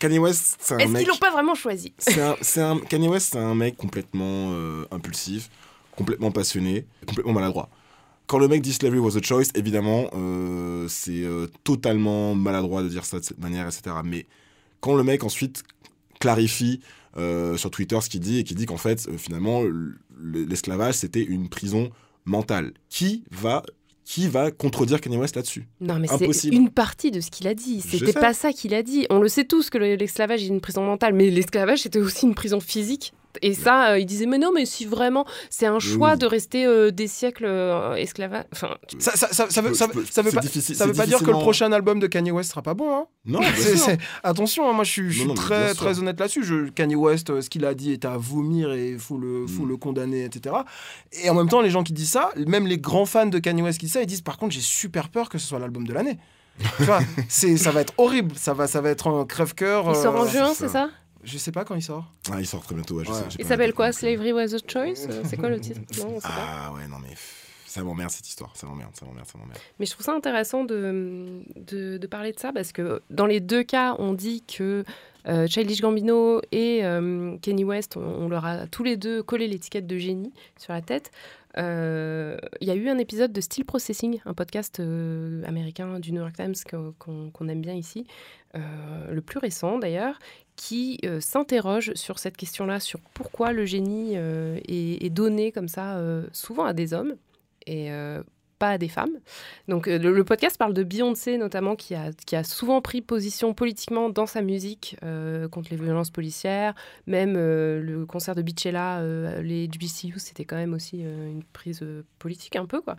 Kanye 0.00 0.18
West, 0.18 0.56
c'est 0.60 0.74
un 0.74 0.78
Est-ce 0.78 0.90
mec. 0.90 1.02
qu'ils 1.02 1.08
l'ont 1.12 1.18
pas 1.18 1.30
vraiment 1.30 1.54
choisi? 1.54 1.92
C'est 1.98 2.20
un, 2.20 2.36
c'est 2.40 2.60
un- 2.62 2.78
Kanye 2.78 3.06
West, 3.08 3.28
c'est 3.32 3.38
un 3.38 3.54
mec 3.54 3.76
complètement 3.76 4.50
euh, 4.52 4.84
impulsif, 4.90 5.48
complètement 5.96 6.32
passionné, 6.32 6.86
complètement 7.06 7.32
maladroit. 7.34 7.68
Quand 8.26 8.38
le 8.38 8.48
mec 8.48 8.62
dit 8.62 8.72
slavery 8.72 8.98
was 8.98 9.16
a 9.16 9.22
choice, 9.22 9.48
évidemment, 9.54 10.08
euh, 10.14 10.86
c'est 10.88 11.22
euh, 11.24 11.46
totalement 11.64 12.34
maladroit 12.34 12.82
de 12.82 12.88
dire 12.88 13.04
ça 13.04 13.18
de 13.20 13.24
cette 13.24 13.38
manière, 13.40 13.66
etc. 13.66 13.96
Mais 14.04 14.26
quand 14.80 14.94
le 14.94 15.02
mec 15.04 15.22
ensuite 15.24 15.62
clarifie 16.20 16.80
euh, 17.16 17.56
sur 17.56 17.70
Twitter 17.70 17.98
ce 18.00 18.08
qu'il 18.08 18.20
dit 18.20 18.38
et 18.38 18.44
qui 18.44 18.54
dit 18.54 18.66
qu'en 18.66 18.76
fait, 18.76 19.06
euh, 19.08 19.18
finalement, 19.18 19.62
l- 19.62 19.94
l'esclavage 20.48 20.94
c'était 20.94 21.22
une 21.24 21.48
prison 21.48 21.90
mentale, 22.24 22.72
qui 22.88 23.24
va 23.30 23.62
qui 24.04 24.26
va 24.28 24.50
contredire 24.50 25.00
Kanye 25.00 25.16
West 25.18 25.36
là-dessus 25.36 25.68
Non, 25.80 25.98
mais 25.98 26.08
c'est 26.08 26.48
une 26.48 26.70
partie 26.70 27.10
de 27.10 27.20
ce 27.20 27.30
qu'il 27.30 27.46
a 27.46 27.54
dit. 27.54 27.80
C'était 27.80 28.12
pas 28.12 28.32
ça 28.34 28.52
qu'il 28.52 28.74
a 28.74 28.82
dit. 28.82 29.06
On 29.10 29.20
le 29.20 29.28
sait 29.28 29.44
tous 29.44 29.70
que 29.70 29.78
le- 29.78 29.94
l'esclavage 29.94 30.42
est 30.42 30.48
une 30.48 30.60
prison 30.60 30.82
mentale, 30.84 31.14
mais 31.14 31.30
l'esclavage 31.30 31.80
c'était 31.80 32.00
aussi 32.00 32.26
une 32.26 32.34
prison 32.34 32.60
physique. 32.60 33.12
Et 33.42 33.54
ça, 33.54 33.90
euh, 33.92 33.98
il 33.98 34.06
disait 34.06 34.26
mais 34.26 34.38
non, 34.38 34.50
mais 34.52 34.66
si 34.66 34.84
vraiment 34.84 35.24
c'est 35.50 35.66
un 35.66 35.78
choix 35.78 36.12
oui. 36.12 36.18
de 36.18 36.26
rester 36.26 36.66
euh, 36.66 36.90
des 36.90 37.06
siècles 37.06 37.44
euh, 37.46 37.94
esclavage. 37.94 38.44
Enfin, 38.52 38.76
Ça, 38.98 39.12
ça, 39.16 39.28
ça, 39.32 39.50
ça 39.50 39.60
veut, 39.62 39.74
ça 39.74 39.86
ça 40.10 40.22
pas, 40.22 40.42
ça 40.42 40.86
veut 40.86 41.06
dire 41.06 41.20
que 41.20 41.26
le 41.30 41.38
prochain 41.38 41.72
album 41.72 42.00
de 42.00 42.06
Kanye 42.06 42.30
West 42.30 42.50
sera 42.50 42.62
pas 42.62 42.74
bon. 42.74 42.92
Hein 42.92 43.06
Non, 43.26 43.40
Attention, 44.22 44.68
hein, 44.68 44.72
moi 44.72 44.84
je 44.84 44.90
suis, 44.90 45.10
je 45.10 45.18
suis 45.20 45.28
Non, 45.28 45.34
non, 45.34 45.40
mais 45.40 45.46
très, 45.46 45.74
très 45.74 45.98
honnête 45.98 46.18
là-dessus. 46.18 46.44
Je, 46.44 46.68
Kanye 46.70 46.96
West, 46.96 47.30
euh, 47.30 47.40
ce 47.40 47.50
qu'il 47.50 47.64
a 47.64 47.74
dit 47.74 47.92
est 47.92 48.04
à 48.04 48.16
vomir 48.16 48.72
et 48.72 48.90
il 48.90 48.98
faut 48.98 49.18
le, 49.18 49.46
faut 49.46 49.64
Mm. 49.64 49.68
le 49.68 49.76
condamner, 49.76 50.24
etc. 50.24 50.56
Et 51.22 51.30
en 51.30 51.34
même 51.34 51.48
temps, 51.48 51.60
les 51.60 51.70
gens 51.70 51.82
qui 51.82 51.92
disent 51.92 52.10
ça, 52.10 52.30
même 52.46 52.66
les 52.66 52.78
grands 52.78 53.06
fans 53.06 53.26
de 53.26 53.38
Kanye 53.38 53.62
West 53.62 53.78
qui 53.78 53.86
disent 53.86 53.94
ça, 53.94 54.02
ils 54.02 54.06
disent 54.06 54.22
par 54.22 54.38
contre, 54.38 54.54
j'ai 54.54 54.60
super 54.60 55.08
peur 55.08 55.28
que 55.28 55.38
ce 55.38 55.46
soit 55.46 55.58
l'album 55.58 55.86
de 55.86 55.92
l'année. 55.92 56.18
tu 56.76 56.82
vois, 56.84 57.00
c'est, 57.28 57.56
ça 57.56 57.70
va 57.70 57.80
être 57.80 57.94
horrible, 57.98 58.34
ça 58.36 58.52
va, 58.54 58.66
ça 58.66 58.80
va 58.80 58.90
être 58.90 59.08
un 59.08 59.24
crève-cœur. 59.24 59.84
il 59.88 59.96
sort 59.96 60.14
en 60.16 60.26
juin, 60.26 60.52
c'est 60.54 60.66
c'est 60.66 60.72
ça? 60.72 60.90
Je 61.22 61.36
sais 61.38 61.52
pas 61.52 61.64
quand 61.64 61.74
il 61.74 61.82
sort. 61.82 62.04
Ah, 62.30 62.40
il 62.40 62.46
sort 62.46 62.62
très 62.62 62.74
bientôt. 62.74 62.96
ouais, 62.96 63.04
je 63.04 63.10
Ouais. 63.10 63.16
sais, 63.30 63.36
Il 63.38 63.44
s'appelle 63.44 63.74
quoi 63.74 63.88
euh, 63.88 63.92
Slavery 63.92 64.32
was 64.32 64.54
a 64.54 64.58
choice 64.66 65.06
Euh, 65.08 65.22
C'est 65.24 65.36
quoi 65.36 65.48
le 65.50 65.60
titre? 65.60 65.80
Non, 65.98 66.14
on 66.16 66.20
sait 66.20 66.28
pas. 66.28 66.34
Ah 66.68 66.72
ouais, 66.72 66.86
non 66.88 66.96
mais 67.00 67.14
ça 67.66 67.82
m'emmerde 67.84 68.10
cette 68.10 68.26
histoire, 68.28 68.56
ça 68.56 68.66
m'emmerde, 68.66 68.90
ça 68.94 69.06
m'emmerde, 69.06 69.26
ça 69.28 69.38
m'emmerde. 69.38 69.58
Mais 69.78 69.86
je 69.86 69.92
trouve 69.92 70.04
ça 70.04 70.12
intéressant 70.14 70.64
de, 70.64 71.42
de, 71.56 71.98
de 71.98 72.06
parler 72.08 72.32
de 72.32 72.38
ça 72.40 72.52
parce 72.52 72.72
que 72.72 73.00
dans 73.10 73.26
les 73.26 73.38
deux 73.40 73.62
cas, 73.62 73.94
on 73.98 74.12
dit 74.12 74.42
que 74.42 74.84
euh, 75.28 75.46
Childish 75.46 75.80
Gambino 75.82 76.40
et 76.50 76.80
euh, 76.84 77.36
Kenny 77.42 77.62
West, 77.64 77.96
on, 77.96 78.00
on 78.00 78.28
leur 78.28 78.44
a 78.46 78.66
tous 78.66 78.82
les 78.82 78.96
deux 78.96 79.22
collé 79.22 79.46
l'étiquette 79.46 79.86
de 79.86 79.98
génie 79.98 80.32
sur 80.58 80.72
la 80.72 80.80
tête. 80.80 81.10
Euh, 81.58 82.36
Il 82.60 82.68
y 82.68 82.70
a 82.70 82.74
eu 82.74 82.88
un 82.88 82.98
épisode 82.98 83.32
de 83.32 83.40
Steel 83.40 83.64
Processing, 83.64 84.20
un 84.24 84.34
podcast 84.34 84.80
euh, 84.80 85.42
américain 85.44 85.98
du 85.98 86.12
New 86.12 86.20
York 86.20 86.34
Times 86.36 86.54
qu'on 86.98 87.48
aime 87.48 87.60
bien 87.60 87.74
ici, 87.74 88.06
euh, 88.56 89.10
le 89.10 89.20
plus 89.20 89.38
récent 89.38 89.78
d'ailleurs, 89.78 90.18
qui 90.56 91.00
s'interroge 91.20 91.94
sur 91.94 92.18
cette 92.18 92.36
question-là, 92.36 92.80
sur 92.80 93.00
pourquoi 93.14 93.52
le 93.52 93.64
génie 93.64 94.14
est, 94.14 95.10
donné 95.10 95.52
comme 95.52 95.68
ça 95.68 95.98
souvent 96.32 96.64
à 96.64 96.74
des 96.74 96.92
hommes 96.92 97.16
pas 98.60 98.78
des 98.78 98.88
femmes. 98.88 99.18
Donc 99.66 99.88
euh, 99.88 99.98
le, 99.98 100.22
podcast 100.22 100.56
parle 100.58 100.74
de 100.74 100.84
Beyoncé 100.84 101.38
notamment, 101.38 101.74
qui 101.74 101.94
a, 101.94 102.12
qui 102.26 102.36
a 102.36 102.44
souvent 102.44 102.80
pris 102.82 103.00
position 103.00 103.54
politiquement 103.54 104.10
dans 104.10 104.26
sa 104.26 104.42
musique 104.42 104.96
euh, 105.02 105.48
contre 105.48 105.70
les 105.70 105.76
violences 105.76 106.10
policières. 106.10 106.74
Même 107.06 107.34
euh, 107.36 107.80
le 107.80 108.04
concert 108.04 108.34
de 108.34 108.42
Beachella, 108.42 108.98
euh, 108.98 109.40
les 109.42 109.66
HBCU, 109.66 110.18
c'était 110.18 110.44
quand 110.44 110.56
même 110.56 110.74
aussi 110.74 111.00
une 111.00 111.42
prise 111.54 111.84
politique 112.18 112.54
un 112.54 112.66
peu. 112.66 112.82
quoi. 112.82 112.96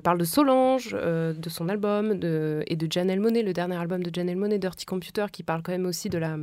Parle 0.00 0.18
de 0.18 0.24
Solange, 0.24 0.92
de 0.92 1.48
son 1.48 1.68
album, 1.68 2.18
de, 2.18 2.62
et 2.68 2.76
de 2.76 2.90
Janelle 2.90 3.20
Monet, 3.20 3.42
le 3.42 3.52
dernier 3.52 3.76
album 3.76 4.02
de 4.02 4.14
Janelle 4.14 4.36
Monet, 4.36 4.58
Dirty 4.58 4.86
Computer, 4.86 5.26
qui 5.32 5.42
parle 5.42 5.62
quand 5.62 5.72
même 5.72 5.86
aussi 5.86 6.08
de 6.08 6.18
la 6.18 6.36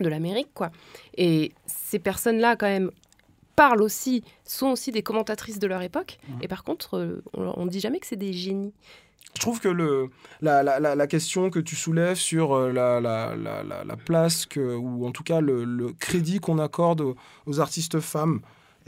de 0.00 0.08
l'Amérique, 0.08 0.48
quoi. 0.54 0.70
Et 1.16 1.52
ces 1.66 1.98
personnes-là, 1.98 2.56
quand 2.56 2.66
même, 2.66 2.90
parlent 3.56 3.82
aussi, 3.82 4.22
sont 4.44 4.68
aussi 4.68 4.90
des 4.92 5.02
commentatrices 5.02 5.58
de 5.58 5.66
leur 5.66 5.82
époque. 5.82 6.18
Et 6.42 6.48
par 6.48 6.64
contre, 6.64 6.96
euh, 6.98 7.22
on 7.34 7.64
ne 7.64 7.70
dit 7.70 7.80
jamais 7.80 7.98
que 8.00 8.06
c'est 8.06 8.16
des 8.16 8.32
génies. 8.32 8.72
Je 9.34 9.40
trouve 9.40 9.58
que 9.60 9.68
le, 9.68 10.10
la, 10.42 10.62
la, 10.62 10.78
la, 10.78 10.94
la 10.94 11.06
question 11.06 11.50
que 11.50 11.58
tu 11.58 11.74
soulèves 11.76 12.16
sur 12.16 12.52
euh, 12.54 12.72
la, 12.72 13.00
la, 13.00 13.34
la, 13.34 13.62
la, 13.64 13.84
la 13.84 13.96
place, 13.96 14.46
que, 14.46 14.74
ou 14.76 15.06
en 15.06 15.10
tout 15.10 15.24
cas 15.24 15.40
le, 15.40 15.64
le 15.64 15.92
crédit 15.92 16.38
qu'on 16.38 16.58
accorde 16.58 17.00
aux, 17.00 17.16
aux 17.46 17.58
artistes 17.60 17.98
femmes, 18.00 18.40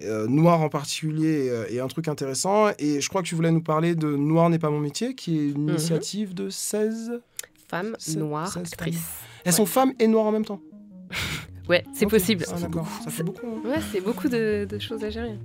euh, 0.02 0.26
noires 0.28 0.60
en 0.60 0.68
particulier, 0.68 1.46
est 1.70 1.80
un 1.80 1.88
truc 1.88 2.06
intéressant. 2.08 2.68
Et 2.78 3.00
je 3.00 3.08
crois 3.08 3.22
que 3.22 3.28
tu 3.28 3.34
voulais 3.34 3.50
nous 3.50 3.62
parler 3.62 3.94
de 3.94 4.14
Noir 4.14 4.50
n'est 4.50 4.58
pas 4.58 4.70
mon 4.70 4.78
métier, 4.80 5.14
qui 5.14 5.38
est 5.38 5.48
une 5.48 5.62
Mhm. 5.64 5.70
initiative 5.70 6.34
de 6.34 6.48
16... 6.50 7.20
Femmes 7.68 7.96
noires, 8.14 8.56
actrices. 8.56 9.00
Elles 9.44 9.52
sont 9.52 9.66
femmes 9.66 9.92
et 9.98 10.06
noires 10.06 10.26
en 10.26 10.30
même 10.30 10.44
temps. 10.44 10.60
Ouais, 11.68 11.82
c'est 11.92 12.06
possible. 12.06 12.44
Ah, 12.48 12.60
d'accord. 12.60 12.86
Ça 13.02 13.10
fait 13.10 13.22
beaucoup. 13.22 13.46
hein. 13.46 13.68
Ouais, 13.68 13.80
c'est 13.92 14.00
beaucoup 14.00 14.28
de, 14.28 14.66
de 14.68 14.78
choses 14.78 15.02
à 15.04 15.10
gérer. 15.10 15.36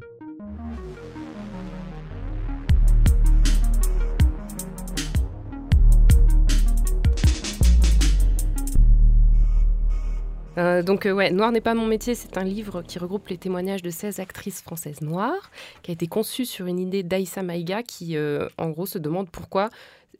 Euh, 10.57 10.83
donc 10.83 11.05
euh, 11.05 11.13
ouais, 11.13 11.31
Noir 11.31 11.51
n'est 11.51 11.61
pas 11.61 11.73
mon 11.73 11.85
métier, 11.87 12.13
c'est 12.13 12.37
un 12.37 12.43
livre 12.43 12.81
qui 12.81 12.99
regroupe 12.99 13.29
les 13.29 13.37
témoignages 13.37 13.81
de 13.81 13.89
16 13.89 14.19
actrices 14.19 14.61
françaises 14.61 15.01
noires, 15.01 15.49
qui 15.81 15.91
a 15.91 15.93
été 15.93 16.07
conçu 16.07 16.45
sur 16.45 16.65
une 16.65 16.77
idée 16.79 17.03
d'Aïssa 17.03 17.41
Maïga, 17.41 17.83
qui 17.83 18.17
euh, 18.17 18.47
en 18.57 18.69
gros 18.69 18.85
se 18.85 18.97
demande 18.97 19.29
pourquoi 19.29 19.69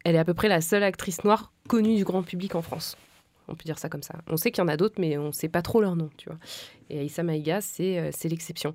elle 0.06 0.16
est 0.16 0.20
à 0.20 0.26
peu 0.26 0.34
près 0.34 0.48
la 0.48 0.62
seule 0.62 0.84
actrice 0.84 1.24
noire 1.26 1.52
connue 1.68 1.96
du 1.96 2.06
grand 2.06 2.24
public 2.24 2.56
en 2.56 2.62
France. 2.62 2.96
On 3.52 3.56
peut 3.56 3.66
dire 3.66 3.80
ça 3.80 3.90
comme 3.90 4.04
ça. 4.04 4.16
On 4.28 4.38
sait 4.38 4.52
qu'il 4.52 4.64
y 4.64 4.66
en 4.66 4.70
a 4.70 4.78
d'autres, 4.78 4.96
mais 5.00 5.18
on 5.18 5.28
ne 5.28 5.32
sait 5.32 5.50
pas 5.50 5.62
trop 5.62 5.82
leur 5.82 5.96
nom, 5.96 6.10
tu 6.18 6.30
vois. 6.30 6.40
Et 6.90 7.00
Aïssa 7.00 7.24
Maïga, 7.24 7.62
c'est 7.62 8.12
l'exception. 8.26 8.74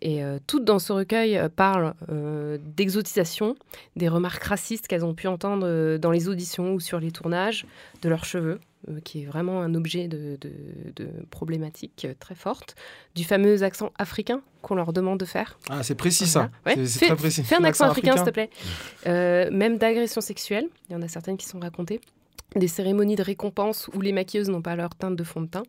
Et 0.00 0.20
toutes 0.48 0.64
dans 0.64 0.80
ce 0.80 0.92
recueil 0.92 1.40
parlent 1.54 1.94
d'exotisation, 2.76 3.54
des 3.94 4.08
remarques 4.08 4.42
racistes 4.42 4.88
qu'elles 4.88 5.04
ont 5.04 5.14
pu 5.14 5.28
entendre 5.28 5.96
dans 5.98 6.10
les 6.10 6.28
auditions 6.28 6.74
ou 6.74 6.80
sur 6.80 6.98
les 6.98 7.12
tournages, 7.12 7.66
de 8.02 8.08
leurs 8.08 8.24
cheveux, 8.24 8.58
euh, 8.88 8.98
qui 9.04 9.22
est 9.22 9.26
vraiment 9.26 9.60
un 9.62 9.76
objet 9.76 10.08
de, 10.08 10.36
problématique 11.30 12.04
euh, 12.04 12.14
très 12.18 12.34
forte, 12.34 12.74
du 13.14 13.22
fameux 13.22 13.62
accent 13.62 13.92
africain 13.96 14.42
qu'on 14.60 14.74
leur 14.74 14.92
demande 14.92 15.20
de 15.20 15.24
faire. 15.24 15.56
Ah, 15.70 15.84
c'est 15.84 15.94
précis 15.94 16.26
ça. 16.26 16.50
C'est 16.66 17.06
très 17.06 17.14
précis. 17.14 17.44
Fais 17.44 17.54
un 17.54 17.64
accent, 17.64 17.88
africain, 17.88 18.16
s'il 18.16 18.26
te 18.26 18.30
plaît. 18.30 18.50
Euh, 19.06 19.50
même 19.52 19.78
d'agression 19.78 20.20
sexuelle, 20.20 20.66
il 20.88 20.94
y 20.94 20.96
en 20.96 21.02
a 21.02 21.06
certaines 21.06 21.36
qui 21.36 21.46
sont 21.46 21.60
racontées. 21.60 22.00
Des 22.56 22.68
cérémonies 22.68 23.16
de 23.16 23.22
récompense 23.22 23.88
où 23.94 24.00
les 24.00 24.12
maquilleuses 24.12 24.50
n'ont 24.50 24.62
pas 24.62 24.76
leur 24.76 24.94
teinte 24.94 25.16
de 25.16 25.24
fond 25.24 25.40
de 25.40 25.46
teint. 25.46 25.62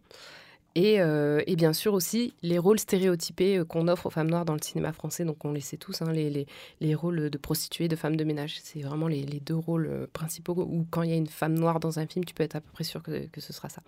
Euh, 0.77 1.41
et, 1.45 1.55
bien 1.55 1.71
sûr 1.71 1.93
aussi 1.93 2.33
les 2.41 2.57
rôles 2.57 2.79
stéréotypés 2.79 3.59
euh, 3.59 3.65
qu'on 3.65 3.87
offre 3.87 4.07
aux 4.07 4.09
femmes 4.09 4.29
noires 4.29 4.45
dans 4.45 4.53
le 4.53 4.61
cinéma 4.61 4.91
français. 4.91 5.23
Donc 5.23 5.45
on 5.45 5.51
les 5.51 5.61
sait 5.61 5.77
tous, 5.77 6.01
hein, 6.01 6.11
les, 6.11 6.47
les, 6.81 6.95
rôles 6.95 7.29
de 7.29 7.37
prostituées, 7.37 7.87
de 7.87 7.95
femmes 7.95 8.15
de 8.15 8.23
ménage. 8.23 8.59
C'est 8.63 8.81
vraiment 8.81 9.07
les, 9.07 9.23
deux 9.23 9.55
rôles 9.55 9.87
euh, 9.87 10.07
principaux 10.11 10.53
où 10.53 10.85
quand 10.89 11.03
il 11.03 11.11
y 11.11 11.13
a 11.13 11.17
une 11.17 11.27
femme 11.27 11.53
noire 11.53 11.79
dans 11.79 11.99
un 11.99 12.07
film, 12.07 12.25
tu 12.25 12.33
peux 12.33 12.43
être 12.43 12.55
à 12.55 12.61
peu 12.61 12.71
près 12.71 12.83
sûr 12.83 13.03
que, 13.03 13.27
ce 13.37 13.53
sera 13.53 13.69
ça. 13.69 13.81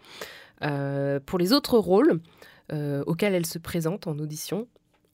pour 1.26 1.40
les 1.40 1.54
autres 1.54 1.78
rôles 1.78 2.20
auxquels 2.72 3.36
elles 3.36 3.46
se 3.46 3.60
présentent 3.60 4.08
en 4.08 4.18
audition, 4.20 4.68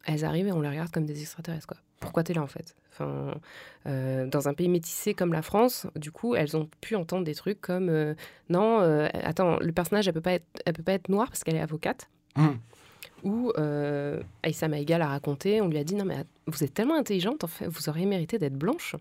elles 0.06 0.26
arrivent 0.26 0.48
et 0.48 0.52
on 0.52 0.62
les 0.62 0.70
regarde 0.70 0.92
comme 0.92 1.06
des 1.06 1.20
extraterrestres. 1.22 1.68
Quoi. 1.68 1.78
Pourquoi 2.00 2.24
t'es 2.24 2.34
là 2.34 2.42
en 2.42 2.48
fait? 2.48 2.76
Enfin, 2.92 3.36
euh, 3.88 4.28
Dans 4.28 4.48
un 4.48 4.54
pays 4.54 4.70
métissé 4.70 5.14
comme 5.14 5.34
la 5.34 5.42
France, 5.42 5.88
du 5.96 6.12
coup, 6.12 6.36
elles 6.36 6.58
ont 6.58 6.68
pu 6.82 6.96
entendre 6.96 7.24
des 7.24 7.36
trucs 7.36 7.62
comme 7.62 7.90
euh, 7.90 8.16
non, 8.50 8.82
euh, 8.82 9.08
attends, 9.14 9.58
le 9.60 9.72
personnage 9.72 10.08
elle 10.08 10.14
peut 10.14 10.22
pas 10.22 10.34
être, 10.34 10.46
elle 10.66 10.74
peut 10.74 10.84
pas 10.84 10.94
être 10.94 11.10
noire 11.10 11.28
parce 11.28 11.44
qu'elle 11.44 11.56
est 11.56 11.62
avocate. 11.62 12.10
Mmh. 12.36 12.50
Ou 13.24 13.54
Aïssa 14.42 14.68
Maïga 14.68 14.98
l'a 14.98 15.08
raconté, 15.08 15.62
on 15.62 15.68
lui 15.68 15.78
a 15.78 15.84
dit 15.84 15.94
non 15.94 16.06
mais 16.06 16.24
vous 16.48 16.64
êtes 16.64 16.74
tellement 16.74 16.96
intelligente, 16.96 17.44
en 17.44 17.48
fait, 17.48 17.68
vous 17.68 17.88
auriez 17.88 18.08
mérité 18.08 18.40
d'être 18.40 18.58
blanche. 18.58 18.96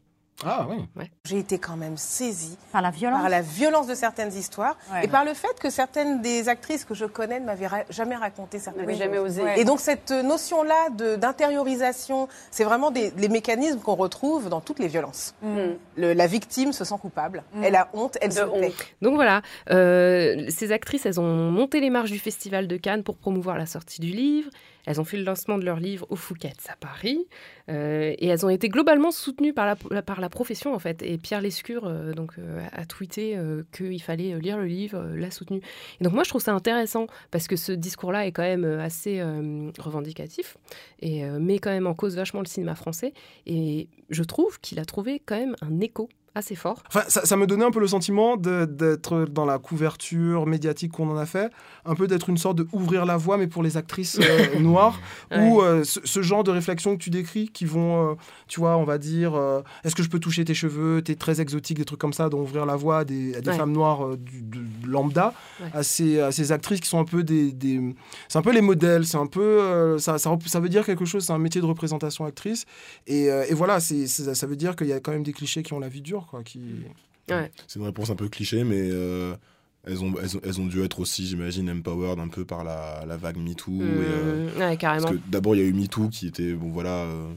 Ah 0.44 0.66
oui. 0.68 1.04
J'ai 1.24 1.38
été 1.38 1.58
quand 1.58 1.76
même 1.76 1.96
saisie 1.96 2.56
par 2.72 2.82
la 2.82 2.90
violence, 2.90 3.20
par 3.20 3.30
la 3.30 3.42
violence 3.42 3.86
de 3.86 3.94
certaines 3.94 4.32
histoires 4.32 4.76
et 5.02 5.08
par 5.08 5.24
le 5.24 5.34
fait 5.34 5.58
que 5.60 5.70
certaines 5.70 6.22
des 6.22 6.48
actrices 6.48 6.84
que 6.84 6.94
je 6.94 7.04
connais 7.04 7.40
ne 7.40 7.46
m'avaient 7.46 7.68
jamais 7.90 8.16
raconté 8.16 8.58
certaines 8.58 8.88
choses. 8.88 8.98
jamais 8.98 9.18
osé. 9.18 9.42
Et 9.56 9.64
donc 9.64 9.80
cette 9.80 10.10
notion-là 10.10 11.16
d'intériorisation, 11.16 12.28
c'est 12.50 12.64
vraiment 12.64 12.90
des, 12.90 13.12
les 13.16 13.28
mécanismes 13.28 13.80
qu'on 13.80 13.94
retrouve 13.94 14.48
dans 14.48 14.60
toutes 14.60 14.78
les 14.78 14.88
violences. 14.88 15.34
Mm. 15.42 15.74
la 15.96 16.26
victime 16.26 16.72
se 16.72 16.84
sent 16.84 16.96
coupable, 17.00 17.42
mm. 17.54 17.64
elle 17.64 17.76
a 17.76 17.88
honte, 17.92 18.18
elle 18.20 18.32
se 18.32 18.42
honte. 18.42 18.72
Donc 19.02 19.14
voilà, 19.14 19.42
euh, 19.70 20.46
ces 20.48 20.72
actrices, 20.72 21.06
elles 21.06 21.20
ont 21.20 21.50
monté 21.50 21.80
les 21.80 21.90
marches 21.90 22.10
du 22.10 22.18
Festival 22.18 22.66
de 22.66 22.76
Cannes 22.76 23.02
pour 23.02 23.16
promouvoir 23.16 23.58
la 23.58 23.66
sortie 23.66 24.00
du 24.00 24.10
livre. 24.10 24.50
Elles 24.86 25.00
ont 25.00 25.04
fait 25.04 25.18
le 25.18 25.24
lancement 25.24 25.58
de 25.58 25.64
leur 25.64 25.78
livre 25.78 26.06
au 26.08 26.16
Fouquet's 26.16 26.68
à 26.70 26.76
Paris 26.76 27.26
euh, 27.68 28.14
et 28.18 28.28
elles 28.28 28.46
ont 28.46 28.48
été 28.48 28.68
globalement 28.68 29.10
soutenues 29.10 29.52
par 29.52 29.66
la, 29.66 30.02
par 30.02 30.20
la 30.20 30.29
profession 30.30 30.74
en 30.74 30.78
fait. 30.78 31.02
Et 31.02 31.18
Pierre 31.18 31.40
Lescure 31.40 31.84
euh, 31.86 32.12
donc, 32.12 32.32
euh, 32.38 32.66
a 32.72 32.86
tweeté 32.86 33.38
qu'il 33.72 34.02
fallait 34.02 34.38
lire 34.38 34.56
le 34.56 34.66
livre, 34.66 35.02
l'a 35.14 35.30
soutenu. 35.30 35.60
Et 36.00 36.04
donc 36.04 36.12
moi 36.12 36.24
je 36.24 36.30
trouve 36.30 36.42
ça 36.42 36.52
intéressant 36.52 37.06
parce 37.30 37.46
que 37.46 37.56
ce 37.56 37.72
discours-là 37.72 38.26
est 38.26 38.32
quand 38.32 38.42
même 38.42 38.64
assez 38.64 39.22
revendicatif 39.78 40.56
et 41.00 41.24
met 41.24 41.58
quand 41.58 41.70
même 41.70 41.86
en 41.86 41.94
cause 41.94 42.16
vachement 42.16 42.40
le 42.40 42.46
cinéma 42.46 42.74
français. 42.74 43.12
Et 43.46 43.88
je 44.10 44.22
trouve 44.22 44.60
qu'il 44.60 44.78
a 44.78 44.84
trouvé 44.84 45.20
quand 45.24 45.36
même 45.36 45.56
un 45.60 45.80
écho 45.80 46.08
assez 46.34 46.54
fort. 46.54 46.82
Enfin, 46.86 47.02
ça, 47.08 47.36
me 47.36 47.46
donnait 47.46 47.64
un 47.64 47.72
peu 47.72 47.80
le 47.80 47.88
sentiment 47.88 48.36
d'être 48.36 49.24
dans 49.24 49.44
la 49.44 49.58
couverture 49.58 50.46
médiatique 50.46 50.92
qu'on 50.92 51.10
en 51.10 51.16
a 51.16 51.26
fait, 51.26 51.50
un 51.84 51.94
peu 51.96 52.06
d'être 52.06 52.28
une 52.28 52.36
sorte 52.36 52.56
de 52.56 52.68
ouvrir 52.72 53.04
la 53.04 53.16
voie, 53.16 53.36
mais 53.36 53.48
pour 53.48 53.64
les 53.64 53.76
actrices 53.76 54.18
euh, 54.20 54.58
noires, 54.60 55.00
ou 55.36 55.60
euh, 55.60 55.82
ce, 55.84 56.22
genre 56.22 56.44
de 56.44 56.52
réflexion 56.52 56.96
que 56.96 57.02
tu 57.02 57.10
décris, 57.10 57.48
qui 57.48 57.64
vont, 57.64 58.12
euh, 58.12 58.14
tu 58.46 58.60
vois, 58.60 58.76
on 58.76 58.84
va 58.84 58.98
dire, 58.98 59.32
est-ce 59.82 59.96
que 59.96 60.02
je 60.02 60.08
peux 60.08 60.20
toucher 60.20 60.44
tes 60.44 60.54
cheveux, 60.54 61.02
t'es 61.02 61.16
très 61.16 61.40
exotique, 61.40 61.78
des 61.78 61.84
trucs 61.84 62.00
comme 62.00 62.12
ça, 62.12 62.28
d'ouvrir 62.28 62.64
la 62.64 62.76
voie 62.76 62.98
à 62.98 63.04
des, 63.04 63.32
femmes 63.42 63.72
noires 63.72 64.16
du, 64.16 64.42
de 64.42 64.60
lambda, 64.86 65.34
à, 65.74 65.82
ces, 65.82 66.20
à, 66.20 66.30
ces, 66.30 66.52
actrices 66.52 66.80
qui 66.80 66.88
sont 66.88 67.00
un 67.00 67.04
peu 67.04 67.24
des, 67.24 67.52
c'est 68.28 68.38
un 68.38 68.42
peu 68.42 68.52
les 68.52 68.60
modèles, 68.60 69.04
c'est 69.04 69.18
un 69.18 69.26
peu, 69.26 69.98
ça, 69.98 70.18
ça, 70.18 70.60
veut 70.60 70.68
dire 70.68 70.86
quelque 70.86 71.04
chose, 71.04 71.24
c'est 71.24 71.32
un 71.32 71.38
métier 71.38 71.60
de 71.60 71.66
représentation 71.66 72.24
actrice, 72.24 72.66
et, 73.08 73.24
et 73.24 73.54
voilà, 73.54 73.80
c'est 73.80 74.06
ça 74.06 74.46
veut 74.46 74.56
dire 74.56 74.76
qu'il 74.76 74.86
y 74.86 74.92
a 74.92 75.00
quand 75.00 75.12
même 75.12 75.24
des 75.24 75.32
clichés 75.32 75.62
qui 75.62 75.72
ont 75.72 75.80
la 75.80 75.88
vie 75.88 76.02
dure 76.02 76.19
qui... 76.44 76.60
C'est 77.66 77.78
une 77.78 77.84
réponse 77.84 78.10
un 78.10 78.16
peu 78.16 78.28
cliché, 78.28 78.64
mais 78.64 78.88
euh, 78.90 79.34
elles, 79.84 80.02
ont, 80.02 80.12
elles, 80.42 80.60
ont, 80.60 80.66
dû 80.66 80.82
être 80.82 81.00
aussi, 81.00 81.26
j'imagine, 81.26 81.70
empowered 81.70 82.18
un 82.18 82.28
peu 82.28 82.44
par 82.44 82.64
la, 82.64 83.04
la 83.06 83.16
vague 83.16 83.36
MeToo. 83.36 83.70
Mmh. 83.70 83.82
Euh, 83.82 84.76
carrément. 84.76 85.06
Parce 85.06 85.16
que 85.16 85.20
d'abord, 85.28 85.54
il 85.54 85.60
y 85.60 85.64
a 85.64 85.66
eu 85.66 85.72
MeToo 85.72 86.08
qui 86.08 86.26
était, 86.26 86.52
bon 86.54 86.70
voilà, 86.70 87.04
euh, 87.04 87.32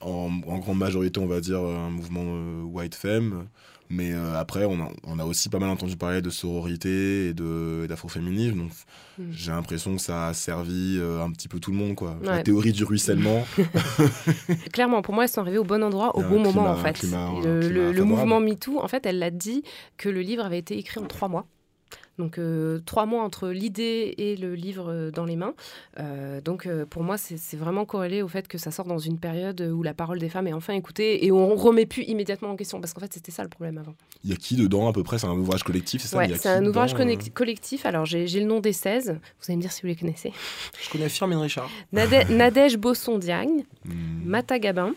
en, 0.00 0.30
en, 0.46 0.58
grande 0.58 0.78
majorité, 0.78 1.20
on 1.20 1.26
va 1.26 1.40
dire, 1.40 1.60
un 1.60 1.90
mouvement 1.90 2.64
white 2.64 2.94
femme. 2.94 3.46
Mais 3.90 4.12
euh, 4.12 4.38
après, 4.38 4.64
on 4.66 4.80
a, 4.80 4.88
on 5.04 5.18
a, 5.18 5.24
aussi 5.24 5.48
pas 5.48 5.58
mal 5.58 5.68
entendu 5.68 5.96
parler 5.96 6.22
de 6.22 6.30
sororité 6.30 7.28
et 7.28 7.34
d'afroféminisme. 7.34 8.58
Donc 8.58 8.70
hmm. 9.18 9.24
j'ai 9.32 9.50
l'impression 9.50 9.96
que 9.96 10.00
ça 10.00 10.28
a 10.28 10.34
servi 10.34 10.96
euh, 11.00 11.24
un 11.24 11.32
petit 11.32 11.48
peu 11.48 11.58
tout 11.58 11.72
le 11.72 11.76
monde. 11.76 11.96
Quoi. 11.96 12.16
La 12.22 12.44
théorie 12.44 12.72
du 12.72 12.84
ruissellement. 12.84 13.44
Clairement, 14.72 15.02
pour 15.02 15.12
moi, 15.12 15.24
elles 15.24 15.30
sont 15.30 15.40
arrivées 15.40 15.58
au 15.58 15.64
bon 15.64 15.82
endroit, 15.82 16.16
au 16.16 16.22
bon 16.22 16.38
moment, 16.38 16.70
en 16.70 16.76
fait. 16.76 17.02
le, 17.02 17.90
le 17.90 18.04
mouvement 18.04 18.38
MeToo, 18.38 18.80
en 18.80 18.86
fait, 18.86 19.04
elle 19.06 19.18
l'a 19.18 19.32
dit 19.32 19.64
que 19.96 20.08
le 20.08 20.20
livre 20.20 20.44
avait 20.44 20.58
été 20.58 20.78
écrit 20.78 21.00
en 21.00 21.06
trois 21.06 21.28
mois. 21.28 21.46
Donc 22.20 22.38
euh, 22.38 22.80
trois 22.84 23.06
mois 23.06 23.24
entre 23.24 23.48
l'idée 23.48 24.14
et 24.18 24.36
le 24.36 24.54
livre 24.54 24.92
euh, 24.92 25.10
dans 25.10 25.24
les 25.24 25.36
mains. 25.36 25.54
Euh, 25.98 26.42
donc 26.42 26.68
pour 26.90 27.02
moi, 27.02 27.16
c'est 27.16 27.56
vraiment 27.56 27.86
corrélé 27.86 28.20
au 28.20 28.28
fait 28.28 28.46
que 28.46 28.58
ça 28.58 28.70
sort 28.70 28.86
dans 28.86 28.98
une 28.98 29.18
période 29.18 29.60
où 29.60 29.82
la 29.82 29.94
parole 29.94 30.18
des 30.18 30.28
femmes 30.28 30.46
est 30.46 30.52
enfin 30.52 30.74
écoutée 30.74 31.24
et 31.24 31.30
où 31.30 31.38
on 31.38 31.56
remet 31.56 31.86
plus 31.86 32.02
immédiatement 32.02 32.50
en 32.50 32.56
question. 32.56 32.78
Parce 32.80 32.92
qu'en 32.92 33.00
fait, 33.00 33.12
c'était 33.12 33.32
ça 33.32 33.42
le 33.42 33.48
problème 33.48 33.78
avant. 33.78 33.94
Il 34.22 34.30
y 34.30 34.32
a 34.34 34.36
qui 34.36 34.54
dedans 34.54 34.86
à 34.86 34.92
peu 34.92 35.02
près? 35.02 35.18
C'est 35.18 35.26
un 35.26 35.38
ouvrage 35.38 35.62
collectif, 35.62 36.02
c'est 36.02 36.08
ça? 36.08 36.18
Ouais, 36.18 36.30
c'est 36.36 36.50
un 36.50 36.64
ouvrage 36.66 36.94
collectif. 37.34 37.86
Alors 37.86 38.04
j'ai 38.04 38.26
le 38.26 38.46
nom 38.46 38.60
des 38.60 38.74
16. 38.74 39.08
Vous 39.08 39.44
allez 39.48 39.56
me 39.56 39.62
dire 39.62 39.72
si 39.72 39.80
vous 39.80 39.88
les 39.88 39.96
connaissez. 39.96 40.32
Je 40.80 40.90
connais 40.90 41.08
Firmin 41.08 41.40
Richard. 41.40 41.70
Nadège 41.92 42.76
Bosson-Diagne, 42.76 43.64
hmm. 43.86 44.24
Mata 44.26 44.58
Gabin, 44.58 44.94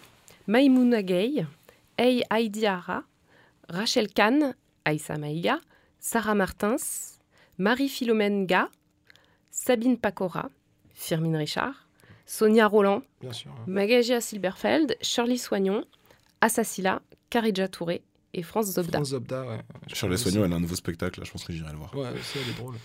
Maïmouna 0.48 1.02
Gay, 1.02 1.46
Ei 1.98 2.24
Aidiara, 2.30 3.04
Rachel 3.70 4.10
Kahn, 4.10 4.56
Aïssa 4.84 5.18
Maïga, 5.18 5.60
Sarah 6.00 6.36
Martins, 6.36 7.13
Marie-Philomène 7.58 8.46
Ga, 8.46 8.70
Sabine 9.52 9.98
Pacora, 9.98 10.50
Firmine 10.94 11.36
Richard, 11.38 11.74
Sonia 12.26 12.68
Roland, 12.68 13.04
Magagia 13.68 14.22
Silberfeld, 14.22 14.96
Shirley 15.02 15.38
Soignon, 15.38 15.84
Assassila, 16.42 17.02
Karidja 17.30 17.68
Touré 17.68 18.02
et 18.34 18.42
France 18.42 18.72
Zobda. 18.72 18.98
France 18.98 19.10
Zobda, 19.10 19.46
ouais. 19.46 19.60
Shirley 19.94 20.18
Soignon, 20.18 20.46
elle 20.46 20.54
a 20.54 20.56
un 20.56 20.60
nouveau 20.60 20.76
spectacle, 20.76 21.20
là, 21.20 21.26
je 21.26 21.32
pense 21.32 21.44
que 21.44 21.54
j'irai 21.54 21.72
le 21.72 21.78
voir. 21.78 21.96
Ouais, 21.96 22.10
c'est 22.24 22.40
elle 22.40 22.50
est 22.50 22.58
drôle. 22.60 22.76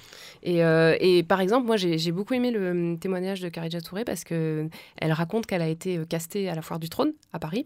Et, 0.42 0.62
euh, 0.62 0.96
et, 1.00 1.22
par 1.22 1.40
exemple, 1.40 1.66
moi, 1.66 1.76
j'ai 1.76 2.12
beaucoup 2.12 2.34
aimé 2.34 2.50
le 2.50 2.70
hum, 2.70 2.98
témoignage 2.98 3.40
de 3.40 3.48
Karidja 3.48 3.80
Touré 3.80 4.04
parce 4.04 4.24
qu'elle 4.24 4.70
raconte 5.00 5.46
qu'elle 5.46 5.62
a 5.62 5.68
été 5.68 5.98
euh, 5.98 6.04
castée 6.04 6.48
à 6.48 6.54
la 6.54 6.62
Foire 6.62 6.78
du 6.78 6.88
Trône 6.88 7.12
à 7.32 7.38
Paris 7.38 7.64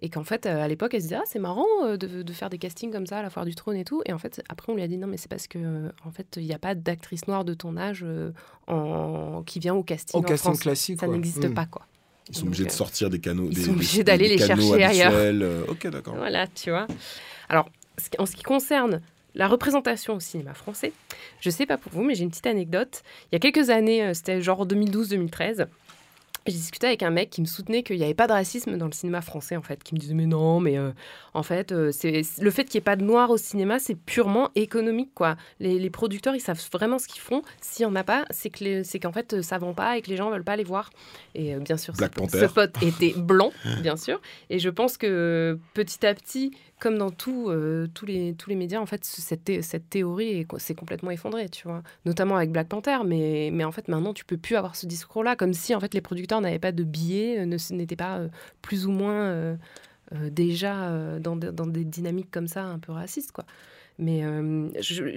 et 0.00 0.10
qu'en 0.10 0.24
fait, 0.24 0.46
euh, 0.46 0.62
à 0.62 0.68
l'époque, 0.68 0.94
elle 0.94 1.00
se 1.00 1.06
disait 1.06 1.16
ah, 1.16 1.24
c'est 1.26 1.38
marrant 1.38 1.66
de, 1.82 2.22
de, 2.22 2.32
faire 2.32 2.50
des 2.50 2.58
castings 2.58 2.92
comme 2.92 3.06
ça 3.06 3.18
à 3.18 3.22
la 3.22 3.30
Foire 3.30 3.46
du 3.46 3.54
Trône 3.54 3.76
et 3.76 3.84
tout. 3.84 4.02
Et 4.06 4.12
en 4.12 4.18
fait, 4.18 4.42
après, 4.48 4.72
on 4.72 4.76
lui 4.76 4.82
a 4.82 4.88
dit 4.88 4.98
non, 4.98 5.06
mais 5.06 5.16
c'est 5.16 5.30
parce 5.30 5.46
que 5.46 5.90
en 6.04 6.10
fait, 6.10 6.36
il 6.36 6.44
n'y 6.44 6.54
a 6.54 6.58
pas 6.58 6.74
d'actrice 6.74 7.26
noire 7.26 7.44
de 7.44 7.54
ton 7.54 7.76
âge 7.76 8.04
en... 8.66 9.42
qui 9.44 9.58
vient 9.58 9.74
au 9.74 9.82
casting. 9.82 10.20
Au 10.20 10.22
en 10.22 10.26
casting 10.26 10.52
France. 10.52 10.60
classique. 10.60 11.00
Ça 11.00 11.08
n'existe 11.08 11.48
hmm. 11.48 11.54
pas, 11.54 11.66
quoi. 11.66 11.86
Ils 12.32 12.38
sont 12.38 12.46
obligés 12.46 12.64
de 12.64 12.70
sortir 12.70 13.10
des 13.10 13.20
canaux. 13.20 13.48
Ils 13.50 13.64
sont 13.64 13.72
obligés 13.72 14.04
d'aller 14.04 14.28
les 14.28 14.38
chercher 14.38 14.82
ailleurs. 14.82 15.68
ok, 15.68 15.86
d'accord. 15.88 16.16
Voilà, 16.16 16.46
tu 16.46 16.70
vois. 16.70 16.86
Alors, 17.48 17.68
en 18.18 18.26
ce 18.26 18.34
qui 18.34 18.42
concerne 18.42 19.00
la 19.34 19.48
représentation 19.48 20.14
au 20.14 20.20
cinéma 20.20 20.54
français, 20.54 20.92
je 21.40 21.50
sais 21.50 21.66
pas 21.66 21.76
pour 21.76 21.92
vous, 21.92 22.02
mais 22.02 22.14
j'ai 22.14 22.24
une 22.24 22.30
petite 22.30 22.46
anecdote. 22.46 23.02
Il 23.30 23.34
y 23.34 23.36
a 23.36 23.38
quelques 23.38 23.70
années, 23.70 24.02
euh, 24.02 24.14
c'était 24.14 24.40
genre 24.40 24.66
2012-2013, 24.66 25.66
j'ai 26.46 26.54
discuté 26.54 26.86
avec 26.86 27.02
un 27.02 27.10
mec 27.10 27.30
qui 27.30 27.40
me 27.40 27.46
soutenait 27.46 27.82
qu'il 27.82 27.96
n'y 27.96 28.04
avait 28.04 28.14
pas 28.14 28.26
de 28.26 28.32
racisme 28.32 28.76
dans 28.76 28.86
le 28.86 28.92
cinéma 28.92 29.20
français, 29.20 29.56
en 29.56 29.62
fait, 29.62 29.82
qui 29.82 29.94
me 29.94 30.00
disait 30.00 30.14
mais 30.14 30.26
non, 30.26 30.60
mais 30.60 30.78
euh, 30.78 30.90
en 31.34 31.42
fait, 31.42 31.72
euh, 31.72 31.90
c'est 31.92 32.22
le 32.40 32.50
fait 32.50 32.64
qu'il 32.64 32.78
n'y 32.78 32.82
ait 32.82 32.84
pas 32.84 32.96
de 32.96 33.04
noir 33.04 33.30
au 33.30 33.36
cinéma, 33.36 33.78
c'est 33.78 33.94
purement 33.94 34.50
économique, 34.54 35.12
quoi. 35.14 35.36
Les, 35.60 35.90
producteurs, 35.90 36.34
ils 36.34 36.40
savent 36.40 36.62
vraiment 36.72 36.98
ce 36.98 37.06
qu'ils 37.06 37.20
font. 37.20 37.42
S'il 37.60 37.86
n'y 37.86 37.92
en 37.92 37.96
a 37.96 38.04
pas, 38.04 38.24
c'est 38.30 38.50
que 38.50 38.82
c'est 38.82 38.98
qu'en 38.98 39.12
fait, 39.12 39.42
ça 39.42 39.58
vend 39.58 39.74
pas 39.74 39.98
et 39.98 40.02
que 40.02 40.08
les 40.08 40.16
gens 40.16 40.30
veulent 40.30 40.44
pas 40.44 40.56
les 40.56 40.64
voir. 40.64 40.90
Et 41.34 41.54
bien 41.56 41.76
sûr, 41.76 41.94
ce, 41.96 42.02
ce, 42.02 42.46
pote 42.46 42.82
était 42.82 43.14
blanc, 43.16 43.52
bien 43.82 43.96
sûr. 43.96 44.20
Et 44.50 44.58
je 44.58 44.68
pense 44.70 44.96
que 44.96 45.58
petit 45.74 46.04
à 46.06 46.14
petit, 46.14 46.52
comme 46.82 46.98
dans 46.98 47.12
euh, 47.28 47.86
tous, 47.94 48.06
les, 48.06 48.34
tous 48.34 48.50
les 48.50 48.56
médias, 48.56 48.80
en 48.80 48.86
fait, 48.86 49.04
cette, 49.04 49.62
cette 49.62 49.88
théorie 49.88 50.44
s'est 50.58 50.74
complètement 50.74 51.12
effondrée, 51.12 51.48
tu 51.48 51.68
vois. 51.68 51.84
Notamment 52.06 52.34
avec 52.34 52.50
Black 52.50 52.66
Panther, 52.66 52.98
mais, 53.06 53.50
mais 53.52 53.62
en 53.62 53.70
fait, 53.70 53.86
maintenant, 53.86 54.12
tu 54.12 54.24
peux 54.24 54.36
plus 54.36 54.56
avoir 54.56 54.74
ce 54.74 54.86
discours-là, 54.86 55.36
comme 55.36 55.52
si, 55.54 55.76
en 55.76 55.80
fait, 55.80 55.94
les 55.94 56.00
producteurs 56.00 56.40
n'avaient 56.40 56.58
pas 56.58 56.72
de 56.72 56.82
billets, 56.82 57.38
euh, 57.38 57.56
n'étaient 57.70 57.94
pas 57.94 58.18
euh, 58.18 58.28
plus 58.62 58.86
ou 58.86 58.90
moins 58.90 59.56
déjà 60.10 61.18
dans, 61.20 61.36
dans, 61.36 61.66
des 61.66 61.84
dynamiques 61.84 62.30
comme 62.30 62.48
ça, 62.48 62.64
un 62.64 62.78
peu 62.78 62.92
racistes, 62.92 63.32
quoi. 63.32 63.46
Mais 63.98 64.22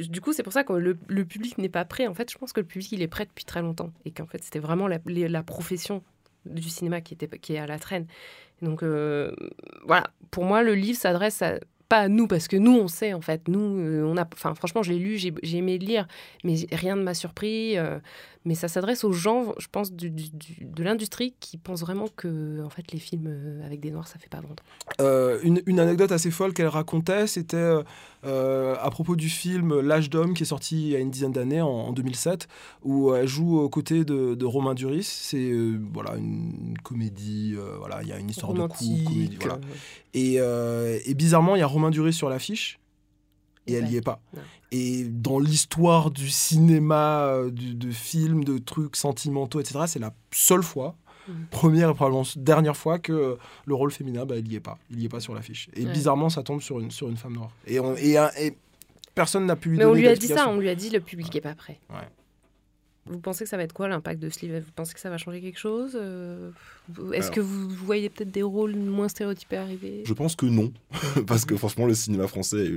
du 0.07 0.21
coup, 0.21 0.31
c'est 0.31 0.43
pour 0.43 0.53
ça 0.53 0.63
que 0.63 0.73
le, 0.73 0.97
le 1.07 1.25
public 1.25 1.57
n'est 1.57 1.69
pas 1.69 1.83
prêt. 1.83 2.07
En 2.07 2.13
fait, 2.13 2.31
je 2.31 2.37
pense 2.37 2.53
que 2.53 2.61
le 2.61 2.65
public, 2.65 2.91
il 2.91 3.01
est 3.01 3.07
prêt 3.07 3.25
depuis 3.25 3.43
très 3.43 3.61
longtemps. 3.61 3.91
Et 4.05 4.11
qu'en 4.11 4.27
fait, 4.27 4.43
c'était 4.43 4.59
vraiment 4.59 4.87
la 4.87 5.43
profession 5.43 6.03
du 6.45 6.69
cinéma 6.69 7.01
qui, 7.01 7.13
était, 7.13 7.27
qui 7.39 7.53
est 7.53 7.59
à 7.59 7.67
la 7.67 7.79
traîne. 7.79 8.07
Donc, 8.61 8.83
euh, 8.83 9.31
voilà. 9.85 10.07
Pour 10.31 10.45
moi, 10.45 10.63
le 10.63 10.75
livre 10.75 10.97
s'adresse 10.97 11.41
à- 11.41 11.59
pas 11.87 11.99
à 11.99 12.07
nous, 12.07 12.27
parce 12.27 12.47
que 12.47 12.57
nous, 12.57 12.75
on 12.77 12.87
sait, 12.87 13.13
en 13.13 13.21
fait. 13.21 13.47
Nous, 13.47 13.59
euh, 13.79 14.03
on 14.03 14.17
a... 14.17 14.27
Franchement, 14.35 14.81
je 14.81 14.91
l'ai 14.91 14.99
lu, 14.99 15.17
j'ai 15.17 15.33
j'ai 15.43 15.57
aimé 15.57 15.77
le 15.77 15.85
lire, 15.85 16.07
mais 16.43 16.55
rien 16.71 16.95
ne 16.95 17.03
m'a 17.03 17.13
surpris. 17.13 17.77
euh, 17.77 17.99
mais 18.45 18.53
ça 18.55 18.67
s'adresse 18.67 19.03
aux 19.03 19.11
gens, 19.11 19.53
je 19.57 19.67
pense, 19.71 19.91
du- 19.91 20.11
du- 20.11 20.29
du- 20.29 20.65
de 20.65 20.83
l'industrie 20.83 21.33
qui 21.39 21.57
pensent 21.57 21.81
vraiment 21.81 22.07
que, 22.15 22.63
en 22.63 22.69
fait, 22.69 22.91
les 22.91 22.99
films 22.99 23.25
euh, 23.27 23.65
avec 23.65 23.79
des 23.79 23.89
noirs, 23.91 24.07
ça 24.07 24.19
fait 24.19 24.29
pas 24.29 24.39
vendre. 24.39 24.63
Euh, 25.01 25.39
une, 25.43 25.61
une 25.65 25.79
anecdote 25.79 26.11
assez 26.11 26.29
folle 26.31 26.53
qu'elle 26.53 26.67
racontait, 26.67 27.25
c'était 27.27 27.57
euh, 28.23 28.75
à 28.79 28.89
propos 28.91 29.15
du 29.15 29.29
film 29.29 29.79
L'âge 29.81 30.09
d'homme 30.11 30.33
qui 30.35 30.43
est 30.43 30.45
sorti 30.45 30.79
il 30.83 30.89
y 30.91 30.95
a 30.95 30.99
une 30.99 31.09
dizaine 31.11 31.31
d'années, 31.31 31.61
en, 31.61 31.67
en 31.69 31.91
2007, 31.91 32.47
où 32.83 33.13
elle 33.15 33.27
joue 33.27 33.57
aux 33.59 33.69
côtés 33.69 34.05
de, 34.05 34.35
de 34.35 34.45
Romain 34.45 34.75
Duris. 34.75 35.03
C'est 35.03 35.49
euh, 35.51 35.79
voilà, 35.93 36.15
une, 36.15 36.75
comédie, 36.83 37.55
voilà, 37.79 38.03
il 38.03 38.07
y 38.09 38.11
a 38.13 38.19
une 38.19 38.29
histoire 38.29 38.53
de 38.53 38.61
Romantique, 38.61 39.03
couple, 39.05 39.13
comédie, 39.15 39.37
voilà. 39.41 39.59
euh, 40.15 40.99
Et, 41.03 41.09
et 41.11 41.13
bizarrement, 41.15 41.55
il 41.55 41.59
y 41.59 41.63
a 41.63 41.67
Romain 41.67 41.89
Duris 41.89 42.13
sur 42.13 42.29
l'affiche. 42.29 42.79
Et 43.67 43.73
elle 43.73 43.85
bah, 43.85 43.89
n'y 43.89 43.95
est 43.95 44.01
pas. 44.01 44.21
non. 44.35 44.41
Et 44.77 45.05
dans 45.05 45.39
l'histoire 45.39 46.11
du 46.11 46.29
cinéma, 46.29 47.25
euh, 47.27 47.49
du- 47.51 47.73
de 47.75 47.91
films, 47.91 48.43
de 48.43 48.57
trucs 48.57 48.95
sentimentaux, 48.95 49.59
etc., 49.59 49.79
c'est 49.87 49.99
la 49.99 50.13
seule 50.31 50.63
fois, 50.63 50.95
Mhm. 51.27 51.45
première 51.49 51.89
et 51.89 51.93
probablement 51.93 52.23
dernière 52.35 52.75
fois 52.77 52.99
que 52.99 53.37
le 53.65 53.73
rôle 53.75 53.91
féminin, 53.91 54.25
bah, 54.25 54.35
il 54.37 54.43
n'y 54.47 54.55
est 54.55 54.59
pas. 54.59 54.77
Il 54.91 54.97
n'y 54.97 55.05
est 55.05 55.09
pas 55.09 55.19
sur 55.19 55.33
l'affiche. 55.33 55.69
Et 55.75 55.85
Ouais. 55.85 55.91
bizarrement, 55.91 56.29
ça 56.29 56.43
tombe 56.43 56.61
sur 56.61 56.79
une, 56.79 56.91
sur 56.91 57.07
une 57.09 57.17
femme 57.17 57.33
noire. 57.33 57.51
Et, 57.67 57.79
on- 57.79 57.95
et, 57.95 58.17
un- 58.17 58.31
et 58.39 58.55
personne 59.15 59.45
n'a 59.45 59.55
pu 59.55 59.69
lui 59.69 59.77
Mais 59.77 59.85
on 59.85 59.93
lui 59.93 60.07
a 60.07 60.15
dit 60.15 60.27
ça, 60.27 60.49
on 60.49 60.59
lui 60.59 60.69
a 60.69 60.75
dit 60.75 60.89
le 60.89 60.99
public 60.99 61.33
n'est 61.33 61.41
pas 61.41 61.55
prêt. 61.55 61.79
Ouais. 61.89 62.07
Vous 63.07 63.19
pensez 63.19 63.43
que 63.43 63.49
ça 63.49 63.57
va 63.57 63.63
être 63.63 63.73
quoi 63.73 63.87
l'impact 63.87 64.19
de 64.19 64.29
ce 64.29 64.39
livre? 64.45 64.57
Vous 64.65 64.71
pensez 64.75 64.93
que 64.95 64.99
ça 64.99 65.11
va 65.11 65.17
changer 65.19 65.39
quelque 65.39 65.59
chose? 65.59 65.91
Euh, 65.95 66.49
Est-ce 67.13 67.29
que 67.29 67.39
vous 67.39 67.69
voyez 67.69 68.09
peut-être 68.09 68.31
des 68.31 68.41
rôles 68.41 68.75
moins 68.75 69.07
stéréotypés 69.07 69.57
arriver? 69.57 70.01
Je 70.05 70.13
pense 70.13 70.35
que 70.35 70.47
non, 70.47 70.73
parce 71.27 71.45
que 71.45 71.55
franchement, 71.55 71.85
le 71.85 71.93
cinéma 71.93 72.27
français, 72.27 72.67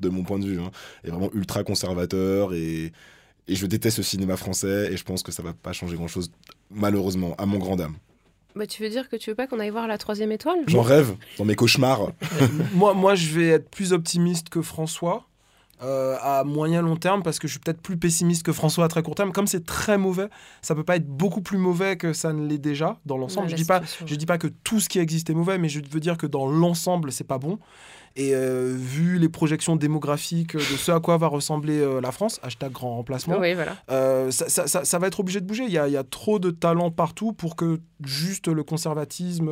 de 0.00 0.08
mon 0.08 0.22
point 0.22 0.38
de 0.38 0.46
vue, 0.46 0.60
hein, 0.60 0.70
est 1.02 1.10
vraiment 1.10 1.30
ultra 1.34 1.64
conservateur 1.64 2.54
et, 2.54 2.92
et 3.48 3.54
je 3.56 3.66
déteste 3.66 3.96
le 3.98 4.04
cinéma 4.04 4.36
français 4.36 4.92
et 4.92 4.96
je 4.96 5.02
pense 5.02 5.24
que 5.24 5.32
ça 5.32 5.42
va 5.42 5.52
pas 5.52 5.72
changer 5.72 5.96
grand-chose, 5.96 6.30
malheureusement, 6.70 7.34
à 7.36 7.44
mon 7.46 7.58
grand 7.58 7.74
dame. 7.74 7.96
bah, 8.54 8.68
Tu 8.68 8.84
veux 8.84 8.88
dire 8.88 9.08
que 9.08 9.16
tu 9.16 9.30
veux 9.30 9.36
pas 9.36 9.48
qu'on 9.48 9.58
aille 9.58 9.70
voir 9.70 9.88
la 9.88 9.98
troisième 9.98 10.30
étoile? 10.30 10.60
J'en 10.68 10.82
rêve 10.82 11.16
dans 11.38 11.44
mes 11.44 11.56
cauchemars. 11.56 12.12
moi, 12.74 12.94
moi, 12.94 13.16
je 13.16 13.36
vais 13.36 13.48
être 13.48 13.68
plus 13.68 13.92
optimiste 13.92 14.48
que 14.48 14.62
François. 14.62 15.26
Euh, 15.82 16.16
à 16.20 16.44
moyen 16.44 16.80
long 16.82 16.96
terme 16.96 17.22
parce 17.22 17.38
que 17.38 17.48
je 17.48 17.52
suis 17.52 17.60
peut-être 17.60 17.80
plus 17.80 17.96
pessimiste 17.96 18.42
que 18.44 18.52
François 18.52 18.84
à 18.84 18.88
très 18.88 19.02
court 19.02 19.14
terme 19.16 19.32
comme 19.32 19.46
c'est 19.46 19.66
très 19.66 19.98
mauvais 19.98 20.28
ça 20.62 20.74
peut 20.74 20.84
pas 20.84 20.96
être 20.96 21.06
beaucoup 21.08 21.42
plus 21.42 21.58
mauvais 21.58 21.96
que 21.96 22.12
ça 22.12 22.32
ne 22.32 22.46
l'est 22.46 22.58
déjà 22.58 22.98
dans 23.04 23.16
l'ensemble 23.18 23.48
je 23.48 23.56
dis 23.56 23.64
pas 23.68 23.80
je 24.06 24.14
dis 24.14 24.26
pas 24.26 24.38
que 24.38 24.46
tout 24.46 24.78
ce 24.80 24.88
qui 24.88 24.98
existe 25.00 25.28
est 25.30 25.34
mauvais 25.34 25.58
mais 25.58 25.68
je 25.68 25.80
veux 25.90 26.00
dire 26.00 26.16
que 26.16 26.26
dans 26.26 26.46
l'ensemble 26.46 27.10
c'est 27.10 27.24
pas 27.24 27.38
bon 27.38 27.58
et 28.14 28.34
euh, 28.34 28.74
vu 28.78 29.18
les 29.18 29.30
projections 29.30 29.74
démographiques 29.74 30.54
de 30.54 30.60
ce 30.60 30.92
à 30.92 31.00
quoi 31.00 31.16
va 31.16 31.28
ressembler 31.28 31.78
euh, 31.80 32.00
la 32.00 32.12
France 32.12 32.38
hashtag 32.42 32.70
grand 32.70 32.94
remplacement 32.96 33.38
Oui, 33.40 33.54
voilà. 33.54 33.74
euh, 33.90 34.30
ça, 34.30 34.48
ça- 34.50 34.66
ça- 34.66 34.84
ça 34.84 34.98
va 34.98 35.06
être 35.06 35.18
obligé 35.20 35.40
de 35.40 35.46
bouger. 35.46 35.64
Il 35.64 35.72
y 35.72 35.78
a, 35.78 35.88
il 35.88 35.94
y 35.94 35.96
a 35.96 36.04
trop 36.04 36.38
de 36.38 36.50
talent 36.50 36.90
partout 36.90 37.32
pour 37.32 37.56
que 37.56 37.80
juste 38.04 38.48
le 38.48 38.62
conservatisme 38.64 39.48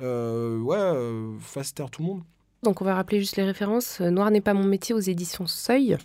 ouais, 0.00 0.92
fasse 1.40 1.72
taire 1.74 1.90
tout 1.90 2.02
le 2.02 2.08
monde. 2.08 2.22
Donc 2.64 2.80
on 2.80 2.84
va 2.84 2.94
rappeler 2.94 3.20
juste 3.20 3.36
les 3.36 3.44
références. 3.44 4.00
Euh, 4.00 4.10
Noir 4.10 4.30
n'est 4.30 4.40
pas 4.40 4.54
mon 4.54 4.64
métier 4.64 4.94
aux 4.94 5.00
éditions 5.00 5.46
Seuil, 5.46 5.98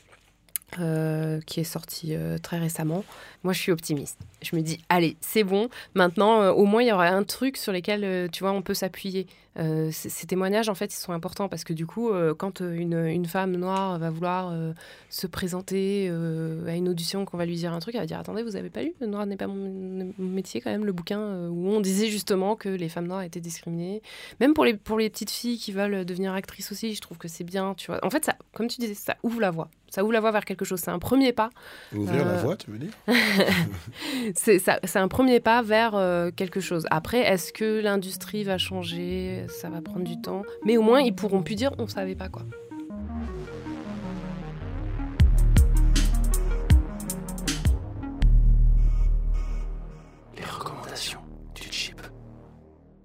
euh, 0.79 1.39
qui 1.45 1.61
est 1.61 1.63
sorti 1.63 2.13
euh, 2.13 2.37
très 2.37 2.59
récemment. 2.59 3.05
Moi 3.43 3.53
je 3.53 3.59
suis 3.59 3.71
optimiste. 3.71 4.19
Je 4.41 4.55
me 4.57 4.61
dis, 4.61 4.77
allez, 4.89 5.15
c'est 5.21 5.45
bon. 5.45 5.69
Maintenant, 5.95 6.49
au 6.49 6.65
moins, 6.65 6.83
il 6.83 6.89
y 6.89 6.91
aura 6.91 7.07
un 7.07 7.23
truc 7.23 7.55
sur 7.55 7.71
lequel, 7.71 8.29
tu 8.31 8.43
vois, 8.43 8.51
on 8.51 8.61
peut 8.61 8.73
s'appuyer. 8.73 9.25
Euh, 9.57 9.89
ces 9.91 10.27
témoignages, 10.27 10.69
en 10.69 10.75
fait, 10.75 10.93
ils 10.93 10.97
sont 10.97 11.11
importants 11.11 11.49
parce 11.49 11.63
que 11.63 11.73
du 11.73 11.85
coup, 11.85 12.11
euh, 12.11 12.33
quand 12.33 12.61
euh, 12.61 12.73
une, 12.73 12.93
une 12.93 13.25
femme 13.25 13.55
noire 13.55 13.97
va 13.97 14.09
vouloir 14.09 14.51
euh, 14.51 14.73
se 15.09 15.27
présenter 15.27 16.09
à 16.09 16.75
une 16.75 16.87
audition, 16.87 17.25
qu'on 17.25 17.37
va 17.37 17.45
lui 17.45 17.55
dire 17.55 17.73
un 17.73 17.79
truc, 17.79 17.95
elle 17.95 18.01
va 18.01 18.07
dire, 18.07 18.19
attendez, 18.19 18.43
vous 18.43 18.55
avez 18.55 18.69
pas 18.69 18.83
lu 18.83 18.93
Le 19.01 19.07
Noir 19.07 19.25
n'est 19.25 19.37
pas 19.37 19.47
mon, 19.47 20.13
mon 20.17 20.29
métier, 20.29 20.61
quand 20.61 20.69
même, 20.69 20.85
le 20.85 20.91
bouquin 20.91 21.47
où 21.49 21.69
on 21.69 21.81
disait 21.81 22.07
justement 22.07 22.55
que 22.55 22.69
les 22.69 22.89
femmes 22.89 23.07
noires 23.07 23.23
étaient 23.23 23.39
discriminées. 23.39 24.01
Même 24.39 24.53
pour 24.53 24.65
les, 24.65 24.75
pour 24.75 24.99
les 24.99 25.09
petites 25.09 25.31
filles 25.31 25.57
qui 25.57 25.71
veulent 25.71 26.05
devenir 26.05 26.33
actrices 26.33 26.71
aussi, 26.71 26.93
je 26.93 27.01
trouve 27.01 27.17
que 27.17 27.27
c'est 27.27 27.43
bien, 27.43 27.73
tu 27.75 27.87
vois. 27.87 27.99
En 28.05 28.09
fait, 28.09 28.25
ça, 28.25 28.35
comme 28.53 28.67
tu 28.67 28.79
disais, 28.79 28.93
ça 28.93 29.17
ouvre 29.23 29.41
la 29.41 29.51
voie. 29.51 29.69
Ça 29.89 30.03
ouvre 30.03 30.13
la 30.13 30.19
voie 30.19 30.31
vers 30.31 30.45
quelque 30.45 30.65
chose. 30.65 30.79
C'est 30.79 30.91
un 30.91 30.99
premier 30.99 31.33
pas. 31.33 31.49
Ouvrir 31.95 32.23
la 32.23 32.37
voie, 32.37 32.55
tu 32.55 32.69
veux 32.69 32.77
dire? 32.77 32.91
C'est 34.35 34.97
un 34.97 35.07
premier 35.07 35.39
pas 35.39 35.63
vers 35.63 36.31
quelque 36.35 36.59
chose. 36.59 36.85
Après, 36.91 37.21
est-ce 37.21 37.51
que 37.51 37.81
l'industrie 37.81 38.43
va 38.43 38.59
changer? 38.59 39.38
Ça 39.47 39.69
va 39.69 39.81
prendre 39.81 40.05
du 40.05 40.19
temps. 40.21 40.43
Mais 40.65 40.77
au 40.77 40.81
moins, 40.81 41.01
ils 41.01 41.13
pourront 41.13 41.43
plus 41.43 41.55
dire 41.55 41.71
on 41.77 41.87
savait 41.87 42.15
pas 42.15 42.29
quoi. 42.29 42.43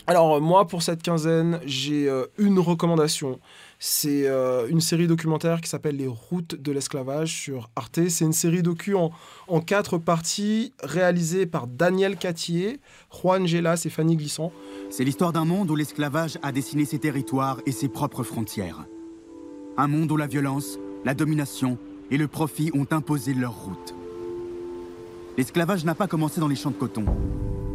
Alors 0.07 0.35
euh, 0.35 0.41
moi, 0.41 0.67
pour 0.67 0.83
cette 0.83 1.03
quinzaine, 1.03 1.61
j'ai 1.65 2.09
euh, 2.09 2.27
une 2.37 2.59
recommandation. 2.59 3.41
C'est 3.79 4.27
euh, 4.27 4.69
une 4.69 4.81
série 4.81 5.07
documentaire 5.07 5.63
qui 5.63 5.71
s'appelle 5.71 5.97
Les 5.97 6.07
routes 6.07 6.55
de 6.55 6.73
l'esclavage 6.73 7.33
sur 7.33 7.71
Arte. 7.75 8.09
C'est 8.09 8.25
une 8.25 8.35
série 8.35 8.63
docu 8.63 8.95
en, 8.95 9.11
quatre 9.61 9.97
parties 9.97 10.75
réalisée 10.83 11.47
par 11.47 11.67
Daniel 11.67 12.17
Cattier, 12.17 12.81
Juan 13.11 13.47
Gelas 13.47 13.83
et 13.87 13.91
Fanny 13.91 14.17
Glissant. 14.17 14.53
C'est 14.91 15.05
l'histoire 15.05 15.33
d'un 15.33 15.47
monde 15.47 15.71
où 15.71 15.77
l'esclavage 15.77 16.39
a 16.43 16.53
dessiné 16.53 16.85
ses 16.85 16.99
territoires 16.99 17.61
et 17.65 17.73
ses 17.73 17.89
propres 17.89 18.25
frontières. 18.25 18.85
Un 19.79 19.89
monde 19.89 20.13
où 20.13 20.17
la 20.17 20.27
violence, 20.27 20.79
la 21.05 21.15
domination 21.15 21.79
et 22.11 22.19
le 22.19 22.29
profit 22.29 22.71
ont 22.75 22.87
imposé 22.91 23.33
leur 23.33 23.55
route. 23.55 23.95
L'esclavage 25.37 25.85
n'a 25.85 25.97
pas 25.97 26.07
commencé 26.07 26.41
dans 26.41 26.47
les 26.47 26.55
champs 26.55 26.71
de 26.71 26.77
coton. 26.77 27.05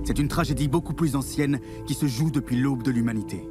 C'est 0.05 0.17
une 0.17 0.29
tragédie 0.29 0.69
beaucoup 0.69 0.93
plus 0.93 1.15
ancienne 1.15 1.59
qui 1.85 1.93
se 1.93 2.07
joue 2.07 2.31
depuis 2.31 2.55
l'aube 2.55 2.83
de 2.83 2.91
l'humanité. 2.91 3.49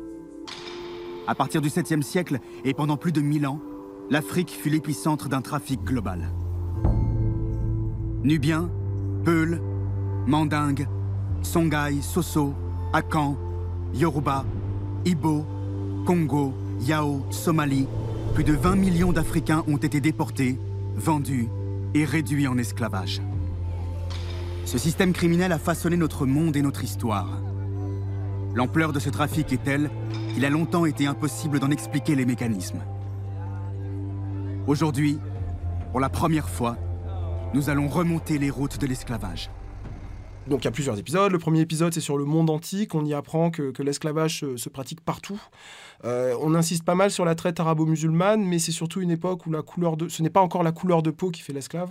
À 1.26 1.34
partir 1.34 1.60
du 1.60 1.68
7e 1.68 2.00
siècle 2.00 2.40
et 2.64 2.72
pendant 2.72 2.96
plus 2.96 3.12
de 3.12 3.20
1000 3.20 3.46
ans, 3.46 3.60
l'Afrique 4.08 4.50
fut 4.50 4.70
l'épicentre 4.70 5.28
d'un 5.28 5.42
trafic 5.42 5.84
global. 5.84 6.30
Nubiens, 8.24 8.70
Peuls, 9.24 9.60
Mandingues, 10.26 10.88
Songhai, 11.42 12.00
Soso, 12.00 12.54
Akan, 12.94 13.36
Yoruba, 13.92 14.46
Ibo, 15.04 15.44
Congo, 16.06 16.54
Yao, 16.80 17.26
Somalie, 17.30 17.86
plus 18.34 18.44
de 18.44 18.54
20 18.54 18.76
millions 18.76 19.12
d'Africains 19.12 19.64
ont 19.68 19.76
été 19.76 20.00
déportés, 20.00 20.58
vendus 20.96 21.48
et 21.92 22.06
réduits 22.06 22.48
en 22.48 22.56
esclavage. 22.56 23.20
Ce 24.68 24.76
système 24.76 25.14
criminel 25.14 25.50
a 25.52 25.58
façonné 25.58 25.96
notre 25.96 26.26
monde 26.26 26.54
et 26.54 26.60
notre 26.60 26.84
histoire. 26.84 27.40
L'ampleur 28.54 28.92
de 28.92 28.98
ce 29.00 29.08
trafic 29.08 29.50
est 29.50 29.64
telle 29.64 29.90
qu'il 30.34 30.44
a 30.44 30.50
longtemps 30.50 30.84
été 30.84 31.06
impossible 31.06 31.58
d'en 31.58 31.70
expliquer 31.70 32.14
les 32.14 32.26
mécanismes. 32.26 32.82
Aujourd'hui, 34.66 35.20
pour 35.90 36.00
la 36.00 36.10
première 36.10 36.50
fois, 36.50 36.76
nous 37.54 37.70
allons 37.70 37.88
remonter 37.88 38.36
les 38.36 38.50
routes 38.50 38.78
de 38.78 38.86
l'esclavage. 38.86 39.50
Donc 40.48 40.60
il 40.60 40.64
y 40.66 40.68
a 40.68 40.72
plusieurs 40.72 40.98
épisodes. 40.98 41.32
Le 41.32 41.38
premier 41.38 41.60
épisode, 41.60 41.94
c'est 41.94 42.02
sur 42.02 42.18
le 42.18 42.26
monde 42.26 42.50
antique. 42.50 42.94
On 42.94 43.06
y 43.06 43.14
apprend 43.14 43.50
que, 43.50 43.72
l'esclavage 43.82 44.40
se, 44.40 44.58
se 44.58 44.68
pratique 44.68 45.00
partout. 45.00 45.40
Euh, 46.04 46.34
on 46.42 46.54
insiste 46.54 46.84
pas 46.84 46.94
mal 46.94 47.10
sur 47.10 47.24
la 47.24 47.34
traite 47.34 47.58
arabo-musulmane, 47.58 48.44
mais 48.44 48.58
c'est 48.58 48.72
surtout 48.72 49.00
une 49.00 49.12
époque 49.12 49.46
où 49.46 49.50
la 49.50 49.62
couleur 49.62 49.96
de... 49.96 50.10
ce 50.10 50.22
n'est 50.22 50.28
pas 50.28 50.42
encore 50.42 50.62
la 50.62 50.72
couleur 50.72 51.02
de 51.02 51.10
peau 51.10 51.30
qui 51.30 51.40
fait 51.40 51.54
l'esclave. 51.54 51.90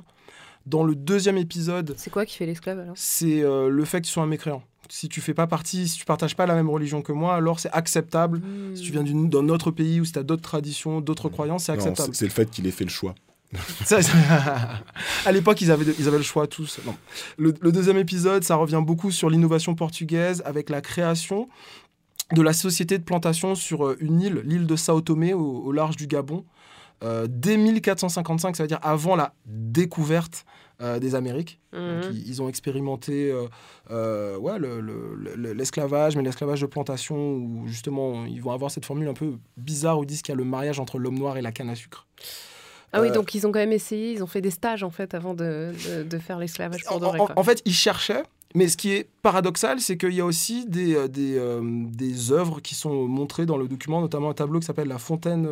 Dans 0.68 0.84
le 0.84 0.94
deuxième 0.96 1.38
épisode, 1.38 1.96
C'est 1.98 2.10
quoi 2.12 2.26
qui 2.26 2.36
fait 2.36 2.46
l'esclave 2.46 2.80
alors? 2.80 2.94
c'est 2.98 3.42
euh, 3.42 3.70
le 3.70 3.86
fait 3.86 4.02
que 4.02 4.06
tu 4.06 4.12
sois 4.12 4.24
un 4.24 4.28
mécréant. 4.28 4.62
Si 4.90 5.10
tu 5.10 5.20
fais 5.22 5.34
pas 5.34 5.48
partie, 5.48 5.88
si 5.88 5.98
tu 6.00 6.06
partages 6.06 6.36
pas 6.36 6.46
la 6.46 6.54
même 6.56 6.70
religion 6.70 7.02
que 7.02 7.12
moi, 7.12 7.36
alors 7.36 7.60
c'est 7.60 7.72
acceptable. 7.72 8.40
Hmm. 8.40 8.76
Si 8.76 8.84
tu 8.84 8.92
viens 8.92 9.04
d'un 9.04 9.50
autre 9.50 9.72
pays 9.72 10.00
où 10.00 10.06
tu 10.06 10.18
as 10.20 10.24
d'autres 10.24 10.42
traditions, 10.44 11.02
d'autres 11.02 11.30
croyances, 11.30 11.66
c'est 11.66 11.72
acceptable. 11.74 12.14
c'est 12.14 12.26
le 12.26 12.32
fait 12.32 12.50
qu'il 12.50 12.68
ait 12.68 12.72
fait 12.72 12.84
le 12.86 12.90
choix. 12.90 13.16
Ça, 13.86 14.02
ça- 14.02 14.12
à 15.26 15.32
l'époque, 15.32 15.62
ils 15.62 15.72
avaient, 15.72 15.86
ils 16.00 16.08
avaient 16.10 16.18
le 16.18 16.24
choix 16.24 16.48
tous. 16.48 16.80
Non. 16.86 16.96
Le, 17.38 17.54
le 17.62 17.72
deuxième 17.72 17.98
épisode, 17.98 18.44
ça 18.44 18.56
revient 18.56 18.82
beaucoup 18.86 19.10
sur 19.10 19.30
l'innovation 19.30 19.74
portugaise 19.74 20.42
avec 20.46 20.70
la 20.70 20.82
création 20.82 21.48
de 22.34 22.42
la 22.42 22.52
société 22.52 22.98
de 22.98 23.04
plantation 23.06 23.56
sur 23.56 23.88
euh, 23.88 23.98
une 24.02 24.20
île, 24.22 24.42
l'île 24.44 24.68
de 24.68 24.76
Sao 24.76 25.00
Tomé, 25.00 25.34
au, 25.34 25.40
au 25.64 25.72
large 25.72 25.96
du 25.96 26.08
Gabon. 26.08 26.44
Euh, 27.04 27.28
dès 27.30 27.58
1455, 27.58 28.56
ça 28.56 28.64
veut 28.64 28.68
dire 28.68 28.80
avant 28.82 29.16
la 29.16 29.34
découverte 29.46 30.46
euh, 30.82 31.00
des 31.00 31.16
Amériques. 31.16 31.60
Mhm. 31.74 31.80
Donc, 32.02 32.12
ils, 32.14 32.28
ils 32.28 32.42
ont 32.42 32.50
expérimenté 32.50 33.34
euh, 33.92 34.38
ouais, 34.38 34.58
le- 34.60 34.80
le- 34.82 35.16
le- 35.36 35.54
l'esclavage, 35.54 36.16
mais 36.16 36.24
l'esclavage 36.24 36.62
de 36.62 36.66
plantation, 36.66 37.16
où 37.18 37.64
justement 37.68 38.26
ils 38.26 38.42
vont 38.42 38.52
avoir 38.52 38.70
cette 38.72 38.86
formule 38.86 39.08
un 39.08 39.14
peu 39.14 39.34
bizarre 39.58 40.00
où 40.00 40.04
ils 40.04 40.08
disent 40.08 40.22
qu'il 40.22 40.34
y 40.34 40.38
a 40.38 40.38
le 40.38 40.44
mariage 40.44 40.80
entre 40.80 41.00
l'homme 41.00 41.18
noir 41.18 41.38
et 41.38 41.42
la 41.42 41.52
canne 41.52 41.70
à 41.70 41.76
sucre. 41.76 42.06
Ah 42.94 43.02
oui, 43.02 43.12
donc 43.12 43.36
ils 43.36 43.46
ont 43.46 43.52
quand 43.52 43.60
même 43.60 43.74
essayé, 43.74 44.14
ils 44.14 44.24
ont 44.24 44.28
fait 44.28 44.42
des 44.42 44.50
stages 44.52 44.82
en 44.84 44.90
fait 44.90 45.14
avant 45.14 45.34
de, 45.34 45.72
de- 45.90 46.04
de 46.04 46.18
faire 46.20 46.40
l'esclavage 46.40 46.84
pour 46.86 47.00
de 47.00 47.06
en, 47.06 47.10
vrai. 47.10 47.20
en- 47.20 47.26
quoi. 47.28 47.38
en 47.38 47.44
fait, 47.44 47.62
ils 47.66 47.74
cherchaient, 47.74 48.24
mais 48.56 48.68
ce 48.70 48.78
qui 48.78 48.92
est 48.92 49.10
paradoxal, 49.22 49.80
c'est 49.82 49.98
qu'il 49.98 50.14
y 50.14 50.22
a 50.22 50.26
aussi 50.26 50.66
des, 50.68 51.08
des, 51.10 51.38
euh, 51.38 51.62
des 51.64 52.32
œuvres 52.32 52.60
qui 52.62 52.76
sont 52.76 53.06
montrées 53.08 53.46
dans 53.46 53.58
le 53.58 53.68
document, 53.68 54.00
notamment 54.00 54.30
un 54.30 54.34
tableau 54.34 54.60
qui 54.60 54.66
s'appelle 54.66 54.88
La 54.88 55.00
Fontaine 55.00 55.46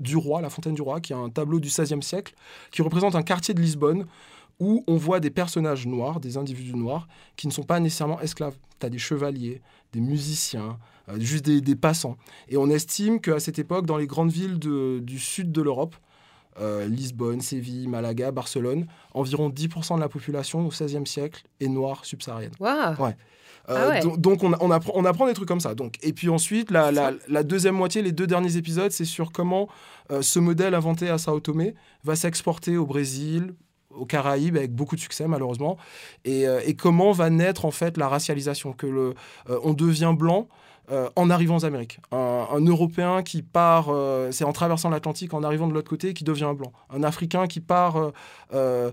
du 0.00 0.16
Roi, 0.16 0.40
la 0.40 0.50
Fontaine 0.50 0.74
du 0.74 0.82
Roi, 0.82 1.00
qui 1.00 1.12
est 1.12 1.16
un 1.16 1.28
tableau 1.30 1.60
du 1.60 1.68
XVIe 1.68 2.02
siècle, 2.02 2.34
qui 2.70 2.82
représente 2.82 3.14
un 3.14 3.22
quartier 3.22 3.54
de 3.54 3.60
Lisbonne 3.60 4.06
où 4.60 4.84
on 4.86 4.96
voit 4.96 5.18
des 5.20 5.30
personnages 5.30 5.86
noirs, 5.86 6.20
des 6.20 6.36
individus 6.36 6.74
noirs, 6.76 7.08
qui 7.36 7.46
ne 7.46 7.52
sont 7.52 7.62
pas 7.64 7.80
nécessairement 7.80 8.20
esclaves. 8.20 8.56
Tu 8.78 8.86
as 8.86 8.90
des 8.90 8.98
chevaliers, 8.98 9.60
des 9.92 10.00
musiciens, 10.00 10.78
euh, 11.08 11.18
juste 11.18 11.44
des, 11.44 11.60
des 11.60 11.74
passants. 11.74 12.16
Et 12.48 12.56
on 12.56 12.68
estime 12.68 13.20
qu'à 13.20 13.40
cette 13.40 13.58
époque, 13.58 13.86
dans 13.86 13.96
les 13.96 14.06
grandes 14.06 14.30
villes 14.30 14.58
de- 14.58 15.00
du 15.02 15.18
sud 15.18 15.50
de 15.52 15.62
l'Europe, 15.62 15.96
euh, 16.60 16.86
Lisbonne, 16.86 17.40
Séville, 17.40 17.88
Malaga, 17.88 18.30
Barcelone, 18.30 18.86
environ 19.14 19.48
10% 19.48 19.96
de 19.96 20.00
la 20.00 20.08
population 20.08 20.64
au 20.66 20.68
XVIe 20.68 21.06
siècle 21.06 21.42
est 21.60 21.68
noire 21.68 22.04
subsaharienne. 22.04 22.52
Ouais. 23.00 23.16
Euh, 23.68 23.76
Ah 23.78 23.88
ouais. 23.90 24.00
do- 24.00 24.16
Donc 24.16 24.42
on, 24.42 24.52
apprend, 24.70 24.92
on 24.96 25.04
apprend 25.04 25.26
des 25.26 25.34
trucs 25.34 25.48
comme 25.48 25.60
ça. 25.60 25.74
Donc, 25.74 25.94
et 26.02 26.12
puis 26.12 26.28
ensuite, 26.28 26.70
la, 26.70 26.90
la- 26.90 27.12
la 27.28 27.42
deuxième 27.42 27.74
moitié, 27.76 28.02
les 28.02 28.12
deux 28.12 28.26
derniers 28.26 28.56
épisodes, 28.56 28.90
c'est 28.90 29.04
sur 29.04 29.30
comment 29.32 29.68
euh, 30.10 30.20
ce 30.22 30.38
modèle 30.40 30.74
inventé 30.74 31.08
à 31.08 31.18
Sao 31.18 31.38
Tomé 31.40 31.74
va 32.04 32.16
s'exporter 32.16 32.76
au 32.76 32.86
Brésil, 32.86 33.54
aux 33.90 34.06
Caraïbes, 34.06 34.56
avec 34.56 34.74
beaucoup 34.74 34.96
de 34.96 35.00
succès 35.00 35.28
malheureusement, 35.28 35.76
et, 36.24 36.48
euh, 36.48 36.60
et 36.64 36.74
comment 36.74 37.12
va 37.12 37.30
naître 37.30 37.64
en 37.64 37.70
fait 37.70 37.96
la 37.98 38.08
racialisation, 38.08 38.72
que 38.72 38.86
le, 38.86 39.14
euh, 39.50 39.58
on 39.62 39.74
devient 39.74 40.14
blanc. 40.18 40.48
Euh, 40.90 41.08
en 41.14 41.30
arrivant 41.30 41.56
aux 41.56 41.64
Amériques. 41.64 42.00
Un, 42.10 42.60
Européen 42.66 43.22
qui 43.22 43.42
part, 43.42 43.86
euh, 43.88 44.32
c'est 44.32 44.44
en 44.44 44.52
traversant 44.52 44.90
l'Atlantique, 44.90 45.32
en 45.32 45.44
arrivant 45.44 45.68
de 45.68 45.72
l'autre 45.72 45.88
côté, 45.88 46.12
qui 46.12 46.24
devient 46.24 46.52
blanc. 46.56 46.72
Un 46.90 47.04
Africain 47.04 47.46
qui 47.46 47.60
part 47.60 48.12
euh, 48.52 48.90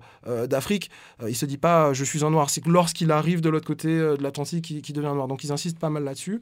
d'Afrique, 0.48 0.92
il 1.28 1.36
se 1.36 1.48
dit 1.48 1.58
pas 1.58 1.92
je 1.94 2.04
suis 2.04 2.24
un 2.24 2.30
noir, 2.30 2.52
c'est 2.52 2.66
lorsqu'il 2.68 3.12
arrive 3.12 3.42
de 3.42 3.50
l'autre 3.50 3.66
côté 3.66 3.90
de 3.90 4.22
l'Atlantique, 4.22 4.70
il, 4.70 4.82
qu'il 4.84 4.94
devient 4.94 5.12
noir. 5.14 5.28
Donc 5.28 5.44
ils 5.44 5.52
insistent 5.52 5.80
pas 5.80 5.90
mal 5.90 6.04
là-dessus. 6.04 6.42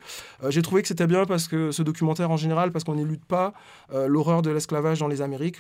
J'ai 0.50 0.62
trouvé 0.62 0.82
que 0.82 0.90
c'était 0.90 1.08
bien 1.08 1.26
parce 1.26 1.48
que 1.48 1.72
ce 1.72 1.82
documentaire 1.82 2.30
en 2.30 2.38
général, 2.38 2.72
parce 2.72 2.84
qu'on 2.84 2.96
n'élude 2.96 3.24
pas 3.24 3.54
l'horreur 3.94 4.42
de 4.42 4.50
l'esclavage 4.50 5.00
dans 5.00 5.08
les 5.08 5.22
Amériques. 5.22 5.58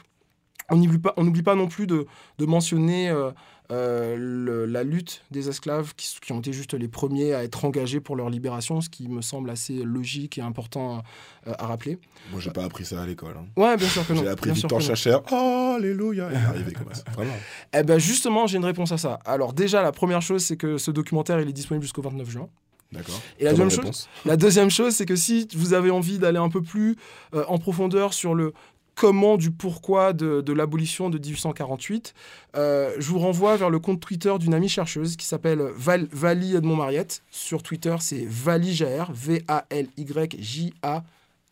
On 0.69 0.75
n'oublie 0.77 1.41
pas, 1.43 1.55
non 1.55 1.67
plus 1.67 1.87
de, 1.87 2.05
de 2.39 2.45
mentionner 2.45 3.09
euh, 3.09 3.31
euh, 3.71 4.15
le- 4.17 4.65
la 4.65 4.83
lutte 4.83 5.23
des 5.31 5.47
esclaves 5.49 5.93
qui, 5.95 6.31
ont 6.33 6.39
été 6.39 6.51
juste 6.53 6.73
les 6.73 6.87
premiers 6.87 7.33
à 7.33 7.43
être 7.43 7.63
engagés 7.65 7.99
pour 8.01 8.15
leur 8.15 8.29
libération, 8.29 8.81
ce 8.81 8.89
qui 8.89 9.07
me 9.07 9.21
semble 9.21 9.49
assez 9.49 9.83
logique 9.83 10.37
et 10.37 10.41
important 10.41 11.03
euh, 11.47 11.53
à 11.57 11.67
rappeler. 11.67 11.99
Moi, 12.31 12.41
j'ai 12.41 12.51
pas 12.51 12.63
appris 12.65 12.83
ça 12.85 13.01
à 13.01 13.05
l'école. 13.05 13.35
hein. 13.37 13.45
Ouais, 13.55 13.77
bien 13.77 13.87
sûr 13.87 14.05
que 14.05 14.13
non. 14.13 14.21
J'ai 14.23 14.27
appris 14.29 14.51
Victor. 14.51 14.81
Chacher. 14.81 15.17
Oh, 15.31 15.75
alléluia. 15.77 16.27
Arrivé 16.49 16.73
comme 16.73 16.93
ça. 16.93 17.03
Vraiment. 17.13 17.33
Eh 17.73 17.83
ben 17.83 17.97
justement, 17.99 18.45
j'ai 18.47 18.57
une 18.57 18.65
réponse 18.65 18.91
à 18.91 18.97
ça. 18.97 19.19
Alors 19.25 19.53
déjà, 19.53 19.81
la 19.81 19.91
première 19.93 20.21
chose, 20.21 20.43
c'est 20.43 20.57
que 20.57 20.77
ce 20.77 20.91
documentaire, 20.91 21.39
il 21.39 21.47
est 21.49 21.53
disponible 21.53 21.83
jusqu'au 21.83 22.01
29 22.01 22.29
juin. 22.29 22.49
D'accord. 22.93 23.19
Et 23.37 23.43
la 23.43 23.51
deuxième, 23.51 23.69
chose, 23.69 24.07
la 24.25 24.37
deuxième 24.37 24.69
chose, 24.69 24.93
c'est 24.95 25.05
que 25.05 25.17
si 25.17 25.45
vous 25.55 25.73
avez 25.73 25.91
envie 25.91 26.19
d'aller 26.19 26.37
un 26.39 26.47
peu 26.47 26.61
plus 26.61 26.95
euh, 27.33 27.43
en 27.49 27.57
profondeur 27.57 28.13
sur 28.13 28.33
le 28.33 28.53
comment 28.97 29.37
du 29.37 29.51
pourquoi 29.51 30.11
de, 30.11 30.51
l'abolition 30.51 31.09
de 31.09 31.19
1848, 31.19 32.13
euh, 32.55 32.95
je 32.97 33.09
vous 33.09 33.19
renvoie 33.19 33.55
vers 33.55 33.69
le 33.69 33.79
compte 33.79 34.01
Twitter 34.01 34.33
d'une 34.39 34.53
amie 34.55 34.67
chercheuse 34.67 35.15
qui 35.15 35.25
s'appelle 35.25 35.61
Val, 35.75 36.07
Vali 36.11 36.55
Edmond 36.55 36.75
Mariette. 36.75 37.21
Sur 37.29 37.63
Twitter, 37.63 37.95
c'est 37.99 38.25
Vali 38.27 38.73
Jair, 38.73 39.11
V-A-L-Y-J-A. 39.13 41.03